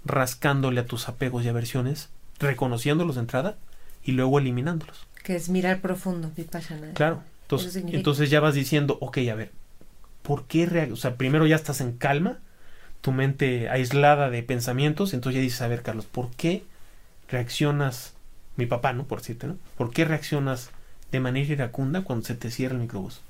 [0.06, 2.10] rascándole a tus apegos y aversiones,
[2.40, 3.58] reconociéndolos de entrada
[4.04, 5.08] y luego eliminándolos.
[5.24, 6.94] Que es mirar profundo, vipassana.
[6.94, 7.24] Claro.
[7.44, 9.52] Entonces, entonces ya vas diciendo, ok, a ver,
[10.22, 10.90] ¿por qué?
[10.91, 12.40] O sea, primero ya estás en calma,
[12.99, 16.64] tu mente aislada de pensamientos, entonces ya dices, a ver, Carlos, ¿por qué
[17.30, 18.16] reaccionas
[18.58, 19.06] mi papá, ¿no?
[19.06, 19.58] Por decirte, ¿no?
[19.78, 20.72] ¿Por qué reaccionas
[21.12, 23.22] de manera iracunda cuando se te cierra el microbús?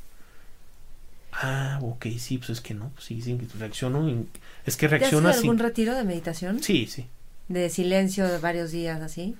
[1.32, 4.26] Ah, ok, sí, pues es que no, pues sí, sí, reacciono.
[4.66, 5.36] Es que reaccionas.
[5.36, 6.64] ¿Te algún retiro de meditación?
[6.64, 7.06] Sí, sí.
[7.48, 9.36] ¿De silencio de varios días así?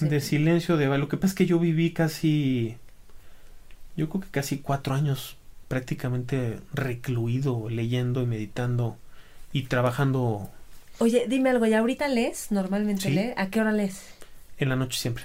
[0.00, 2.76] De silencio de Lo que pasa es que yo viví casi.
[3.96, 5.36] Yo creo que casi cuatro años
[5.68, 8.96] prácticamente recluido, leyendo y meditando
[9.52, 10.50] y trabajando.
[10.98, 12.50] Oye, dime algo, ¿y ahorita lees?
[12.50, 13.34] ¿Normalmente lees?
[13.36, 14.02] ¿A qué hora lees?
[14.58, 15.24] En la noche siempre.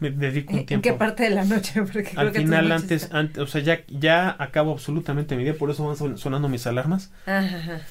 [0.00, 0.88] Me dedico un tiempo.
[0.88, 1.82] ¿En qué parte de la noche?
[1.92, 5.86] Porque Al final, antes, antes, o sea, ya, ya acabo absolutamente mi día, por eso
[5.86, 7.10] van sonando mis alarmas.
[7.26, 7.82] Ajá.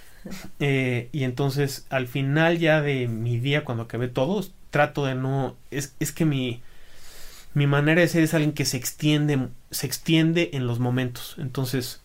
[0.59, 5.55] Eh, y entonces, al final ya de mi día, cuando acabé todo, trato de no.
[5.71, 6.61] Es, es que mi,
[7.53, 11.35] mi manera de ser es alguien que se extiende, se extiende en los momentos.
[11.37, 12.01] Entonces,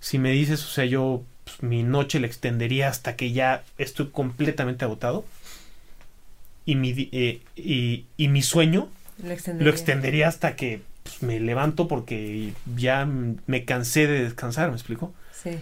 [0.00, 4.08] si me dices, o sea, yo pues, mi noche la extendería hasta que ya estoy
[4.08, 5.24] completamente agotado
[6.66, 8.88] y mi, eh, y, y, mi sueño
[9.22, 15.12] lo extendería, hasta que pues, me levanto porque ya me cansé de descansar, ¿me explico?
[15.32, 15.58] Sí.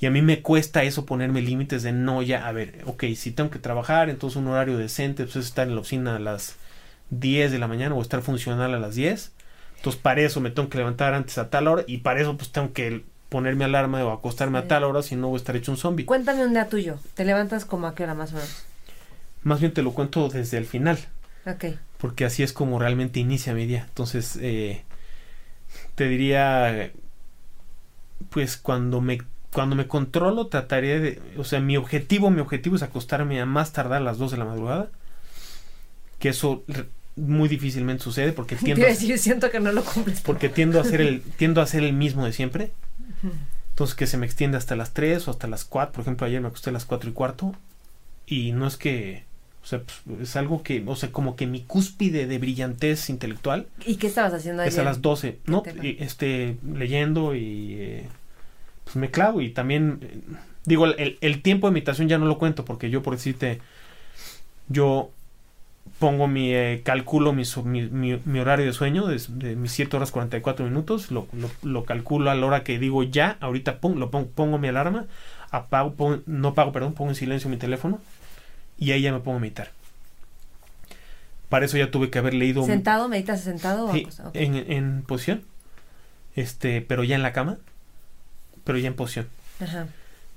[0.00, 3.30] Y a mí me cuesta eso ponerme límites de no, ya, a ver, ok, si
[3.30, 6.56] tengo que trabajar, entonces un horario decente, pues es estar en la oficina a las
[7.10, 9.32] 10 de la mañana o estar funcional a las 10.
[9.76, 12.50] Entonces para eso me tengo que levantar antes a tal hora y para eso pues
[12.50, 15.72] tengo que ponerme alarma o acostarme a tal hora si no voy a estar hecho
[15.72, 16.04] un zombie.
[16.04, 16.98] Cuéntame un día tuyo.
[17.14, 18.64] ¿Te levantas como a qué hora más o menos?
[19.44, 20.98] Más bien te lo cuento desde el final.
[21.46, 21.76] Ok.
[21.98, 23.84] Porque así es como realmente inicia mi día.
[23.88, 24.82] Entonces, eh,
[25.94, 26.90] te diría,
[28.30, 29.20] pues cuando me,
[29.52, 33.72] cuando me controlo, trataría de, o sea, mi objetivo, mi objetivo es acostarme a más
[33.72, 34.90] tardar a las 2 de la madrugada.
[36.18, 36.64] Que eso
[37.16, 40.20] muy difícilmente sucede porque tiendo a, siento que no lo cumples.
[40.22, 42.72] Porque tiendo a hacer el, tiendo a hacer el mismo de siempre.
[43.70, 45.92] Entonces que se me extiende hasta las 3 o hasta las 4.
[45.92, 47.54] Por ejemplo, ayer me acosté a las 4 y cuarto.
[48.26, 49.24] Y no es que
[49.64, 53.66] o sea, pues, es algo que, o sea, como que mi cúspide de brillantez intelectual.
[53.86, 54.72] ¿Y qué estabas haciendo ayer?
[54.72, 55.62] Es a las 12, ¿no?
[55.82, 58.08] este, leyendo y eh,
[58.84, 60.20] pues me clavo y también, eh,
[60.66, 63.62] digo, el, el, tiempo de meditación ya no lo cuento porque yo, por decirte,
[64.68, 65.10] yo
[65.98, 70.10] pongo mi, eh, calculo mi, mi, mi, horario de sueño de, de, mis 7 horas
[70.10, 74.10] 44 minutos, lo, lo, lo, calculo a la hora que digo ya, ahorita pongo, lo
[74.10, 75.06] pongo, pongo mi alarma,
[75.50, 78.00] apago, no pago, perdón, pongo en silencio mi teléfono
[78.78, 79.70] y ahí ya me pongo a meditar.
[81.48, 82.64] Para eso ya tuve que haber leído.
[82.64, 83.08] ¿Sentado?
[83.08, 83.92] ¿Meditas sentado?
[83.92, 85.44] Sí, en, en posición.
[86.34, 87.58] Este, pero ya en la cama.
[88.64, 89.28] Pero ya en posición.
[89.60, 89.86] Ajá.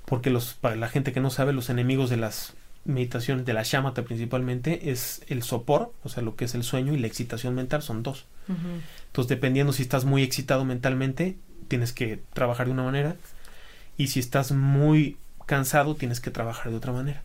[0.04, 2.54] Porque los, para la gente que no sabe, los enemigos de las
[2.84, 6.94] meditaciones, de la shamatha principalmente, es el sopor, o sea, lo que es el sueño
[6.94, 8.26] y la excitación mental, son dos.
[8.48, 11.36] Entonces, dependiendo si estás muy excitado mentalmente,
[11.68, 13.16] tienes que trabajar de una manera.
[13.98, 17.22] Y si estás muy cansado, tienes que trabajar de otra manera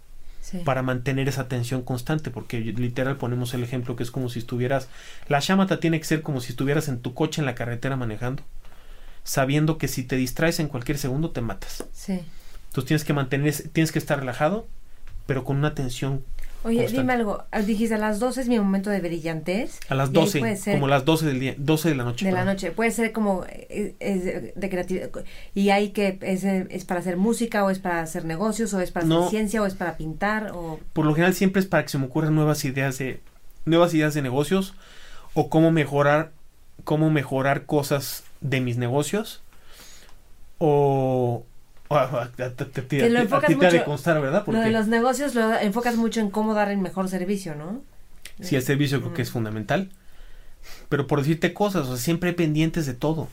[0.65, 4.89] para mantener esa tensión constante, porque literal ponemos el ejemplo que es como si estuvieras,
[5.27, 8.43] la chamata tiene que ser como si estuvieras en tu coche en la carretera manejando,
[9.23, 11.85] sabiendo que si te distraes en cualquier segundo te matas.
[11.93, 12.19] Sí.
[12.67, 14.67] Entonces tienes que mantener, tienes que estar relajado,
[15.25, 16.23] pero con una tensión
[16.63, 19.79] Oye, dime algo, ah, dijiste a las 12 es mi momento de brillantez.
[19.89, 22.25] A las 12, como las 12 del día, 12 de la noche.
[22.25, 25.09] De la noche, puede ser como eh, es, de creatividad.
[25.53, 28.91] Y hay que, es, es, para hacer música o es para hacer negocios o es
[28.91, 30.79] para hacer ciencia o es para pintar o...
[30.93, 33.19] Por lo general siempre es para que se me ocurran nuevas ideas de,
[33.65, 34.73] nuevas ideas de negocios
[35.33, 36.31] o cómo mejorar,
[36.83, 39.41] cómo mejorar cosas de mis negocios
[40.59, 41.43] o
[41.95, 42.31] a, a- a-
[42.87, 44.43] Que lo a enfocas ti te de mucho- constar, ¿verdad?
[44.47, 47.81] Lo de los negocios lo enfocas mucho en cómo dar el mejor servicio, ¿no?
[48.41, 49.25] sí, el servicio creo que Mm.
[49.25, 49.89] es fundamental.
[50.89, 53.27] Pero por decirte cosas, o sea, siempre hay pendientes de todo.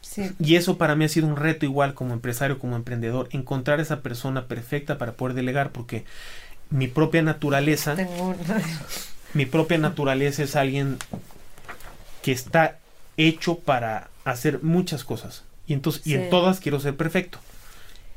[0.00, 0.30] Sí.
[0.40, 4.00] Y eso para mí ha sido un reto igual como empresario, como emprendedor, encontrar esa
[4.00, 6.04] persona perfecta para poder delegar, porque
[6.70, 8.34] mi propia naturaleza, Tengo
[9.34, 10.96] mi propia naturaleza es alguien
[12.22, 12.78] que está
[13.16, 15.44] hecho para hacer muchas cosas.
[15.66, 17.38] Y entonces, y en todas quiero ser perfecto.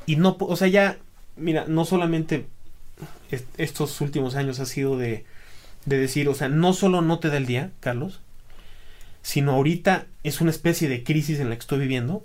[0.06, 0.98] Y no, o sea, ya,
[1.36, 2.46] mira, no solamente
[3.30, 5.24] est- estos últimos años ha sido de,
[5.84, 8.20] de decir, o sea, no solo no te da el día, Carlos,
[9.22, 12.24] sino ahorita es una especie de crisis en la que estoy viviendo,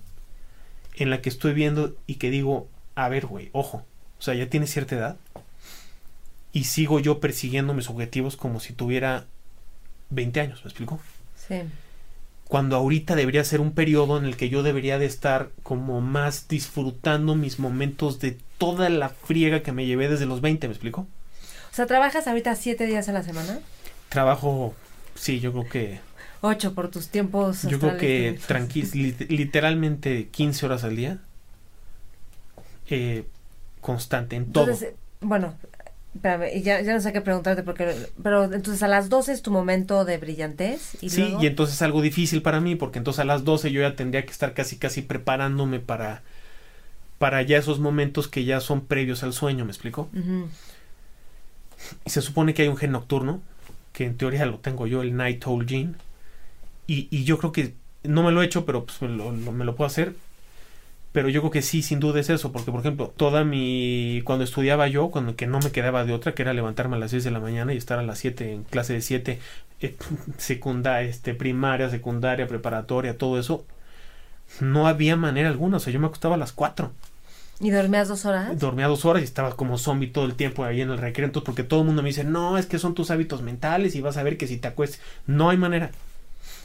[0.95, 3.85] en la que estoy viendo y que digo, a ver, güey, ojo,
[4.19, 5.17] o sea, ya tienes cierta edad
[6.53, 9.25] y sigo yo persiguiendo mis objetivos como si tuviera
[10.09, 10.99] 20 años, ¿me explico?
[11.35, 11.61] Sí.
[12.52, 16.49] Cuando ahorita debería ser un periodo en el que yo debería de estar como más
[16.49, 21.07] disfrutando mis momentos de toda la friega que me llevé desde los 20, ¿me explico?
[21.72, 23.61] O sea, ¿trabajas ahorita siete días a la semana?
[24.10, 24.73] Trabajo,
[25.15, 25.99] sí, yo creo que
[26.41, 27.61] Ocho por tus tiempos.
[27.64, 31.19] Yo creo que tranqui lit- literalmente 15 horas al día.
[32.90, 33.23] eh,
[33.80, 34.65] constante, en todo.
[34.65, 35.56] Entonces, eh, bueno,
[36.15, 39.51] espérame, ya, ya no sé qué preguntarte, porque, pero entonces a las 12 es tu
[39.51, 40.95] momento de brillantez.
[41.01, 43.71] Y sí, luego- y entonces es algo difícil para mí, porque entonces a las 12
[43.71, 46.21] yo ya tendría que estar casi casi preparándome para,
[47.19, 50.09] para ya esos momentos que ya son previos al sueño, ¿me explico?
[52.05, 53.41] Y se supone que hay un gen nocturno,
[53.93, 55.93] que en teoría lo tengo yo, el Night Owl Gene.
[56.88, 57.73] Y, y yo creo que,
[58.03, 60.15] no me lo he hecho, pero pues me lo, lo- me lo puedo hacer.
[61.11, 64.45] Pero yo creo que sí, sin duda es eso, porque por ejemplo, toda mi, cuando
[64.45, 67.23] estudiaba yo, cuando que no me quedaba de otra, que era levantarme a las 6
[67.25, 69.39] de la mañana y estar a las 7 en clase de 7,
[69.81, 69.95] eh,
[70.38, 73.65] secundaria, este, primaria, secundaria, preparatoria, todo eso,
[74.61, 76.91] no había manera alguna, o sea, yo me acostaba a las 4
[77.61, 78.57] ¿Y dormías dos horas?
[78.57, 81.27] dormía dos horas y estaba como zombie todo el tiempo ahí en el recreo.
[81.27, 84.01] Entonces, porque todo el mundo me dice, no, es que son tus hábitos mentales y
[84.01, 84.99] vas a ver que si te acuestas.
[85.27, 85.91] No hay manera.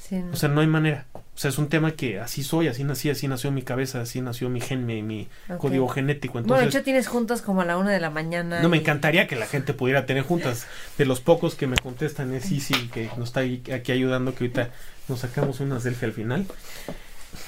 [0.00, 0.32] Sí, no.
[0.32, 1.04] O sea, no hay manera.
[1.36, 4.22] O sea, es un tema que así soy, así nací, así nació mi cabeza, así
[4.22, 6.34] nació mi gen, mi, mi código genético.
[6.34, 8.62] bueno, de Entonces, hecho tienes juntos como a la una de la mañana.
[8.62, 10.66] no me encantaría que la gente pudiera tener juntas.
[10.96, 13.40] De los pocos que me contestan es sí, sí, que nos está
[13.74, 14.70] aquí ayudando, que ahorita
[15.08, 16.46] nos sacamos una selfie al final.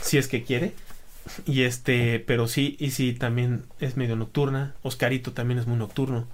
[0.02, 0.74] Si es que quiere.
[1.46, 4.74] Y este, pero sí, y sí, también es medio nocturna.
[4.82, 6.26] Oscarito también es muy nocturno.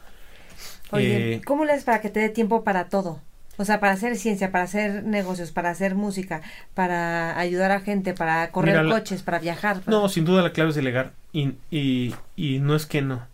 [0.90, 3.20] Oye, Eh, ¿cómo le haces para que te dé tiempo para todo?
[3.56, 6.42] O sea, para hacer ciencia, para hacer negocios, para hacer música,
[6.74, 9.80] para ayudar a gente, para correr Mira, coches, para viajar.
[9.80, 11.12] para- No, sin duda la clave es delegar.
[11.32, 13.26] Y, y, y no es que no.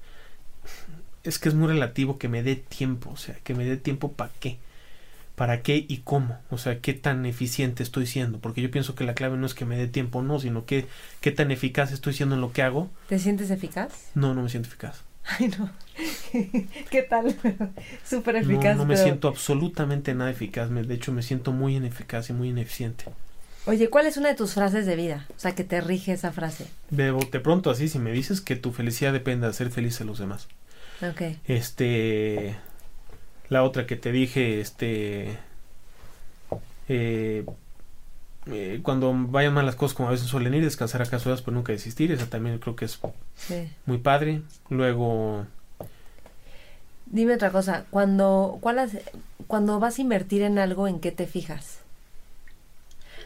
[1.23, 3.11] Es que es muy relativo que me dé tiempo.
[3.11, 4.59] O sea, que me dé tiempo para qué.
[5.37, 6.39] ¿Para qué y cómo?
[6.51, 8.39] O sea, qué tan eficiente estoy siendo.
[8.41, 10.87] Porque yo pienso que la clave no es que me dé tiempo, no, sino que
[11.23, 12.91] qué tan eficaz estoy siendo en lo que hago.
[13.09, 14.11] ¿Te sientes eficaz?
[14.15, 15.03] No, no me siento eficaz.
[15.39, 15.70] Ay, no.
[16.90, 17.35] ¿Qué tal?
[18.05, 18.77] Súper No, eficaz.
[18.77, 20.70] no me pero- siento absolutamente nada eficaz.
[20.70, 23.05] Me- De hecho, me siento muy ineficaz y muy ineficiente.
[23.66, 25.27] Oye, ¿cuál es una de tus frases de vida?
[25.36, 26.66] O sea, que te rige esa frase.
[26.89, 30.05] De bote pronto así, si me dices que tu felicidad depende de hacer feliz a
[30.05, 30.48] los demás.
[31.02, 31.36] Ok.
[31.47, 32.57] Este.
[33.51, 35.36] La otra que te dije, este.
[36.89, 37.44] eh,
[38.47, 41.55] eh, cuando vayan mal las cosas, como a veces suelen ir, descansar acá solas, pero
[41.57, 42.11] nunca desistir.
[42.12, 42.99] Esa también creo que es
[43.37, 43.69] Sí.
[43.87, 44.43] muy padre.
[44.69, 45.47] Luego,
[47.07, 47.87] Dime otra cosa.
[47.91, 48.97] Cuando, ¿cuál has-
[49.49, 51.80] cuando vas a invertir en algo, ¿en qué te fijas?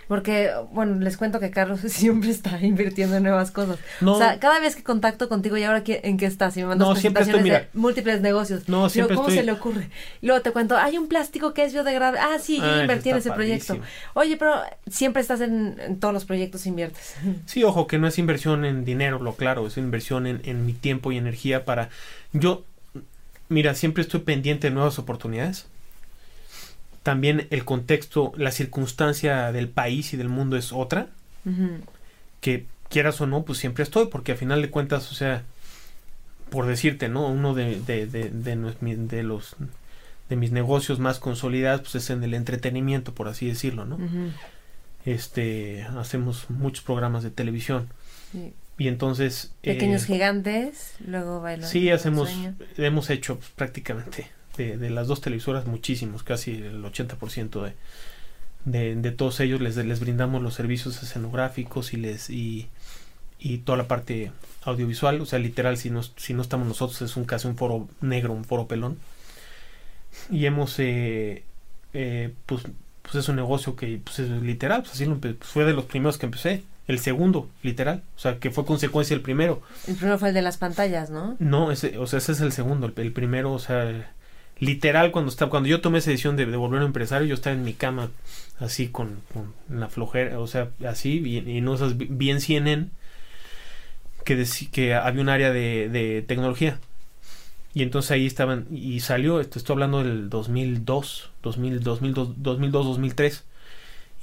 [0.09, 3.79] Porque, bueno, les cuento que Carlos siempre está invirtiendo en nuevas cosas.
[4.01, 6.57] no, O sea, cada vez que contacto contigo, ¿y ahora en qué estás?
[6.57, 7.59] Y me mandas No, estoy, presentaciones mira.
[7.61, 8.69] de múltiples negocios.
[8.69, 9.41] no, siempre ¿cómo estoy.
[9.41, 9.89] se le ocurre?
[10.23, 12.21] Luego te cuento, hay un plástico que es biodegradable.
[12.21, 13.79] Ah, sí, yo Ah, invertí en ese proyecto.
[14.15, 14.55] Oye, pero
[14.89, 17.15] siempre estás en, en todos los proyectos inviertes.
[17.47, 20.73] Sí, ojo, que no es inversión en dinero, lo claro, es inversión en, en mi
[20.73, 21.89] tiempo y energía para...
[22.33, 22.65] Yo,
[23.49, 25.67] mira, siempre estoy pendiente de nuevas oportunidades.
[27.05, 31.09] También el contexto, la circunstancia del país y del mundo es otra,
[32.41, 35.43] que quieras o no, pues siempre estoy, porque a final de cuentas, o sea,
[36.49, 37.29] por decirte, ¿no?
[37.29, 39.57] Uno de, de, de, los
[40.31, 43.99] de mis negocios más consolidados, pues es en el entretenimiento, por así decirlo, ¿no?
[45.05, 47.89] Este, hacemos muchos programas de televisión.
[48.33, 48.55] Sí.
[48.79, 49.53] Y entonces...
[49.61, 51.69] Pequeños eh, gigantes, luego bailan.
[51.69, 52.31] Sí, hacemos,
[52.79, 57.73] hemos hecho pues, prácticamente de, de las dos televisoras muchísimos, casi el 80% de,
[58.65, 62.69] de, de todos ellos les, les brindamos los servicios escenográficos y les y,
[63.39, 64.33] y toda la parte
[64.65, 67.89] audiovisual, o sea, literal, si no, si no estamos nosotros es un casi un foro
[68.01, 68.97] negro, un foro pelón.
[70.31, 71.43] Y hemos, eh,
[71.93, 72.63] eh, pues,
[73.03, 75.85] pues es un negocio que pues, es literal, pues así lo empe- fue de los
[75.85, 76.63] primeros que empecé.
[76.87, 78.03] el segundo, literal.
[78.17, 79.63] O sea, que fue consecuencia del primero.
[79.89, 81.35] El primero fue el de las pantallas, ¿no?
[81.39, 82.93] No, ese, o sea, ese es el segundo.
[82.97, 84.13] El, primero, o sea,
[84.59, 87.55] literal, cuando estaba, cuando yo tomé esa decisión de, de volver a empresario, yo estaba
[87.55, 88.11] en mi cama,
[88.59, 89.21] así con,
[89.69, 92.89] la flojera, o sea, así, y, no esas bien CNN,
[94.25, 96.79] que, que había un área de, de tecnología.
[97.75, 103.45] Y entonces ahí estaban, y salió, esto estoy hablando del 2002, 2000, 2002, 2002 2003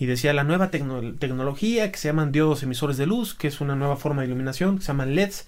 [0.01, 3.75] y decía la nueva tecnología que se llaman diodos emisores de luz, que es una
[3.75, 5.47] nueva forma de iluminación, que se llaman LEDs,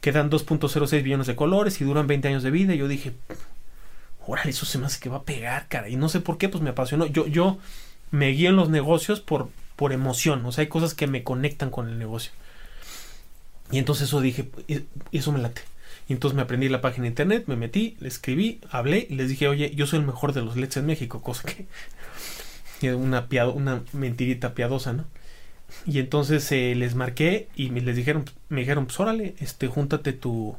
[0.00, 2.74] que dan 2.06 billones de colores y duran 20 años de vida.
[2.74, 3.12] Y yo dije,
[4.26, 5.88] órale, eso se me hace que va a pegar, cara.
[5.88, 7.06] Y no sé por qué, pues me apasionó.
[7.06, 7.58] Yo, yo
[8.10, 11.70] me guío en los negocios por, por emoción, o sea, hay cosas que me conectan
[11.70, 12.32] con el negocio.
[13.70, 14.50] Y entonces eso dije,
[15.12, 15.62] eso me late.
[16.08, 19.28] Y entonces me aprendí la página de internet, me metí, le escribí, hablé y les
[19.28, 21.48] dije, oye, yo soy el mejor de los LEDs en México, cosa
[22.80, 25.06] que una, una mentirita piadosa, ¿no?
[25.86, 30.12] Y entonces eh, les marqué y me, les dijeron, me dijeron, pues órale, este, júntate
[30.12, 30.56] tu,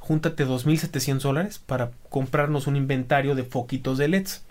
[0.00, 4.42] júntate 2.700 dólares para comprarnos un inventario de foquitos de LEDs.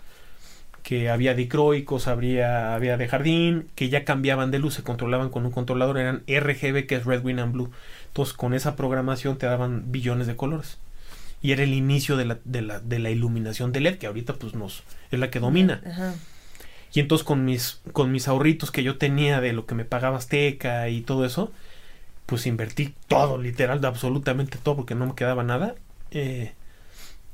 [0.82, 5.44] Que había dicroicos, había, había de jardín, que ya cambiaban de luz, se controlaban con
[5.44, 7.70] un controlador, eran RGB, que es Red, Green and Blue.
[8.06, 10.78] Entonces con esa programación te daban billones de colores.
[11.42, 14.34] Y era el inicio de la, de la, de la iluminación de LED, que ahorita
[14.34, 15.82] pues nos, es la que domina.
[15.86, 16.14] Ajá.
[16.92, 20.16] Y entonces con mis, con mis ahorritos que yo tenía de lo que me pagaba
[20.16, 21.52] Azteca y todo eso,
[22.30, 25.74] pues invertí todo, literal, absolutamente todo, porque no me quedaba nada.
[26.12, 26.52] Eh,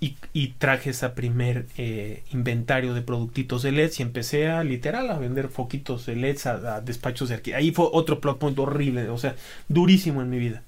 [0.00, 5.10] y, y, traje ese primer eh, inventario de productitos de LEDs y empecé a literal
[5.10, 7.54] a vender foquitos de LEDs a, despachos de.
[7.54, 9.36] Ahí fue otro plot point horrible, o sea,
[9.68, 10.62] durísimo en mi vida.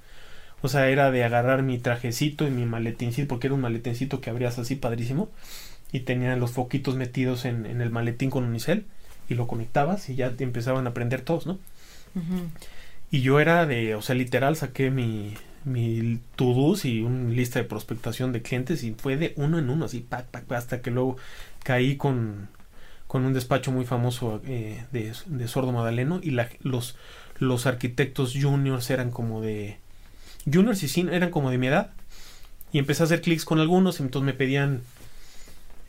[0.61, 4.29] O sea, era de agarrar mi trajecito y mi maletincito, porque era un maletincito que
[4.29, 5.31] abrías así padrísimo
[5.91, 8.85] y tenían los foquitos metidos en, en, el maletín con unicel
[9.29, 11.59] y lo conectabas y ya empezaban a aprender todos, ¿no?
[13.11, 17.65] Y yo era de, o sea, literal saqué mi, mi to y una lista de
[17.65, 21.17] prospectación de clientes y fue de uno en uno, así, pac, pac, hasta que luego
[21.63, 22.49] caí con,
[23.07, 26.97] con un despacho muy famoso eh, de, de, Sordo Madaleno y la, los,
[27.39, 29.79] los arquitectos juniors eran como de...
[30.51, 31.91] Juniors y sí, eran como de mi edad.
[32.73, 34.83] Y empecé a hacer clics con algunos y entonces me pedían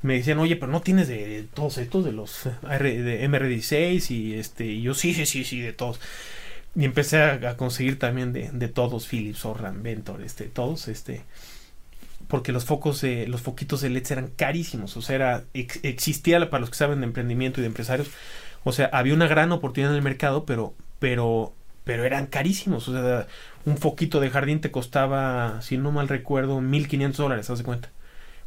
[0.01, 4.65] me decían, oye, pero no tienes de todos estos, de los de MR16 y este,
[4.65, 5.99] y yo sí, sí, sí, sí, de todos.
[6.75, 11.23] Y empecé a, conseguir también de, de, todos, Philips, Orlan, Ventor, este, todos, este,
[12.27, 16.61] porque los focos, de, los foquitos de LED eran carísimos, o sea, era, existía para
[16.61, 18.09] los que saben de emprendimiento y de empresarios,
[18.63, 21.53] o sea, había una gran oportunidad en el mercado, pero, pero,
[21.85, 23.27] pero eran carísimos, o sea,
[23.65, 27.89] un foquito de jardín te costaba, si no mal recuerdo, 1500 dólares, haz de cuenta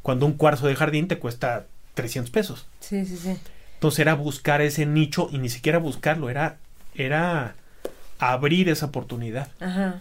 [0.03, 2.67] cuando un cuarzo de jardín te cuesta 300 pesos.
[2.81, 3.37] Sí, sí, sí.
[3.75, 6.59] Entonces era buscar ese nicho y ni siquiera buscarlo, era,
[6.95, 7.55] era
[8.23, 9.49] abrir esa oportunidad.
[9.61, 10.01] Ajá.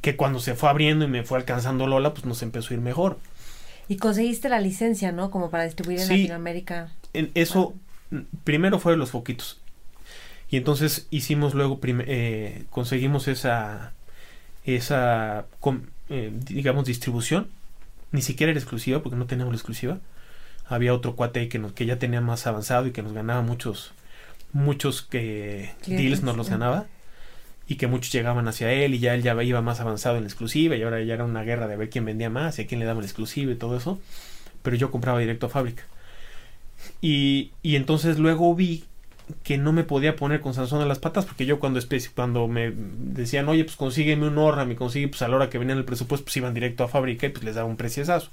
[0.00, 2.80] Que cuando se fue abriendo y me fue alcanzando Lola, pues nos empezó a ir
[2.80, 3.18] mejor.
[3.88, 5.30] Y conseguiste la licencia, ¿no?
[5.30, 6.92] Como para distribuir en Latinoamérica.
[7.12, 7.74] En eso,
[8.44, 9.60] primero fueron los foquitos.
[10.48, 13.92] Y entonces hicimos luego, eh, conseguimos esa,
[14.64, 15.46] esa,
[16.08, 17.48] eh, digamos, distribución
[18.12, 19.98] ni siquiera era exclusiva porque no teníamos la exclusiva.
[20.66, 23.92] Había otro cuate que, nos, que ya tenía más avanzado y que nos ganaba muchos,
[24.52, 26.86] muchos que deals nos los ganaba
[27.70, 30.28] y que muchos llegaban hacia él y ya él ya iba más avanzado en la
[30.28, 32.80] exclusiva y ahora ya era una guerra de ver quién vendía más y a quién
[32.80, 34.00] le daba la exclusiva y todo eso.
[34.62, 35.84] Pero yo compraba directo a fábrica.
[37.00, 38.82] Y, y entonces luego vi
[39.44, 41.78] que no me podía poner con Sansón a las patas porque yo cuando
[42.16, 45.58] cuando me decían oye pues consígueme un horra me consigue pues a la hora que
[45.58, 48.30] venían el presupuesto pues iban directo a fábrica y pues les daba un preciosazo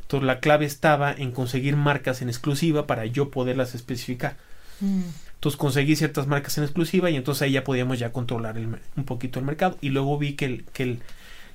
[0.00, 4.36] entonces la clave estaba en conseguir marcas en exclusiva para yo poderlas especificar
[4.80, 5.02] mm.
[5.46, 9.38] Entonces conseguí ciertas marcas en exclusiva y entonces ahí ya podíamos ya controlar un poquito
[9.38, 10.98] el mercado y luego vi que el, que el,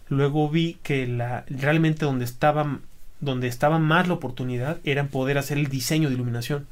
[0.08, 2.80] luego vi que la realmente donde estaba
[3.20, 6.68] donde estaba más la oportunidad era poder hacer el diseño de iluminación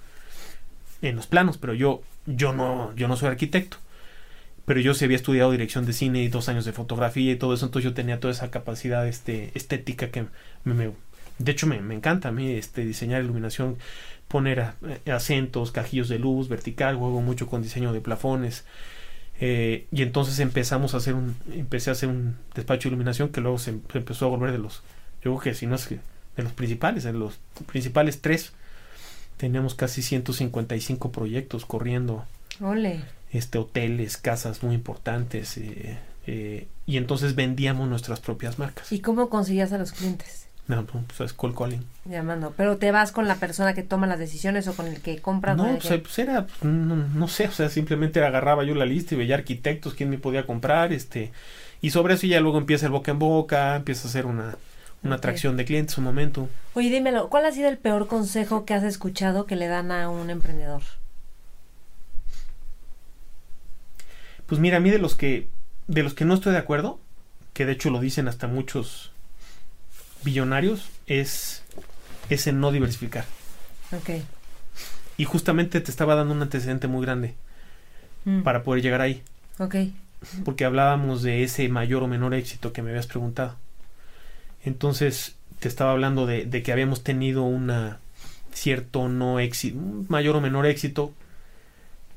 [1.02, 3.78] en los planos, pero yo, yo no, yo no soy arquitecto.
[4.66, 7.54] Pero yo sí había estudiado dirección de cine y dos años de fotografía y todo
[7.54, 10.26] eso, entonces yo tenía toda esa capacidad este, estética que
[10.64, 10.92] me,
[11.40, 13.78] de hecho me, encanta a mí este, diseñar iluminación,
[14.30, 18.64] poner eh, acentos, cajillos de luz, vertical, juego mucho con diseño de plafones.
[19.42, 23.42] Eh, y entonces empezamos a hacer un, empecé a hacer un despacho de iluminación que
[23.42, 24.84] luego se, empezó a volver de los,
[25.24, 26.00] yo creo que si no es que
[26.36, 28.54] de los principales, de los principales tres
[29.38, 32.26] tenemos casi 155 proyectos corriendo.
[32.60, 33.02] Ole.
[33.32, 35.58] Este, hoteles, casas muy importantes.
[35.58, 35.98] Eh,
[36.28, 38.92] eh, y entonces vendíamos nuestras propias marcas.
[38.92, 40.49] ¿Y cómo conseguías a los clientes?
[40.70, 41.84] No, pues es cold calling.
[42.06, 42.54] Llamando.
[42.56, 45.56] Pero te vas con la persona que toma las decisiones o con el que compra.
[45.56, 49.18] No, pues, pues, era, no, no, sé, o sea, simplemente agarraba yo la lista y
[49.18, 51.32] veía arquitectos, quién me podía comprar, este,
[51.82, 54.58] y sobre eso ya luego empieza el boca en boca, empieza a hacer una,
[55.02, 56.48] una atracción de clientes un momento.
[56.76, 60.08] Oye, dímelo, ¿cuál ha sido el peor consejo que has escuchado que le dan a
[60.12, 60.84] un emprendedor?
[64.46, 65.48] Pues mira, a mí de los que,
[65.88, 67.00] de los que no estoy de acuerdo,
[67.54, 69.14] que de hecho lo dicen hasta muchos
[70.24, 71.64] billonarios es
[72.30, 73.26] ese no diversificar.
[73.92, 74.22] Ok.
[75.18, 77.34] Y justamente te estaba dando un antecedente muy grande
[78.26, 78.44] mm.
[78.44, 79.24] para poder llegar ahí.
[79.58, 79.76] Ok.
[80.46, 83.58] Porque hablábamos de ese mayor o menor éxito que me habías preguntado.
[84.64, 88.00] Entonces te estaba hablando de, que habíamos tenido una
[88.54, 89.78] cierto no éxito,
[90.08, 91.14] mayor o menor éxito,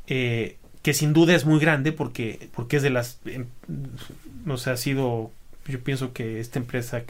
[0.07, 3.21] eh, que sin duda es muy grande porque, porque es de las,
[4.45, 5.31] no sé, ha sido,
[5.67, 7.03] yo pienso que esta empresa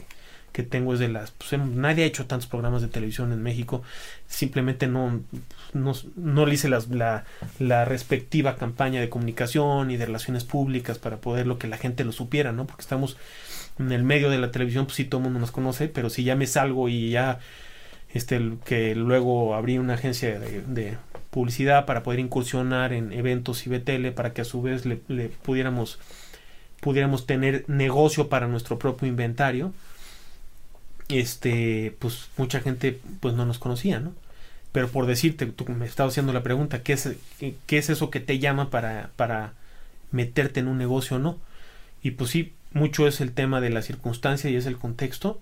[0.53, 3.41] que tengo es de las pues, em, nadie ha hecho tantos programas de televisión en
[3.41, 3.81] México
[4.27, 5.19] simplemente no
[5.73, 7.25] no, no le hice la,
[7.59, 12.05] la, respectiva campaña de comunicación y de relaciones públicas para poder lo que la gente
[12.05, 13.17] lo supiera no porque estamos
[13.79, 16.23] en el medio de la televisión pues sí todo el mundo nos conoce pero si
[16.23, 17.39] ya me salgo y ya
[18.13, 20.97] este que luego abrí una agencia de,
[21.31, 25.29] publicidad para poder incursionar en eventos y BTL para que a su vez le, le
[25.29, 25.97] pudiéramos
[26.79, 29.73] pudiéramos tener negocio para nuestro propio inventario
[31.19, 34.13] este, pues mucha gente pues no nos conocía, ¿no?
[34.71, 37.09] Pero por decirte, tú me estabas haciendo la pregunta, ¿qué es,
[37.39, 39.53] qué, es eso que te llama para, para
[40.11, 41.37] meterte en un negocio o no?
[42.01, 45.39] Y pues sí, mucho es el tema de la circunstancia y es el contexto,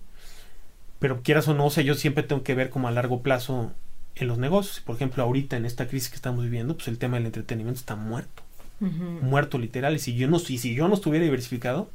[0.98, 3.72] pero quieras o no, o sea, yo siempre tengo que ver como a largo plazo
[4.16, 4.80] en los negocios.
[4.80, 7.96] Por ejemplo, ahorita en esta crisis que estamos viviendo, pues el tema del entretenimiento está
[7.96, 8.42] muerto.
[8.80, 9.94] Muerto literal.
[9.94, 11.88] Y si yo no, y si yo no estuviera diversificado,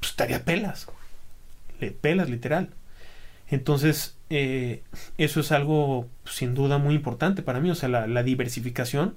[0.00, 0.88] pues estaría pelas
[1.90, 2.70] pelas literal.
[3.48, 4.82] Entonces, eh,
[5.18, 9.14] eso es algo sin duda muy importante para mí, o sea, la, diversificación,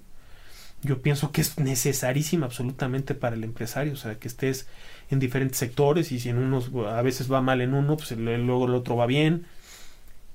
[0.82, 4.68] yo pienso que es necesarísima absolutamente para el empresario, o sea, que estés
[5.10, 8.66] en diferentes sectores y si en unos a veces va mal en uno, pues luego
[8.66, 9.46] el otro va bien,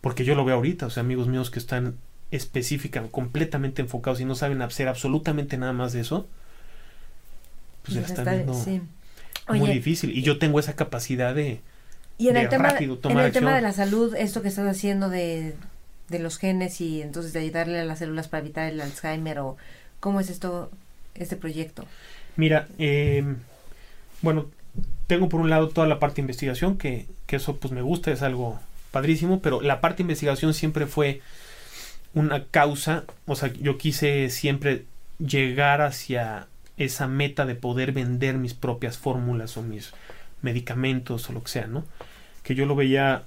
[0.01, 1.97] porque yo lo veo ahorita, o sea, amigos míos que están
[2.31, 6.27] específicamente, completamente enfocados y no saben hacer absolutamente nada más de eso,
[7.83, 8.55] pues ya están viendo
[9.49, 10.17] muy difícil.
[10.17, 11.61] Y yo tengo esa capacidad de,
[12.21, 15.55] y en, el tema, en el tema de la salud, esto que estás haciendo de,
[16.11, 19.57] los genes y entonces de ayudarle a las células para evitar el Alzheimer o
[20.01, 20.71] cómo es esto,
[21.15, 21.87] este proyecto.
[22.37, 23.25] Mira, eh,
[24.21, 24.51] bueno,
[25.07, 28.13] tengo por un lado toda la parte de investigación, que, que eso pues me gusta,
[28.13, 28.61] es algo
[28.91, 31.23] padrísimo, pero la parte de investigación siempre fue
[32.13, 34.85] una causa, o sea, yo quise siempre
[35.19, 39.95] llegar hacia esa meta de poder vender mis propias fórmulas o mis
[40.43, 41.85] medicamentos o lo que sea, ¿no?
[42.51, 43.27] Que yo lo veía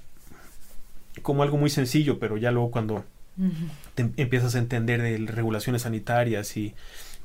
[1.22, 3.06] como algo muy sencillo, pero ya luego cuando
[3.94, 6.74] te empiezas a entender de regulaciones sanitarias y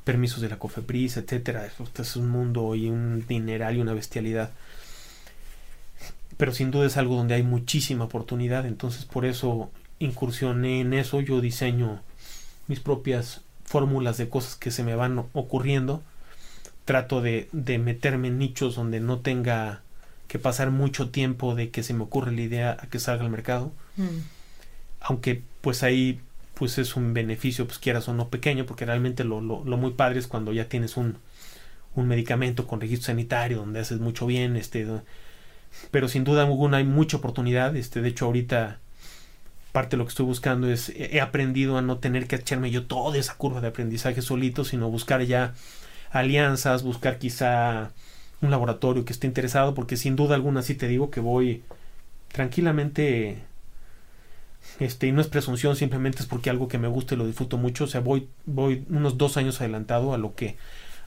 [0.02, 4.50] permisos de la COFEPRIS, etcétera, es un mundo y un dineral y una bestialidad.
[6.38, 11.20] Pero sin duda es algo donde hay muchísima oportunidad, entonces por eso incursioné en eso,
[11.20, 12.00] yo diseño
[12.66, 16.02] mis propias fórmulas de cosas que se me van ocurriendo,
[16.86, 19.82] trato de, de meterme en nichos donde no tenga
[20.30, 23.30] que pasar mucho tiempo de que se me ocurre la idea a que salga al
[23.30, 23.72] mercado.
[23.96, 24.20] Mm.
[25.00, 26.20] Aunque pues ahí
[26.54, 30.20] pues es un beneficio, pues quieras o no pequeño, porque realmente lo, lo, muy padre
[30.20, 31.18] es cuando ya tienes un,
[31.96, 34.86] un medicamento con registro sanitario, donde haces mucho bien, este,
[35.90, 38.78] pero sin duda alguna hay mucha oportunidad, este, de hecho ahorita
[39.72, 42.86] parte de lo que estoy buscando es, he aprendido a no tener que echarme yo
[42.86, 45.54] toda esa curva de aprendizaje solito, sino buscar ya
[46.12, 47.90] alianzas, buscar quizá
[48.42, 51.62] un laboratorio que esté interesado, porque sin duda alguna sí te digo que voy
[52.28, 53.38] tranquilamente,
[54.78, 57.58] este, y no es presunción, simplemente es porque algo que me gusta y lo disfruto
[57.58, 60.56] mucho, o sea, voy, voy unos dos años adelantado a lo que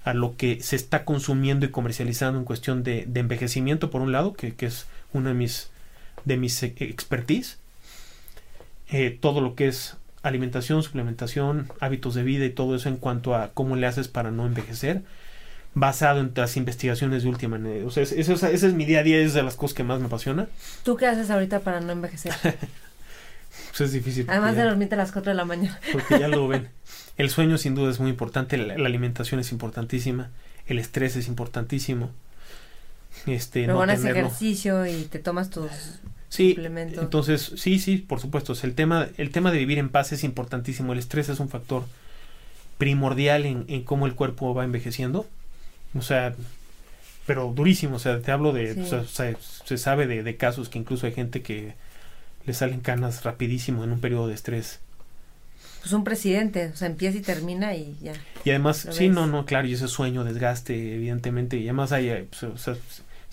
[0.03, 4.11] a lo que se está consumiendo y comercializando en cuestión de, de envejecimiento por un
[4.11, 5.69] lado que, que, es una de mis
[6.25, 7.57] de mis e, expertise
[8.89, 13.33] eh, todo lo que es alimentación suplementación hábitos de vida y todo eso en cuanto
[13.33, 15.03] a cómo le haces para no envejecer
[15.75, 19.17] basado en las investigaciones de última O sea, eso, ese es mi día a día,
[19.17, 20.47] es de las cosas que más me apasiona.
[20.83, 22.33] ¿Tú qué haces ahorita para no envejecer?
[22.43, 24.25] pues es difícil.
[24.29, 25.79] Además de dormirte a las 4 de la mañana.
[25.91, 26.69] Porque ya lo ven.
[27.17, 30.29] El sueño sin duda es muy importante, la, alimentación es importantísima,
[30.67, 32.11] el estrés es importantísimo.
[33.27, 35.69] Este, Pero no ejercicio y te tomas tus
[36.29, 38.53] sí, Entonces, sí, sí, por supuesto.
[38.63, 40.93] el, tema, el tema de vivir en paz es importantísimo.
[40.93, 41.83] El estrés es un factor
[42.79, 45.27] primordial en, en cómo el cuerpo va envejeciendo.
[45.95, 46.35] O sea,
[47.25, 51.05] pero durísimo, o sea, te hablo de, o sea, se sabe de, casos que incluso
[51.05, 51.75] hay gente que
[52.45, 54.79] le salen canas rapidísimo en un periodo de estrés.
[55.81, 58.13] Pues un presidente, o sea, empieza y termina y ya.
[58.45, 62.43] Y además, sí, no, no, claro, y ese sueño, desgaste, evidentemente, y además hay, pues,
[62.43, 62.75] o sea,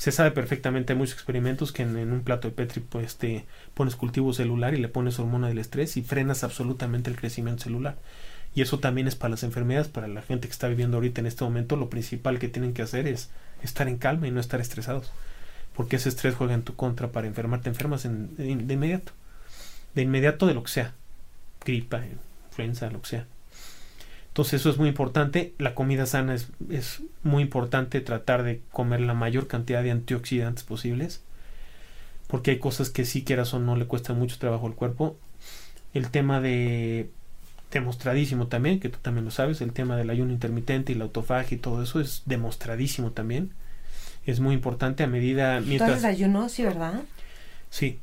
[0.00, 3.96] se sabe perfectamente, hay muchos experimentos que en, un plato de Petri pues te pones
[3.96, 7.98] cultivo celular y le pones hormona del estrés y frenas absolutamente el crecimiento celular.
[8.54, 11.26] Y eso también es para las enfermedades, para la gente que está viviendo ahorita en
[11.26, 13.30] este momento, lo principal que tienen que hacer es
[13.62, 15.12] estar en calma y no estar estresados.
[15.74, 19.12] Porque ese estrés juega en tu contra para enfermarte, enfermas en, de, inmediato.
[19.94, 20.94] De inmediato de lo que sea.
[21.64, 22.02] Gripa,
[22.48, 23.26] influenza, lo que sea.
[24.28, 25.54] Entonces eso es muy importante.
[25.58, 30.64] La comida sana es, es, muy importante tratar de comer la mayor cantidad de antioxidantes
[30.64, 31.22] posibles.
[32.26, 35.16] Porque hay cosas que si quieras o no le cuesta mucho trabajo al cuerpo.
[35.94, 37.10] El tema de
[37.70, 41.56] demostradísimo también, que tú también lo sabes, el tema del ayuno intermitente y la autofagia
[41.56, 43.52] y todo eso es demostradísimo también.
[44.26, 45.60] Es muy importante a medida...
[45.60, 46.04] Mientras...
[46.04, 46.48] ayuno?
[46.48, 47.02] Sí, ¿verdad?
[47.70, 47.98] Sí.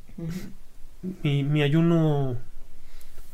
[1.23, 2.37] mi, mi ayuno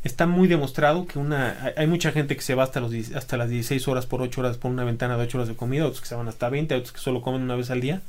[0.04, 3.50] está muy demostrado que una hay mucha gente que se va hasta los hasta las
[3.50, 6.08] 16 horas por 8 horas por una ventana de 8 horas de comida, otros que
[6.08, 8.02] se van hasta 20, otros que solo comen una vez al día.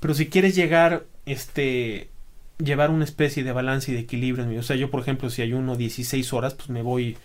[0.00, 2.08] Pero si quieres llegar este
[2.58, 5.76] llevar una especie de balance y de equilibrio, o sea, yo por ejemplo, si ayuno
[5.76, 7.16] 16 horas, pues me voy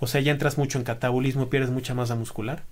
[0.00, 2.62] o sea, ya entras mucho en catabolismo, pierdes mucha masa muscular.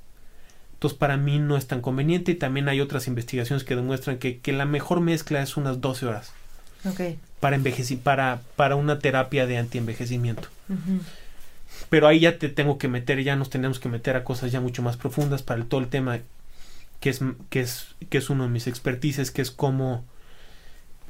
[0.74, 4.38] Entonces, para mí no es tan conveniente y también hay otras investigaciones que demuestran que,
[4.38, 6.32] que la mejor mezcla es unas 12 horas.
[7.40, 10.48] Para envejecer, para, para una terapia de antienvejecimiento.
[11.90, 14.60] Pero ahí ya te tengo que meter, ya nos tenemos que meter a cosas ya
[14.60, 16.20] mucho más profundas para el, todo el tema
[17.00, 20.04] que es, que es, que es uno de mis expertices, que es cómo,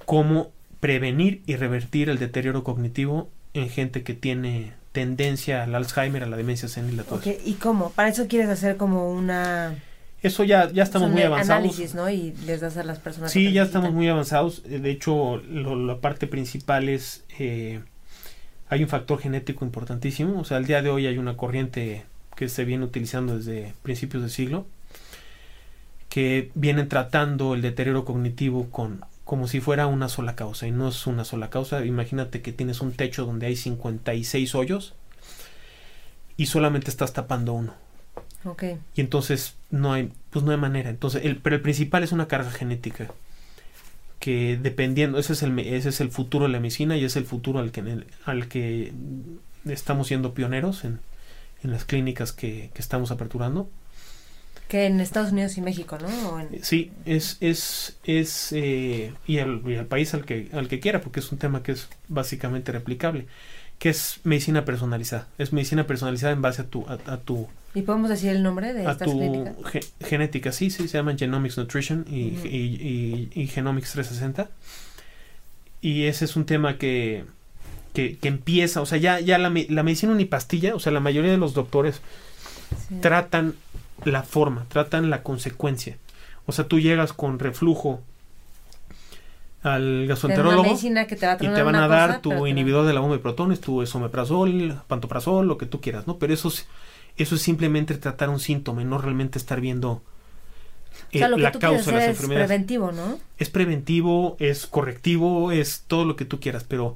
[0.07, 6.27] cómo prevenir y revertir el deterioro cognitivo en gente que tiene tendencia al Alzheimer, a
[6.27, 7.91] la demencia senil, a todo ¿Y cómo?
[7.91, 9.75] ¿Para eso quieres hacer como una
[10.23, 11.63] eso ya, ya estamos muy avanzados.
[11.63, 12.11] análisis, ¿no?
[12.11, 13.31] Y les das a las personas.
[13.31, 14.63] Sí, ya estamos muy avanzados.
[14.67, 17.81] Eh, de hecho, la parte principal es, eh,
[18.69, 20.41] hay un factor genético importantísimo.
[20.41, 22.05] O sea, al día de hoy hay una corriente
[22.35, 24.67] que se viene utilizando desde principios del siglo,
[26.09, 30.89] que vienen tratando el deterioro cognitivo con como si fuera una sola causa y no
[30.89, 31.85] es una sola causa.
[31.85, 34.95] Imagínate que tienes un techo donde hay 56 hoyos
[36.39, 37.75] y solamente estás tapando uno
[38.95, 40.91] y entonces no hay, pues no hay manera.
[40.91, 43.09] Entonces, el, pero el principal es una carga genética.
[44.21, 47.25] Que dependiendo, ese es el, ese es el futuro de la medicina y es el
[47.25, 48.93] futuro al que, al que
[49.67, 51.01] estamos siendo pioneros en,
[51.63, 53.69] en las clínicas que, que, estamos aperturando.
[54.69, 56.09] Que en Estados Unidos y México, ¿no?
[56.63, 61.01] Sí, es, es, es eh, y, al, y, al, país al que, al que quiera,
[61.01, 63.27] porque es un tema que es básicamente replicable
[63.79, 65.29] que es medicina personalizada.
[65.39, 66.87] Es medicina personalizada en base a tu...
[66.89, 69.45] A, tu ¿Y podemos decir el nombre de a tu
[70.01, 74.49] genética, sí, sí, se llaman Genomics Nutrition y, y, y, Genomics 360.
[75.83, 77.25] Y ese es un tema que,
[77.93, 81.31] que, que empieza, o sea, ya, ya la, la, medicina unipastilla, o sea, la mayoría
[81.31, 82.01] de los doctores
[83.03, 83.55] tratan
[84.05, 85.97] la forma, tratan la consecuencia.
[86.47, 88.03] O sea, tú llegas con reflujo
[89.63, 90.77] al gastroenterólogo
[91.41, 95.47] y te van a dar tu inhibidor de la bomba de protones, tu esomeprazol, pantoprazol,
[95.49, 96.19] lo que tú quieras, ¿no?
[96.19, 96.67] Pero eso es,
[97.17, 100.03] eso es simplemente tratar un síntoma y no realmente estar viendo
[101.11, 102.45] eh, la causa de las enfermedades.
[102.45, 103.19] Es preventivo, ¿no?
[103.39, 106.95] Es preventivo, es correctivo, es todo lo que tú quieras, pero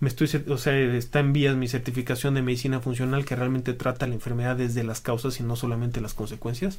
[0.00, 4.06] me estoy, o sea, está en vías mi certificación de medicina funcional que realmente trata
[4.06, 6.78] la enfermedad desde las causas y no solamente las consecuencias.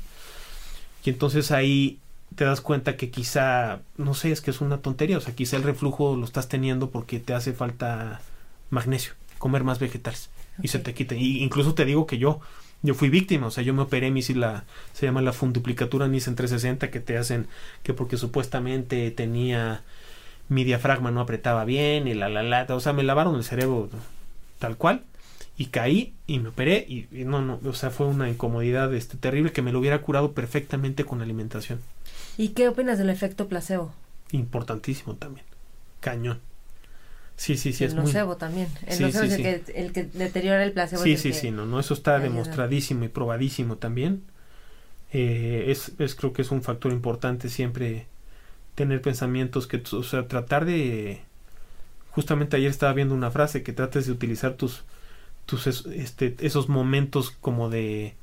[1.06, 1.99] Y entonces ahí
[2.35, 5.57] te das cuenta que quizá, no sé, es que es una tontería, o sea, quizá
[5.57, 8.22] el reflujo lo estás teniendo porque te hace falta
[8.72, 10.30] magnesio, comer más vegetales
[10.61, 11.15] y se te quita.
[11.15, 12.39] Y incluso te digo que yo,
[12.81, 16.35] yo fui víctima, o sea, yo me operé mi la, se llama la funduplicatura Nissen
[16.35, 17.48] 360 que te hacen
[17.84, 19.84] que porque supuestamente tenía
[20.52, 23.90] mi diafragma no apretaba bien y la la la, o sea, me lavaron el cerebro
[24.60, 25.06] tal cual
[25.57, 29.15] y caí y me operé y, y no no, o sea, fue una incomodidad este
[29.15, 31.80] terrible que me lo hubiera curado perfectamente con alimentación.
[32.38, 33.94] ¿Y qué opinas del efecto placebo?
[34.34, 35.45] Importantísimo también.
[36.02, 36.41] Cañón.
[37.38, 37.86] Sí, sí, sí.
[37.86, 38.68] El nocebo también.
[38.88, 41.02] El nocebo es el, Que, el que deteriora el placebo.
[41.02, 41.52] Sí, sí, sí.
[41.52, 44.23] No, no, eso está demostradísimo y probadísimo también.
[45.14, 48.07] Eh, es, es, creo que es un factor importante siempre
[48.76, 51.22] tener pensamientos que, o sea, tratar de...
[52.11, 54.84] Justamente ayer estaba viendo una frase que trates de utilizar tus,
[55.45, 58.15] tus este, esos momentos como de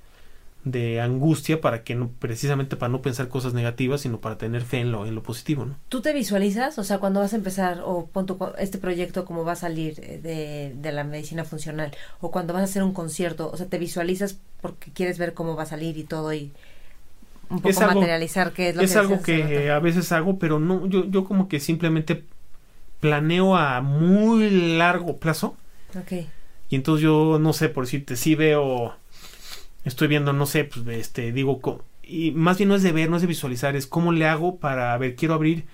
[0.64, 4.80] de angustia para que no, precisamente para no pensar cosas negativas, sino para tener fe
[4.80, 5.76] en lo, en lo positivo, ¿no?
[5.88, 6.78] ¿Tú te visualizas?
[6.78, 8.26] O sea, cuando vas a empezar, o pon
[8.58, 12.62] este proyecto como va a salir eh, de, de, la medicina funcional, o cuando vas
[12.62, 15.96] a hacer un concierto, o sea, ¿te visualizas porque quieres ver cómo va a salir
[15.96, 16.52] y todo y
[17.50, 21.06] un poco materializar qué es lo es algo que a veces hago, pero no, yo,
[21.06, 22.24] yo como que simplemente
[23.00, 25.56] planeo a muy largo plazo.
[25.98, 26.26] Ok.
[26.70, 28.94] Y entonces yo, no sé, por decirte, sí veo,
[29.84, 31.60] estoy viendo, no sé, pues, este, digo,
[32.02, 34.56] y más bien no es de ver, no es de visualizar, es cómo le hago
[34.56, 35.64] para, a ver, quiero abrir,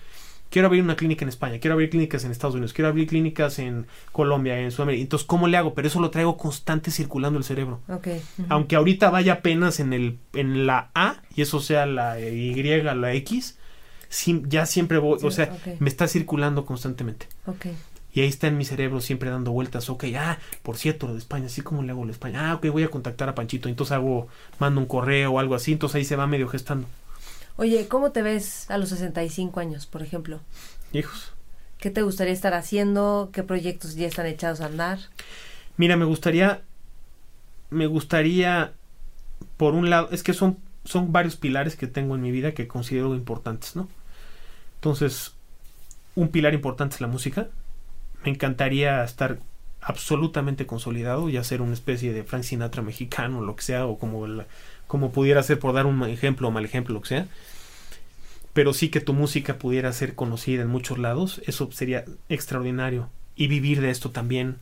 [0.51, 3.59] quiero abrir una clínica en España, quiero abrir clínicas en Estados Unidos, quiero abrir clínicas
[3.59, 5.03] en Colombia, en Sudamérica.
[5.03, 5.75] Entonces, ¿cómo le hago?
[5.75, 7.81] Pero eso lo traigo constante circulando el cerebro.
[7.89, 8.07] Ok.
[8.07, 8.47] ujú.
[8.49, 13.15] Aunque ahorita vaya apenas en el en la A y eso sea la Y, la
[13.15, 13.59] X,
[14.45, 17.27] ya siempre voy, Sí, o sea, me está circulando constantemente.
[17.47, 17.67] Ok.
[18.13, 19.91] Y ahí está en mi cerebro siempre dando vueltas.
[19.91, 22.51] Ok, ah, por cierto, lo de España, así como le hago lo de España.
[22.51, 23.69] Ah, ok, voy a contactar a Panchito.
[23.69, 24.29] Entonces hago,
[24.61, 25.73] mando un correo o algo así.
[25.73, 26.87] Entonces ahí se va medio gestando.
[27.57, 30.41] Oye, ¿cómo te ves a los 65 años, por ejemplo?
[30.93, 31.33] Hijos.
[31.79, 33.31] ¿Qué te gustaría estar haciendo?
[33.33, 34.99] ¿Qué proyectos ya están echados a andar?
[35.77, 36.63] Mira, me gustaría,
[37.71, 38.73] me gustaría,
[39.57, 42.69] por un lado, es que son, son varios pilares que tengo en mi vida que
[42.69, 43.89] considero importantes, ¿no?
[44.77, 45.33] Entonces,
[46.15, 47.49] un pilar importante es la música.
[48.25, 49.39] Me encantaría estar
[49.81, 54.27] absolutamente consolidado y hacer una especie de Frank Sinatra mexicano, lo que sea, o como,
[54.27, 54.47] la-
[54.87, 57.29] como pudiera ser, por dar un ejemplo o mal ejemplo, lo que sea.
[58.53, 63.09] Pero sí que tu música pudiera ser conocida en muchos lados, eso sería extraordinario.
[63.37, 64.59] Y vivir de esto también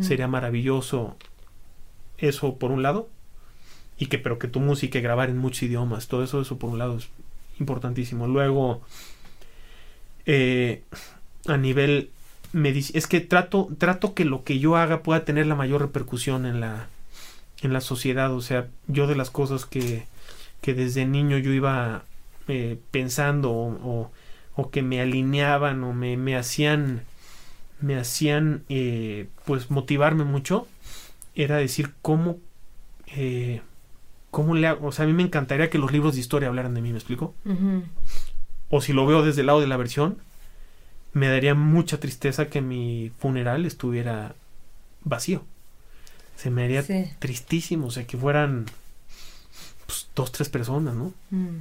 [0.00, 1.16] sería maravilloso
[2.18, 3.08] eso por un lado
[3.98, 6.70] y que pero que tu música y grabar en muchos idiomas todo eso eso por
[6.70, 7.08] un lado es
[7.58, 8.82] importantísimo luego
[10.24, 10.82] eh,
[11.46, 12.10] a nivel
[12.54, 16.60] es que trato trato que lo que yo haga pueda tener la mayor repercusión en
[16.60, 16.88] la
[17.62, 20.04] en la sociedad o sea yo de las cosas que
[20.60, 22.04] que desde niño yo iba
[22.48, 23.70] eh, pensando o,
[24.02, 24.10] o-
[24.58, 27.02] o que me alineaban o me, me hacían
[27.80, 30.66] me hacían eh, pues motivarme mucho
[31.34, 32.38] era decir cómo
[33.08, 33.60] eh,
[34.30, 36.74] cómo le hago o sea a mí me encantaría que los libros de historia hablaran
[36.74, 37.34] de mí me explico
[38.70, 40.18] o si lo veo desde el lado de la versión
[41.12, 44.34] me daría mucha tristeza que mi funeral estuviera
[45.04, 45.44] vacío
[46.36, 47.10] se me haría Sí.
[47.18, 48.66] tristísimo o sea que fueran
[49.86, 51.58] pues, dos tres personas no Mm.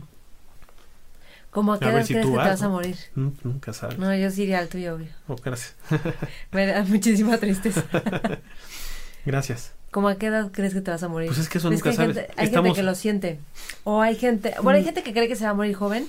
[1.51, 2.97] ¿Cómo a qué edad si crees que te vas, vas a morir?
[3.15, 5.07] Nun- nunca sabes No, yo sí iría al tuyo, obvio.
[5.29, 5.75] Oh, gracias
[6.51, 7.83] Me da muchísima tristeza.
[9.25, 11.29] gracias ¿Cómo a qué edad crees que te vas a morir?
[11.29, 12.95] pues es que eso Es nunca que hay sabes gente, hay estamos gente que lo
[12.95, 13.39] siente.
[13.85, 14.85] O hay gente, bueno, hay Mm.
[14.87, 16.05] gente que cree que se va a morir joven.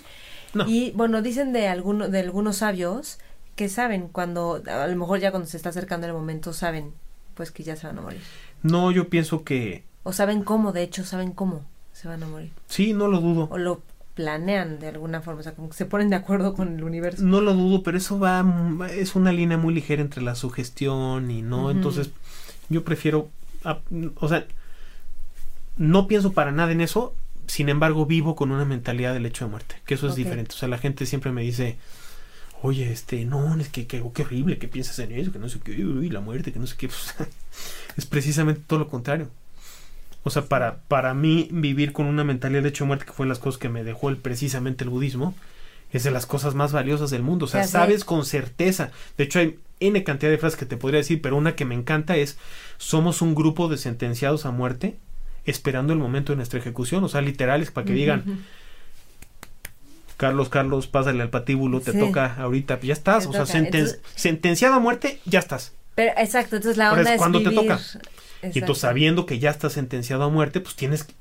[0.54, 0.64] No.
[0.66, 3.18] Y bueno, dicen de alguno, de algunos sabios
[3.54, 6.92] que saben cuando, a lo mejor ya cuando se está acercando el momento, saben
[7.34, 8.20] pues que ya se van a morir.
[8.62, 12.50] No yo pienso que O saben cómo, de hecho, saben cómo se van a morir.
[12.66, 13.82] sí no lo dudo O lo
[14.14, 17.22] planean de alguna forma, o sea, como que se ponen de acuerdo con el universo.
[17.22, 18.42] No lo dudo, pero eso va,
[18.90, 22.10] es una línea muy ligera entre la sugestión y no, entonces
[22.70, 23.28] yo prefiero,
[23.62, 23.80] a-
[24.16, 24.46] o sea,
[25.76, 27.14] no pienso para nada en eso,
[27.46, 30.56] sin embargo vivo con una mentalidad del hecho de muerte, que eso es diferente, o
[30.58, 31.76] sea, la gente siempre me dice,
[32.62, 35.60] oye, este, no, es que, que qué horrible que piensas en eso, que no sé
[35.60, 37.14] qué, uy, la muerte, que no sé qué, pues,
[37.96, 39.28] es precisamente todo lo contrario.
[40.22, 43.26] O sea, para, para mí vivir con una mentalidad de hecho de muerte, que fue
[43.26, 45.34] las cosas que me dejó el, precisamente el budismo,
[45.92, 47.44] es de las cosas más valiosas del mundo.
[47.44, 48.90] O sea, sabes con certeza.
[49.16, 51.76] De hecho, hay N cantidad de frases que te podría decir, pero una que me
[51.76, 52.38] encanta es,
[52.76, 54.96] somos un grupo de sentenciados a muerte
[55.44, 57.04] esperando el momento de nuestra ejecución.
[57.04, 58.44] O sea, literales para que digan.
[60.16, 61.98] Carlos, Carlos, pásale al patíbulo, te Sí.
[61.98, 63.24] toca ahorita, ya estás.
[63.24, 63.52] Te o sea, toca.
[63.52, 65.72] senten- Entonces- sentenciado a muerte, ya estás.
[65.94, 67.78] Pero, exacto, entonces la Ahora onda es es cuando te toca.
[68.42, 71.14] Y entonces, sabiendo que ya estás sentenciado a muerte, pues tienes que-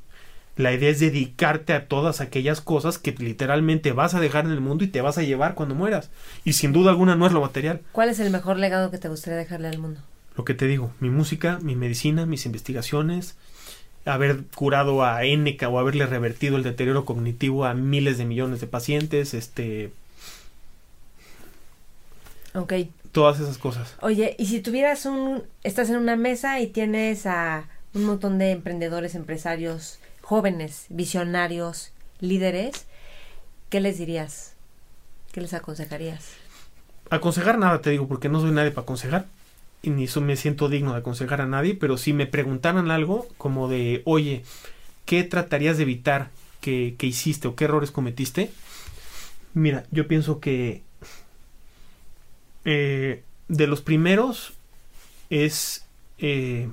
[0.57, 4.61] La idea es dedicarte a todas aquellas cosas que literalmente vas a dejar en el
[4.61, 6.09] mundo y te vas a llevar cuando mueras.
[6.45, 7.81] Y sin duda alguna no es lo material.
[7.91, 9.99] ¿Cuál es el mejor legado que te gustaría dejarle al mundo?
[10.38, 13.35] Lo que te digo, mi música, mi medicina, mis investigaciones,
[14.06, 18.68] haber curado a N o haberle revertido el deterioro cognitivo a miles de millones de
[18.68, 19.91] pacientes, este,
[22.53, 22.73] Ok.
[23.11, 23.95] todas esas cosas.
[24.02, 28.52] Oye, y si tuvieras un, estás en una mesa y tienes a un montón de
[28.52, 32.86] emprendedores, empresarios, jóvenes, visionarios, líderes,
[33.69, 34.53] ¿qué les dirías?
[35.32, 36.30] ¿Qué les aconsejarías?
[37.10, 39.26] Aconsejar nada, te digo, porque no soy nadie para aconsejar.
[39.85, 43.27] Y ni so- me siento digno de aconsejar a nadie, pero si me preguntaran algo
[43.37, 44.43] como de, oye,
[45.05, 46.29] ¿qué tratarías de evitar
[46.61, 48.51] que, que hiciste o qué errores cometiste?
[49.53, 50.81] Mira, yo pienso que
[52.65, 54.53] eh, de los primeros
[55.29, 55.85] es,
[56.17, 56.69] eh,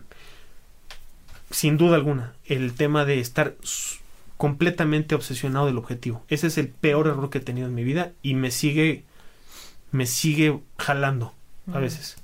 [1.51, 3.55] sin duda alguna, el tema de estar
[4.36, 6.24] completamente obsesionado del objetivo.
[6.28, 9.05] Ese es el peor error que he tenido en mi vida y me sigue
[9.93, 11.34] me sigue jalando
[11.72, 12.16] a veces.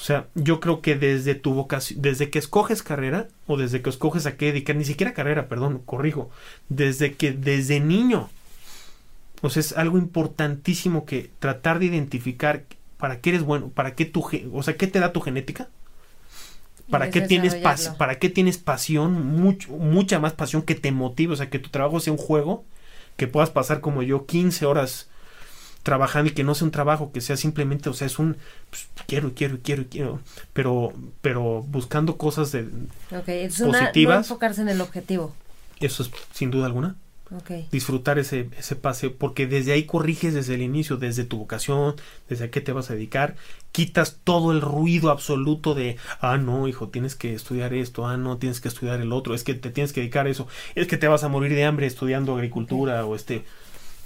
[0.00, 3.90] O sea, yo creo que desde tu vocación, desde que escoges carrera o desde que
[3.90, 6.30] escoges a qué dedicar, ni siquiera carrera, perdón, corrijo,
[6.70, 8.30] desde que desde niño,
[9.42, 12.64] o sea, es algo importantísimo que tratar de identificar
[12.96, 15.68] para qué eres bueno, para qué tu, o sea, qué te da tu genética,
[16.88, 17.54] para qué tienes
[17.98, 21.68] para qué tienes pasión, mucho, mucha más pasión que te motive, o sea, que tu
[21.68, 22.64] trabajo sea un juego,
[23.18, 25.09] que puedas pasar como yo 15 horas
[25.82, 28.36] trabajando y que no sea un trabajo, que sea simplemente, o sea, es un
[28.70, 30.20] pues, quiero, quiero, quiero, quiero,
[30.52, 32.68] pero, pero buscando cosas de
[33.10, 34.16] positivas.
[34.16, 35.34] no enfocarse en el objetivo.
[35.80, 36.96] Eso es sin duda alguna.
[37.70, 41.94] Disfrutar ese, ese pase, porque desde ahí corriges desde el inicio, desde tu vocación,
[42.28, 43.36] desde a qué te vas a dedicar,
[43.70, 48.38] quitas todo el ruido absoluto de, ah, no, hijo, tienes que estudiar esto, ah, no,
[48.38, 50.96] tienes que estudiar el otro, es que te tienes que dedicar a eso, es que
[50.96, 53.44] te vas a morir de hambre estudiando agricultura o este,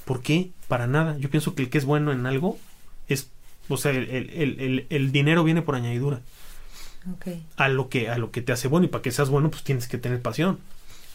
[0.04, 0.50] ¿Por qué?
[0.68, 1.16] Para nada.
[1.18, 2.58] Yo pienso que el que es bueno en algo
[3.08, 3.30] es,
[3.68, 6.20] o sea, el, dinero viene por añadidura.
[7.56, 9.62] A lo que a lo que te hace bueno y para que seas bueno pues
[9.62, 10.58] tienes que tener pasión.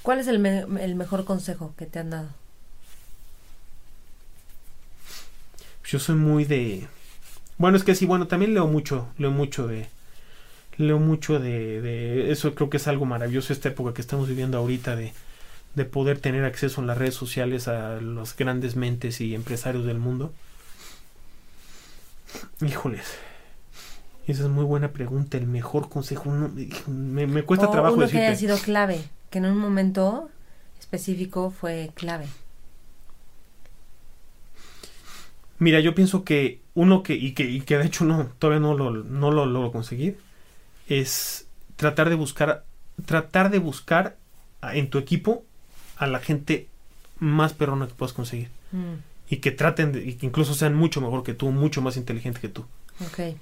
[0.03, 2.29] ¿Cuál es el, mejor consejo que te han dado?
[5.83, 6.87] Yo soy muy de
[7.57, 9.87] bueno, es que sí, bueno, también leo mucho, leo mucho de
[10.77, 14.57] leo mucho de, de eso creo que es algo maravilloso esta época que estamos viviendo
[14.57, 15.13] ahorita de
[15.75, 19.99] de poder tener acceso en las redes sociales a las grandes mentes y empresarios del
[19.99, 20.33] mundo?
[22.61, 23.05] Híjoles.
[24.27, 25.37] Esa es muy buena pregunta.
[25.37, 26.29] El mejor consejo.
[26.87, 30.29] me, cuesta trabajo uno que haya sido clave, que en un momento
[30.79, 32.27] específico fue clave.
[35.57, 38.77] Mira, yo pienso que uno que y que, y que de hecho no, todavía no
[38.77, 40.17] lo, no lo logro conseguir,
[40.87, 42.65] es tratar de buscar,
[43.05, 44.15] tratar de buscar
[44.61, 45.43] en tu equipo
[45.99, 46.67] a la gente
[47.19, 48.49] más perrona que puedas conseguir.
[48.71, 49.03] Mm.
[49.29, 52.39] Y que traten, de, y que incluso sean mucho mejor que tú, mucho más inteligente
[52.39, 52.65] que tú.
[53.11, 53.37] Okay.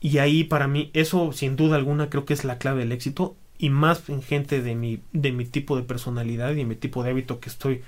[0.00, 3.34] Y ahí para mí, eso sin duda alguna creo que es la clave del éxito.
[3.58, 7.10] Y más en gente de mi, de mi tipo de personalidad y mi tipo de
[7.10, 7.82] hábito que estoy,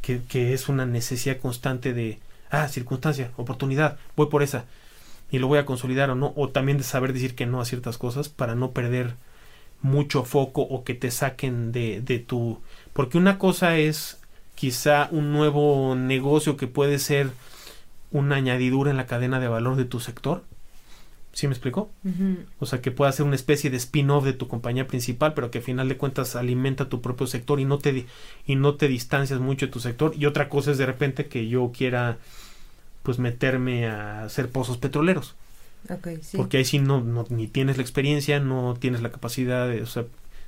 [0.00, 2.18] que, que es una necesidad constante de,
[2.50, 4.64] ah, circunstancia, oportunidad, voy por esa.
[5.30, 6.32] Y lo voy a consolidar o no.
[6.36, 9.14] O también de saber decir que no a ciertas cosas para no perder
[9.82, 12.60] mucho foco o que te saquen de, de tu
[12.92, 14.18] porque una cosa es
[14.54, 17.30] quizá un nuevo negocio que puede ser
[18.10, 20.44] una añadidura en la cadena de valor de tu sector.
[21.32, 21.90] ¿Sí me explico?
[22.58, 25.58] O sea, que pueda ser una especie de spin-off de tu compañía principal, pero que
[25.58, 28.04] a final de cuentas alimenta tu propio sector y no te
[28.46, 30.12] y no te distancias mucho de tu sector.
[30.14, 32.18] Y otra cosa es de repente que yo quiera
[33.02, 35.34] pues meterme a hacer pozos petroleros.
[36.36, 39.86] Porque ahí sí no, no, ni tienes la experiencia, no tienes la capacidad de, o
[39.86, 40.04] sea,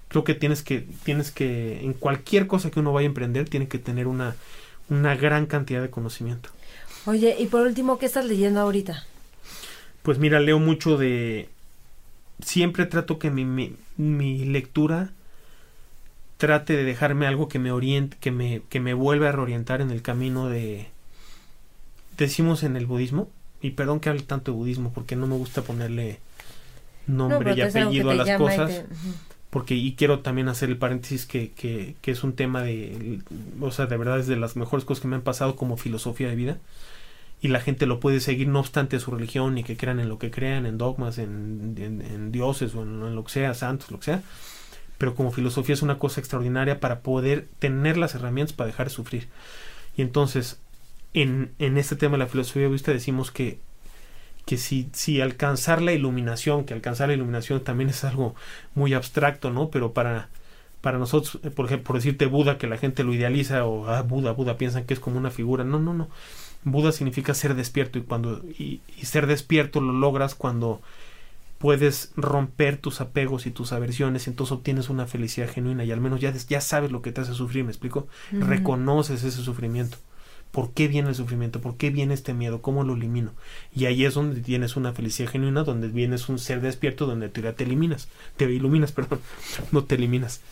[0.08, 3.68] creo que tienes que, tienes que, en cualquier cosa que uno vaya a emprender, tiene
[3.68, 4.36] que tener una,
[4.88, 6.50] una gran cantidad de conocimiento.
[7.06, 9.04] Oye, y por último, ¿qué estás leyendo ahorita?
[10.02, 11.48] Pues mira, leo mucho de...
[12.44, 15.10] Siempre trato que mi, mi, mi lectura
[16.36, 19.90] trate de dejarme algo que me oriente, que me, que me vuelva a reorientar en
[19.90, 20.88] el camino de...
[22.16, 23.28] Decimos en el budismo,
[23.60, 26.18] y perdón que hable tanto de budismo porque no me gusta ponerle
[27.06, 28.84] nombre y apellido a las cosas
[29.54, 33.20] porque y quiero también hacer el paréntesis que, que, es un tema de,
[33.60, 36.28] o sea, de verdad es de las mejores cosas que me han pasado como filosofía
[36.28, 36.58] de vida.
[37.40, 40.18] Y la gente lo puede seguir no obstante su religión y que crean en lo
[40.18, 44.22] que crean, en dogmas, en, dioses o en, lo que sea, santos, lo que sea,
[44.98, 48.94] pero como filosofía es una cosa extraordinaria para poder tener las herramientas para dejar de
[48.94, 49.28] sufrir.
[49.96, 50.58] Y entonces,
[51.12, 53.60] en, en este tema de la filosofía de vista decimos que
[54.46, 58.34] que si, si alcanzar la iluminación, que alcanzar la iluminación también es algo
[58.74, 59.70] muy abstracto, ¿no?
[59.70, 60.28] Pero para,
[60.80, 64.02] para nosotros, eh, por ejemplo, por decirte Buda, que la gente lo idealiza, o ah,
[64.02, 65.64] Buda, Buda, piensan que es como una figura.
[65.64, 66.08] No, no, no.
[66.64, 70.80] Buda significa ser despierto y cuando y, ser despierto lo logras cuando
[71.58, 76.20] puedes romper tus apegos y tus aversiones, entonces obtienes una felicidad genuina y al menos
[76.20, 78.06] ya, ya sabes lo que te hace sufrir, ¿me explico?
[78.32, 79.96] Reconoces ese sufrimiento.
[80.54, 81.60] ¿Por qué viene el sufrimiento?
[81.60, 82.62] ¿Por qué viene este miedo?
[82.62, 83.32] ¿Cómo lo elimino?
[83.74, 87.32] Y ahí es donde tienes una felicidad genuina, donde vienes un ser despierto, donde en
[87.32, 88.06] teoría te eliminas,
[88.36, 89.18] te iluminas, perdón,
[89.72, 90.42] no te eliminas.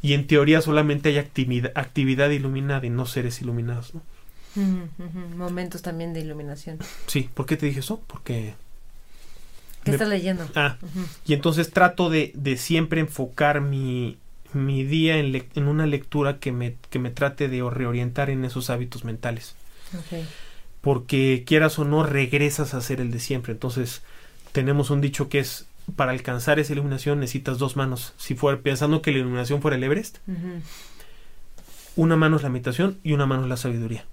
[0.00, 4.02] Y en teoría solamente hay actividad, actividad iluminada y no seres iluminados, ¿no?
[5.36, 6.78] Momentos también de iluminación.
[7.08, 8.00] Sí, ¿por qué te dije eso?
[8.06, 8.54] Porque...
[9.82, 10.48] ¿Qué estás leyendo?
[10.54, 10.76] Ah,
[11.26, 14.18] y entonces trato de, de siempre enfocar mi,
[14.52, 18.70] mi día en, en, una lectura que me, que me trate de reorientar en esos
[18.70, 19.54] hábitos mentales.
[20.80, 23.52] Porque quieras o no, regresas a ser el de siempre.
[23.52, 24.02] Entonces,
[24.52, 25.66] tenemos un dicho que es,
[25.96, 28.14] para alcanzar esa iluminación necesitas dos manos.
[28.16, 30.18] Si fuera pensando que la iluminación fuera el Everest,
[31.96, 34.04] una mano es la meditación y una mano es la sabiduría.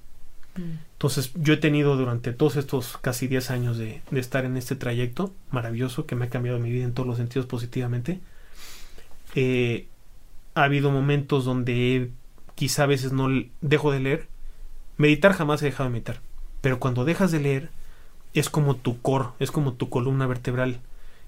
[0.56, 0.80] Mm.
[0.94, 4.76] Entonces, yo he tenido durante todos estos casi 10 años de, de estar en este
[4.76, 8.20] trayecto maravilloso que me ha cambiado mi vida en todos los sentidos positivamente.
[9.36, 9.88] Eh,
[10.56, 12.10] ha habido momentos donde
[12.56, 13.28] quizá a veces no
[13.62, 14.28] dejo de leer.
[14.98, 16.22] Meditar jamás he dejado de meditar.
[16.62, 17.70] Pero cuando dejas de leer,
[18.34, 20.80] es como tu core, es como tu columna vertebral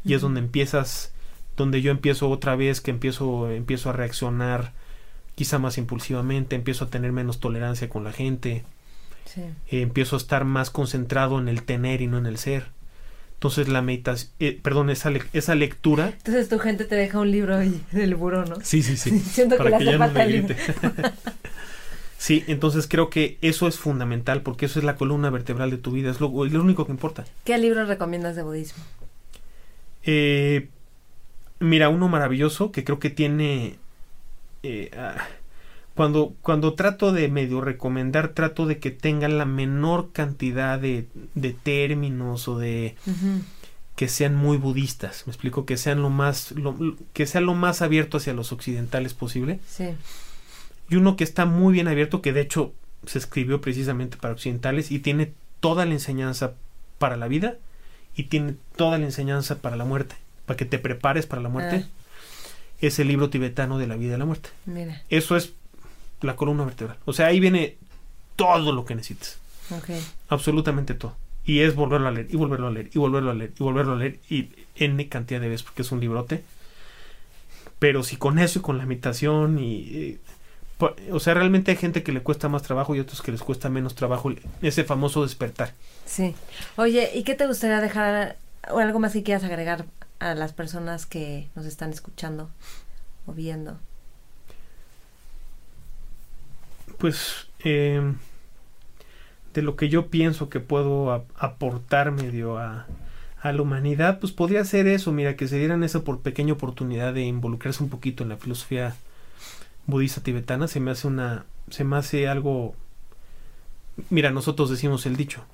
[0.04, 1.14] y es donde empiezas,
[1.56, 4.74] donde yo empiezo otra vez, que empiezo, empiezo a reaccionar
[5.36, 8.64] quizá más impulsivamente, empiezo a tener menos tolerancia con la gente,
[9.36, 12.72] eh, empiezo a estar más concentrado en el tener y no en el ser.
[13.38, 16.08] Entonces la meditación, eh, perdón, esa, esa lectura.
[16.18, 18.56] Entonces tu gente te deja un libro ahí en el buró, ¿no?
[18.64, 19.20] Sí, sí, sí.
[19.32, 20.56] Siento que, le hace falta el libro.
[22.18, 25.92] sí, entonces creo que eso es fundamental porque eso es la columna vertebral de tu
[25.92, 27.26] vida, es lo, lo único que importa.
[27.44, 28.84] ¿Qué libro recomiendas de budismo?
[30.04, 30.70] Eh,
[31.60, 33.76] mira, uno maravilloso que creo que tiene...
[34.64, 35.28] Eh, ah,
[35.98, 41.52] cuando, cuando trato de medio recomendar, trato de que tengan la menor cantidad de, de
[41.52, 42.96] términos o de...
[43.98, 46.54] que sean muy budistas, me explico, que sean lo más,
[47.14, 49.60] que sea lo más abierto hacia los occidentales posible.
[49.68, 49.96] Sí.
[50.88, 52.74] Y uno que está muy bien abierto, que de hecho
[53.08, 56.54] se escribió precisamente para occidentales y tiene toda la enseñanza
[57.00, 57.56] para la vida
[58.16, 60.16] y tiene toda la enseñanza para la muerte,
[60.46, 61.86] para que te prepares para la muerte.
[61.86, 61.90] Ah.
[62.80, 64.50] Es el libro tibetano de la vida y la muerte.
[64.68, 65.02] Mira.
[65.10, 65.54] Eso es
[66.22, 66.98] la columna vertebral.
[67.06, 67.78] O sea, ahí viene
[68.36, 69.40] todo lo que necesites.
[70.30, 71.16] Absolutamente todo.
[71.46, 73.94] Y es volverlo a leer, y volverlo a leer, y volverlo a leer, y volverlo
[73.94, 76.44] a leer, y N cantidad de veces, porque es un librote.
[77.80, 80.18] Pero si con eso y con la imitación y...
[81.12, 83.70] o sea, realmente hay gente que le cuesta más trabajo y otros que les cuesta
[83.70, 84.32] menos trabajo
[84.62, 85.74] ese famoso despertar.
[86.06, 86.36] Sí.
[86.76, 88.38] Oye, ¿y qué te gustaría dejar
[88.70, 89.86] o algo más que quieras agregar
[90.20, 92.50] a las personas que nos están escuchando
[93.26, 93.80] o viendo?
[96.98, 98.14] Pues eh,
[99.54, 102.88] de lo que yo pienso que puedo aportar medio a,
[103.44, 107.22] la humanidad, pues podría ser eso, mira, que se dieran esa por pequeña oportunidad de
[107.22, 108.94] involucrarse un poquito en la filosofía
[109.86, 112.76] budista tibetana, se me hace una, se me hace algo,
[114.10, 115.46] mira, nosotros decimos el dicho,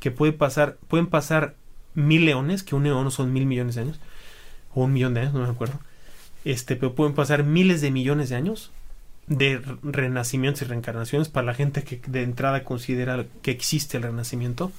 [0.00, 1.54] que puede pasar, pueden pasar
[1.94, 4.00] mil leones, que un león son mil millones de años,
[4.74, 5.80] o un millón de años, no me acuerdo,
[6.44, 8.70] este, pero pueden pasar miles de millones de años
[9.30, 14.72] de renacimientos y reencarnaciones para la gente que de entrada considera que existe el renacimiento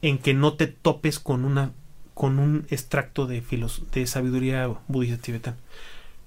[0.00, 1.72] en que no te topes con una
[2.14, 5.56] con un extracto de filos, de sabiduría budista tibetana.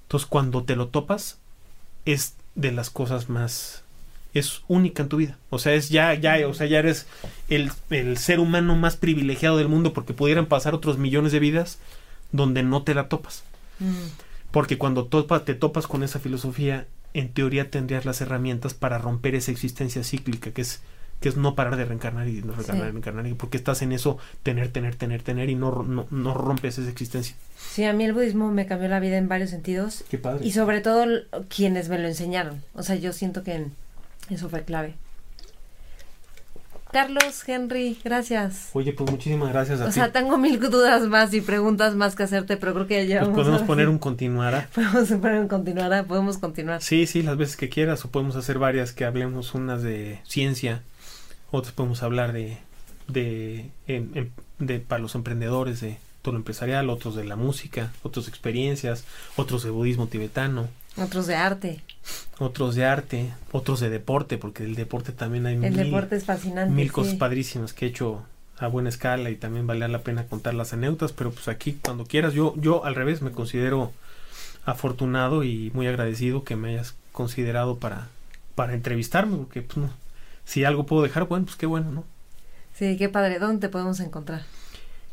[0.03, 1.39] Entonces, cuando te lo topas
[2.05, 3.83] es de las cosas más
[4.35, 5.37] es única en tu vida.
[5.49, 7.07] O sea, es ya ya, o sea, ya eres
[7.49, 11.79] el, el ser humano más privilegiado del mundo porque pudieran pasar otros millones de vidas
[12.31, 13.43] donde no te la topas.
[13.79, 14.32] Mm.
[14.53, 16.85] Porque cuando te topas con esa filosofía,
[17.15, 20.81] en teoría tendrías las herramientas para romper esa existencia cíclica, que es
[21.19, 24.19] que es no parar de reencarnar y no reencarnar, y reencarnar, porque estás en eso,
[24.43, 27.35] tener, tener, tener, tener, y no, no, rompes esa existencia.
[27.57, 30.03] Sí, a mí el budismo me cambió la vida en varios sentidos.
[30.11, 30.45] Qué padre.
[30.45, 31.05] Y sobre todo
[31.47, 32.61] quienes me lo enseñaron.
[32.75, 33.67] O sea, yo siento que
[34.29, 34.95] eso fue clave.
[36.93, 38.69] Carlos, Henry, gracias.
[38.73, 39.89] Oye, pues muchísimas gracias a ti.
[39.89, 43.21] O sea, tengo mil dudas más y preguntas más que hacerte, pero creo que ya
[43.21, 44.69] pues podemos poner un continuará.
[44.75, 46.83] Podemos poner un continuará, podemos continuar.
[46.83, 50.83] Sí, sí, las veces que quieras, o podemos hacer varias que hablemos unas de ciencia,
[51.49, 52.59] otras podemos hablar de,
[53.07, 53.71] de,
[54.59, 59.03] de para los emprendedores, de todo lo empresarial, otros de la música, otras experiencias,
[59.35, 60.69] otros de budismo tibetano.
[60.97, 61.81] Otros de arte.
[62.39, 66.25] Otros de arte, otros de deporte, porque el deporte también hay el mil, deporte es
[66.25, 68.23] fascinante, mil cosas padrísimas que he hecho
[68.57, 72.05] a buena escala y también vale la pena contar las anécdotas, pero pues aquí cuando
[72.05, 73.91] quieras, yo, yo al revés me considero
[74.65, 78.07] afortunado y muy agradecido que me hayas considerado para,
[78.55, 79.89] para entrevistarme, porque pues no,
[80.45, 82.03] si algo puedo dejar, bueno, pues qué bueno, ¿no?
[82.73, 83.39] Sí, qué padre.
[83.39, 84.43] ¿Dónde te podemos encontrar?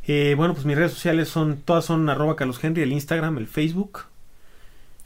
[0.06, 3.46] Eh, bueno, pues mis redes sociales son, todas son arroba Carlos Henry, el Instagram, el
[3.46, 4.04] Facebook,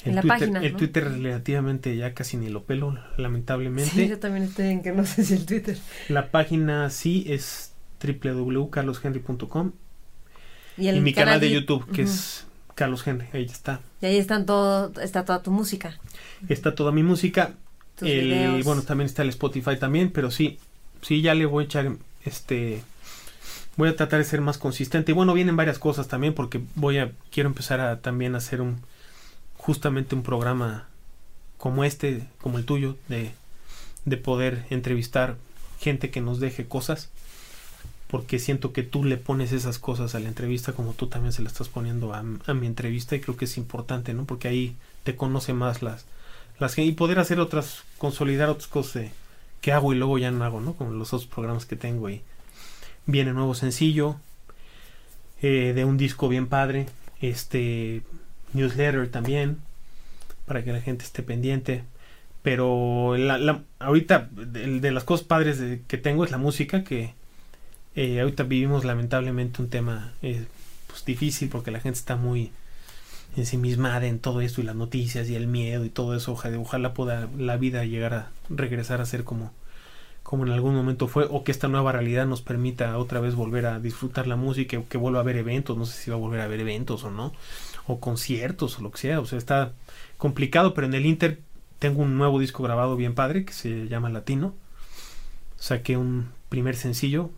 [0.05, 0.63] en la Twitter, página.
[0.63, 3.91] El Twitter relativamente ya casi ni lo pelo, lamentablemente.
[3.91, 5.79] Sí, yo también estoy en que no sé si el Twitter.
[6.09, 7.73] La página sí es
[8.03, 9.73] www.carloshenry.com.
[10.77, 13.81] Y, el mi canal, de YouTube, que es Carlos Henry, ahí está.
[14.01, 15.99] Y ahí están todo, está toda tu música.
[16.49, 17.53] Está toda mi música.
[17.97, 20.59] Tus el, bueno, también está el Spotify también, pero sí,
[21.01, 21.93] sí ya le voy a echar
[22.25, 22.83] este
[23.77, 25.13] voy a tratar de ser más consistente.
[25.13, 28.81] Y bueno, vienen varias cosas también porque voy a quiero empezar a también hacer un
[29.65, 30.87] justamente un programa
[31.57, 33.31] como este, como el tuyo, de,
[34.05, 35.39] de poder entrevistar
[35.81, 37.09] gente que nos deje cosas,
[38.09, 41.41] porque siento que tú le pones esas cosas a la entrevista como tú también se
[41.41, 44.27] la estás poniendo a, mi entrevista y creo que es importante, ¿no?
[44.27, 46.05] Porque ahí te conoce más las,
[46.59, 49.11] las y poder hacer otras, consolidar otras cosas
[49.63, 50.75] que hago y luego ya no hago, ¿no?
[50.75, 52.21] Como los otros programas que tengo y
[53.07, 54.17] viene nuevo sencillo
[55.41, 56.85] eh, de un disco bien padre,
[57.23, 58.03] este
[58.55, 59.59] newsletter también,
[60.47, 61.85] para que la gente esté pendiente.
[62.43, 67.15] Pero la, ahorita de, las cosas padres que tengo es la música, que,
[67.97, 70.47] Eh, ahorita vivimos lamentablemente un tema eh,
[70.89, 72.51] pues, difícil porque la gente está muy
[73.37, 76.33] ensimismada en todo esto y las noticias y el miedo y todo eso.
[76.33, 79.53] Ojalá, ojalá pueda la vida llegar a regresar a ser como,
[80.23, 83.67] como en algún momento fue o que esta nueva realidad nos permita otra vez volver
[83.67, 85.77] a disfrutar la música o que vuelva a haber eventos.
[85.77, 87.33] No sé si va a volver a haber eventos o no.
[87.87, 89.21] O conciertos o lo que sea.
[89.21, 89.73] O sea, está
[90.17, 91.41] complicado, pero en el Inter
[91.79, 94.55] tengo un nuevo disco grabado bien padre que se llama Latino.
[95.59, 97.31] Saqué un primer sencillo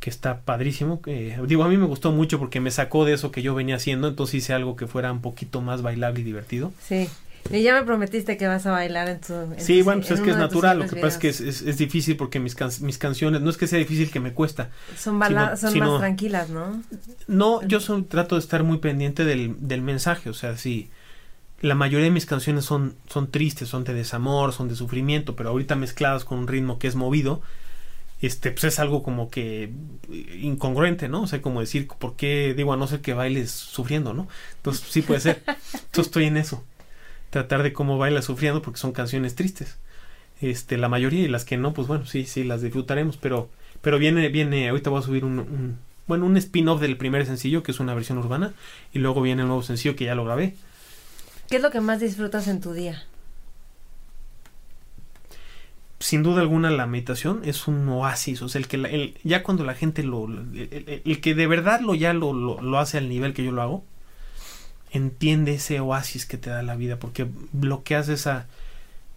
[0.00, 1.00] que está padrísimo.
[1.06, 3.76] Eh, digo, a mí me gustó mucho porque me sacó de eso que yo venía
[3.76, 6.72] haciendo, entonces hice algo que fuera un poquito más bailable y divertido.
[6.82, 7.08] Sí.
[7.50, 9.34] Y ya me prometiste que vas a bailar en tu...
[9.58, 12.40] sí, bueno, pues es que es natural, lo que pasa es que es, difícil porque
[12.40, 14.70] mis, mis canciones, no es que sea difícil que me cuesta.
[14.96, 16.82] Son, baladas son más tranquilas, ¿no?
[17.26, 20.90] No, yo trato de estar muy pendiente del, del mensaje, o sea, sí,
[21.60, 25.50] la mayoría de mis canciones son, son tristes, son de desamor, son de sufrimiento, pero
[25.50, 27.40] ahorita mezcladas con un ritmo que es movido,
[28.20, 29.72] este, pues es algo como que
[30.40, 31.22] incongruente, ¿no?
[31.22, 34.28] O sea, como decir, ¿por qué digo a no ser que bailes sufriendo, ¿no?
[34.56, 35.42] Entonces, sí puede ser.
[35.46, 36.64] Entonces estoy en eso.
[37.36, 39.76] Tratar de cómo bailas sufriendo porque son canciones tristes.
[40.40, 43.50] Este, la mayoría y las que no, pues bueno, sí, sí, las disfrutaremos, pero,
[43.82, 47.62] pero viene, viene, ahorita voy a subir un, un bueno, un spin-off del primer sencillo,
[47.62, 48.54] que es una versión urbana,
[48.92, 50.54] y luego viene el nuevo sencillo que ya lo grabé.
[51.48, 53.04] ¿Qué es lo que más disfrutas en tu día?
[55.98, 59.64] sin duda alguna la meditación es un oasis, o sea, el que el, ya cuando
[59.64, 63.44] la gente lo, el, que de verdad lo ya lo, lo, hace al nivel que
[63.44, 63.84] yo lo hago,
[64.90, 68.46] entiende ese oasis que te da la vida, porque bloqueas esa,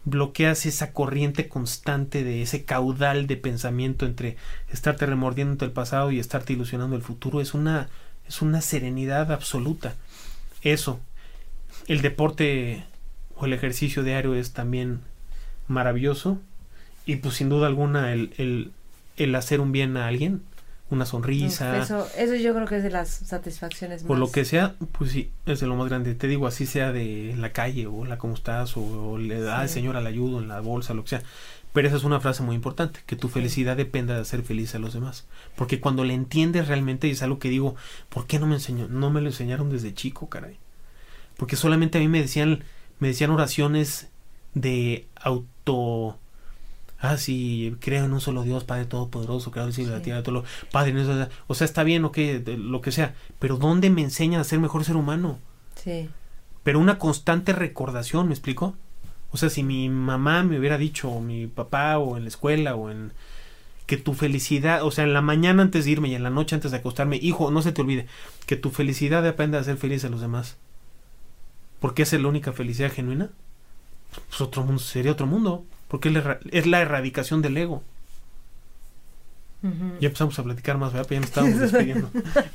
[0.06, 4.38] bloqueas esa corriente constante de ese caudal de pensamiento entre
[4.72, 7.90] estarte remordiendo el pasado y estarte ilusionando el futuro, es una,
[8.28, 9.96] es una serenidad absoluta.
[10.62, 11.00] Eso,
[11.88, 12.84] el deporte
[13.36, 15.02] o el ejercicio diario es también
[15.68, 16.40] maravilloso
[17.06, 18.72] y pues sin duda alguna el, el,
[19.18, 20.42] el hacer un bien a alguien,
[20.90, 21.78] una sonrisa.
[21.78, 25.32] Eso, eso yo creo que es de las satisfacciones Por lo que sea, pues sí,
[25.46, 26.16] es de lo más grande.
[26.16, 29.70] Te digo, así sea de la calle, o la cómo estás, o, le da al
[29.70, 31.24] Señor al ayudo en la bolsa, lo que sea.
[31.74, 34.80] Pero esa es una frase muy importante, que tu felicidad dependa de hacer feliz a
[34.80, 35.26] los demás.
[35.56, 37.76] Porque cuando le entiendes realmente, y es algo que digo,
[38.10, 38.88] ¿por qué no me enseñó?
[38.88, 40.58] No me lo enseñaron desde chico, caray.
[41.38, 42.64] Porque solamente a mí me decían,
[42.98, 44.08] me decían oraciones
[44.56, 46.18] de auto
[47.02, 50.44] ah, sí, creo en un solo Dios, Padre Todopoderoso, creador del la tierra, todo lo,
[50.72, 50.94] Padre,
[51.48, 54.60] o sea, está bien, o que lo que sea, pero ¿dónde me enseñan a ser
[54.60, 55.40] mejor ser humano?
[55.76, 56.10] Sí.
[56.64, 58.76] Pero una constante recordación, ¿me explico?
[59.32, 62.76] O sea, si mi mamá me hubiera dicho, o mi papá, o en la escuela,
[62.76, 63.14] o en
[63.86, 66.56] que tu felicidad, o sea, en la mañana antes de irme y en la noche
[66.56, 68.08] antes de acostarme, hijo, no se te olvide,
[68.46, 70.58] que tu felicidad depende de hacer feliz a los demás.
[71.80, 73.30] Porque esa es la única felicidad genuina.
[74.28, 77.84] Pues otro mundo, sería otro mundo porque es la erradicación del ego.
[79.62, 81.10] Ya empezamos a platicar más, ¿verdad?
[81.10, 82.10] ya nos estamos despidiendo.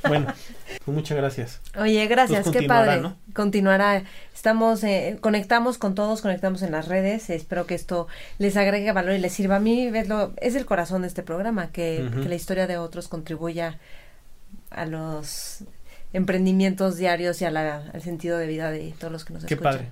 [0.07, 0.33] bueno,
[0.83, 1.61] pues muchas gracias.
[1.77, 3.11] Oye, gracias, qué padre.
[3.33, 4.03] Continuará.
[4.33, 7.29] Estamos, eh, conectamos con todos, conectamos en las redes.
[7.29, 8.07] Espero que esto
[8.39, 9.57] les agregue valor y les sirva.
[9.57, 9.91] A mí
[10.37, 13.77] es el corazón de este programa, que, la historia de otros contribuya
[14.71, 15.63] a los
[16.11, 19.57] emprendimientos diarios y al sentido de vida de todos los que nos escuchan.
[19.57, 19.91] Qué padre.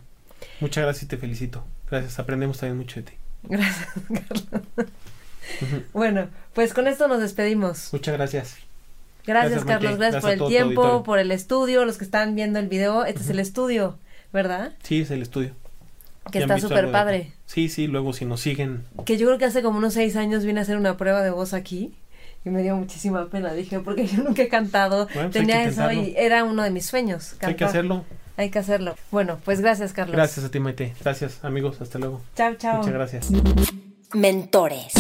[0.61, 1.63] Muchas gracias y te felicito.
[1.91, 3.22] Gracias, aprendemos también mucho de ti.
[3.43, 4.47] Gracias, Carlos.
[5.93, 7.89] bueno, pues con esto nos despedimos.
[7.91, 8.57] Muchas gracias.
[9.25, 9.97] Gracias, Carlos.
[9.97, 11.85] Gracias, por el tiempo, por el estudio.
[11.85, 13.97] Los que están viendo el video, este es el estudio,
[14.33, 14.73] ¿verdad?
[14.83, 15.51] Sí, es el estudio.
[16.31, 17.33] Que está súper padre.
[17.45, 18.83] Sí, sí, luego si nos siguen.
[19.05, 21.31] Que yo creo que hace como unos seis años vine a hacer una prueba de
[21.31, 21.93] voz aquí
[22.45, 23.53] y me dio muchísima pena.
[23.53, 25.07] Dije, porque yo nunca he cantado.
[25.13, 27.35] Pues Tenía eso y era uno de mis sueños.
[27.41, 28.05] Hay que hacerlo.
[28.37, 28.95] Hay que hacerlo.
[29.11, 30.15] Bueno, pues gracias, Carlos.
[30.15, 30.93] Gracias a ti, Maite.
[31.01, 31.81] Gracias, amigos.
[31.81, 32.21] Hasta luego.
[32.35, 32.77] Chao, chao.
[32.77, 33.31] Muchas gracias.
[34.13, 34.93] Mentores.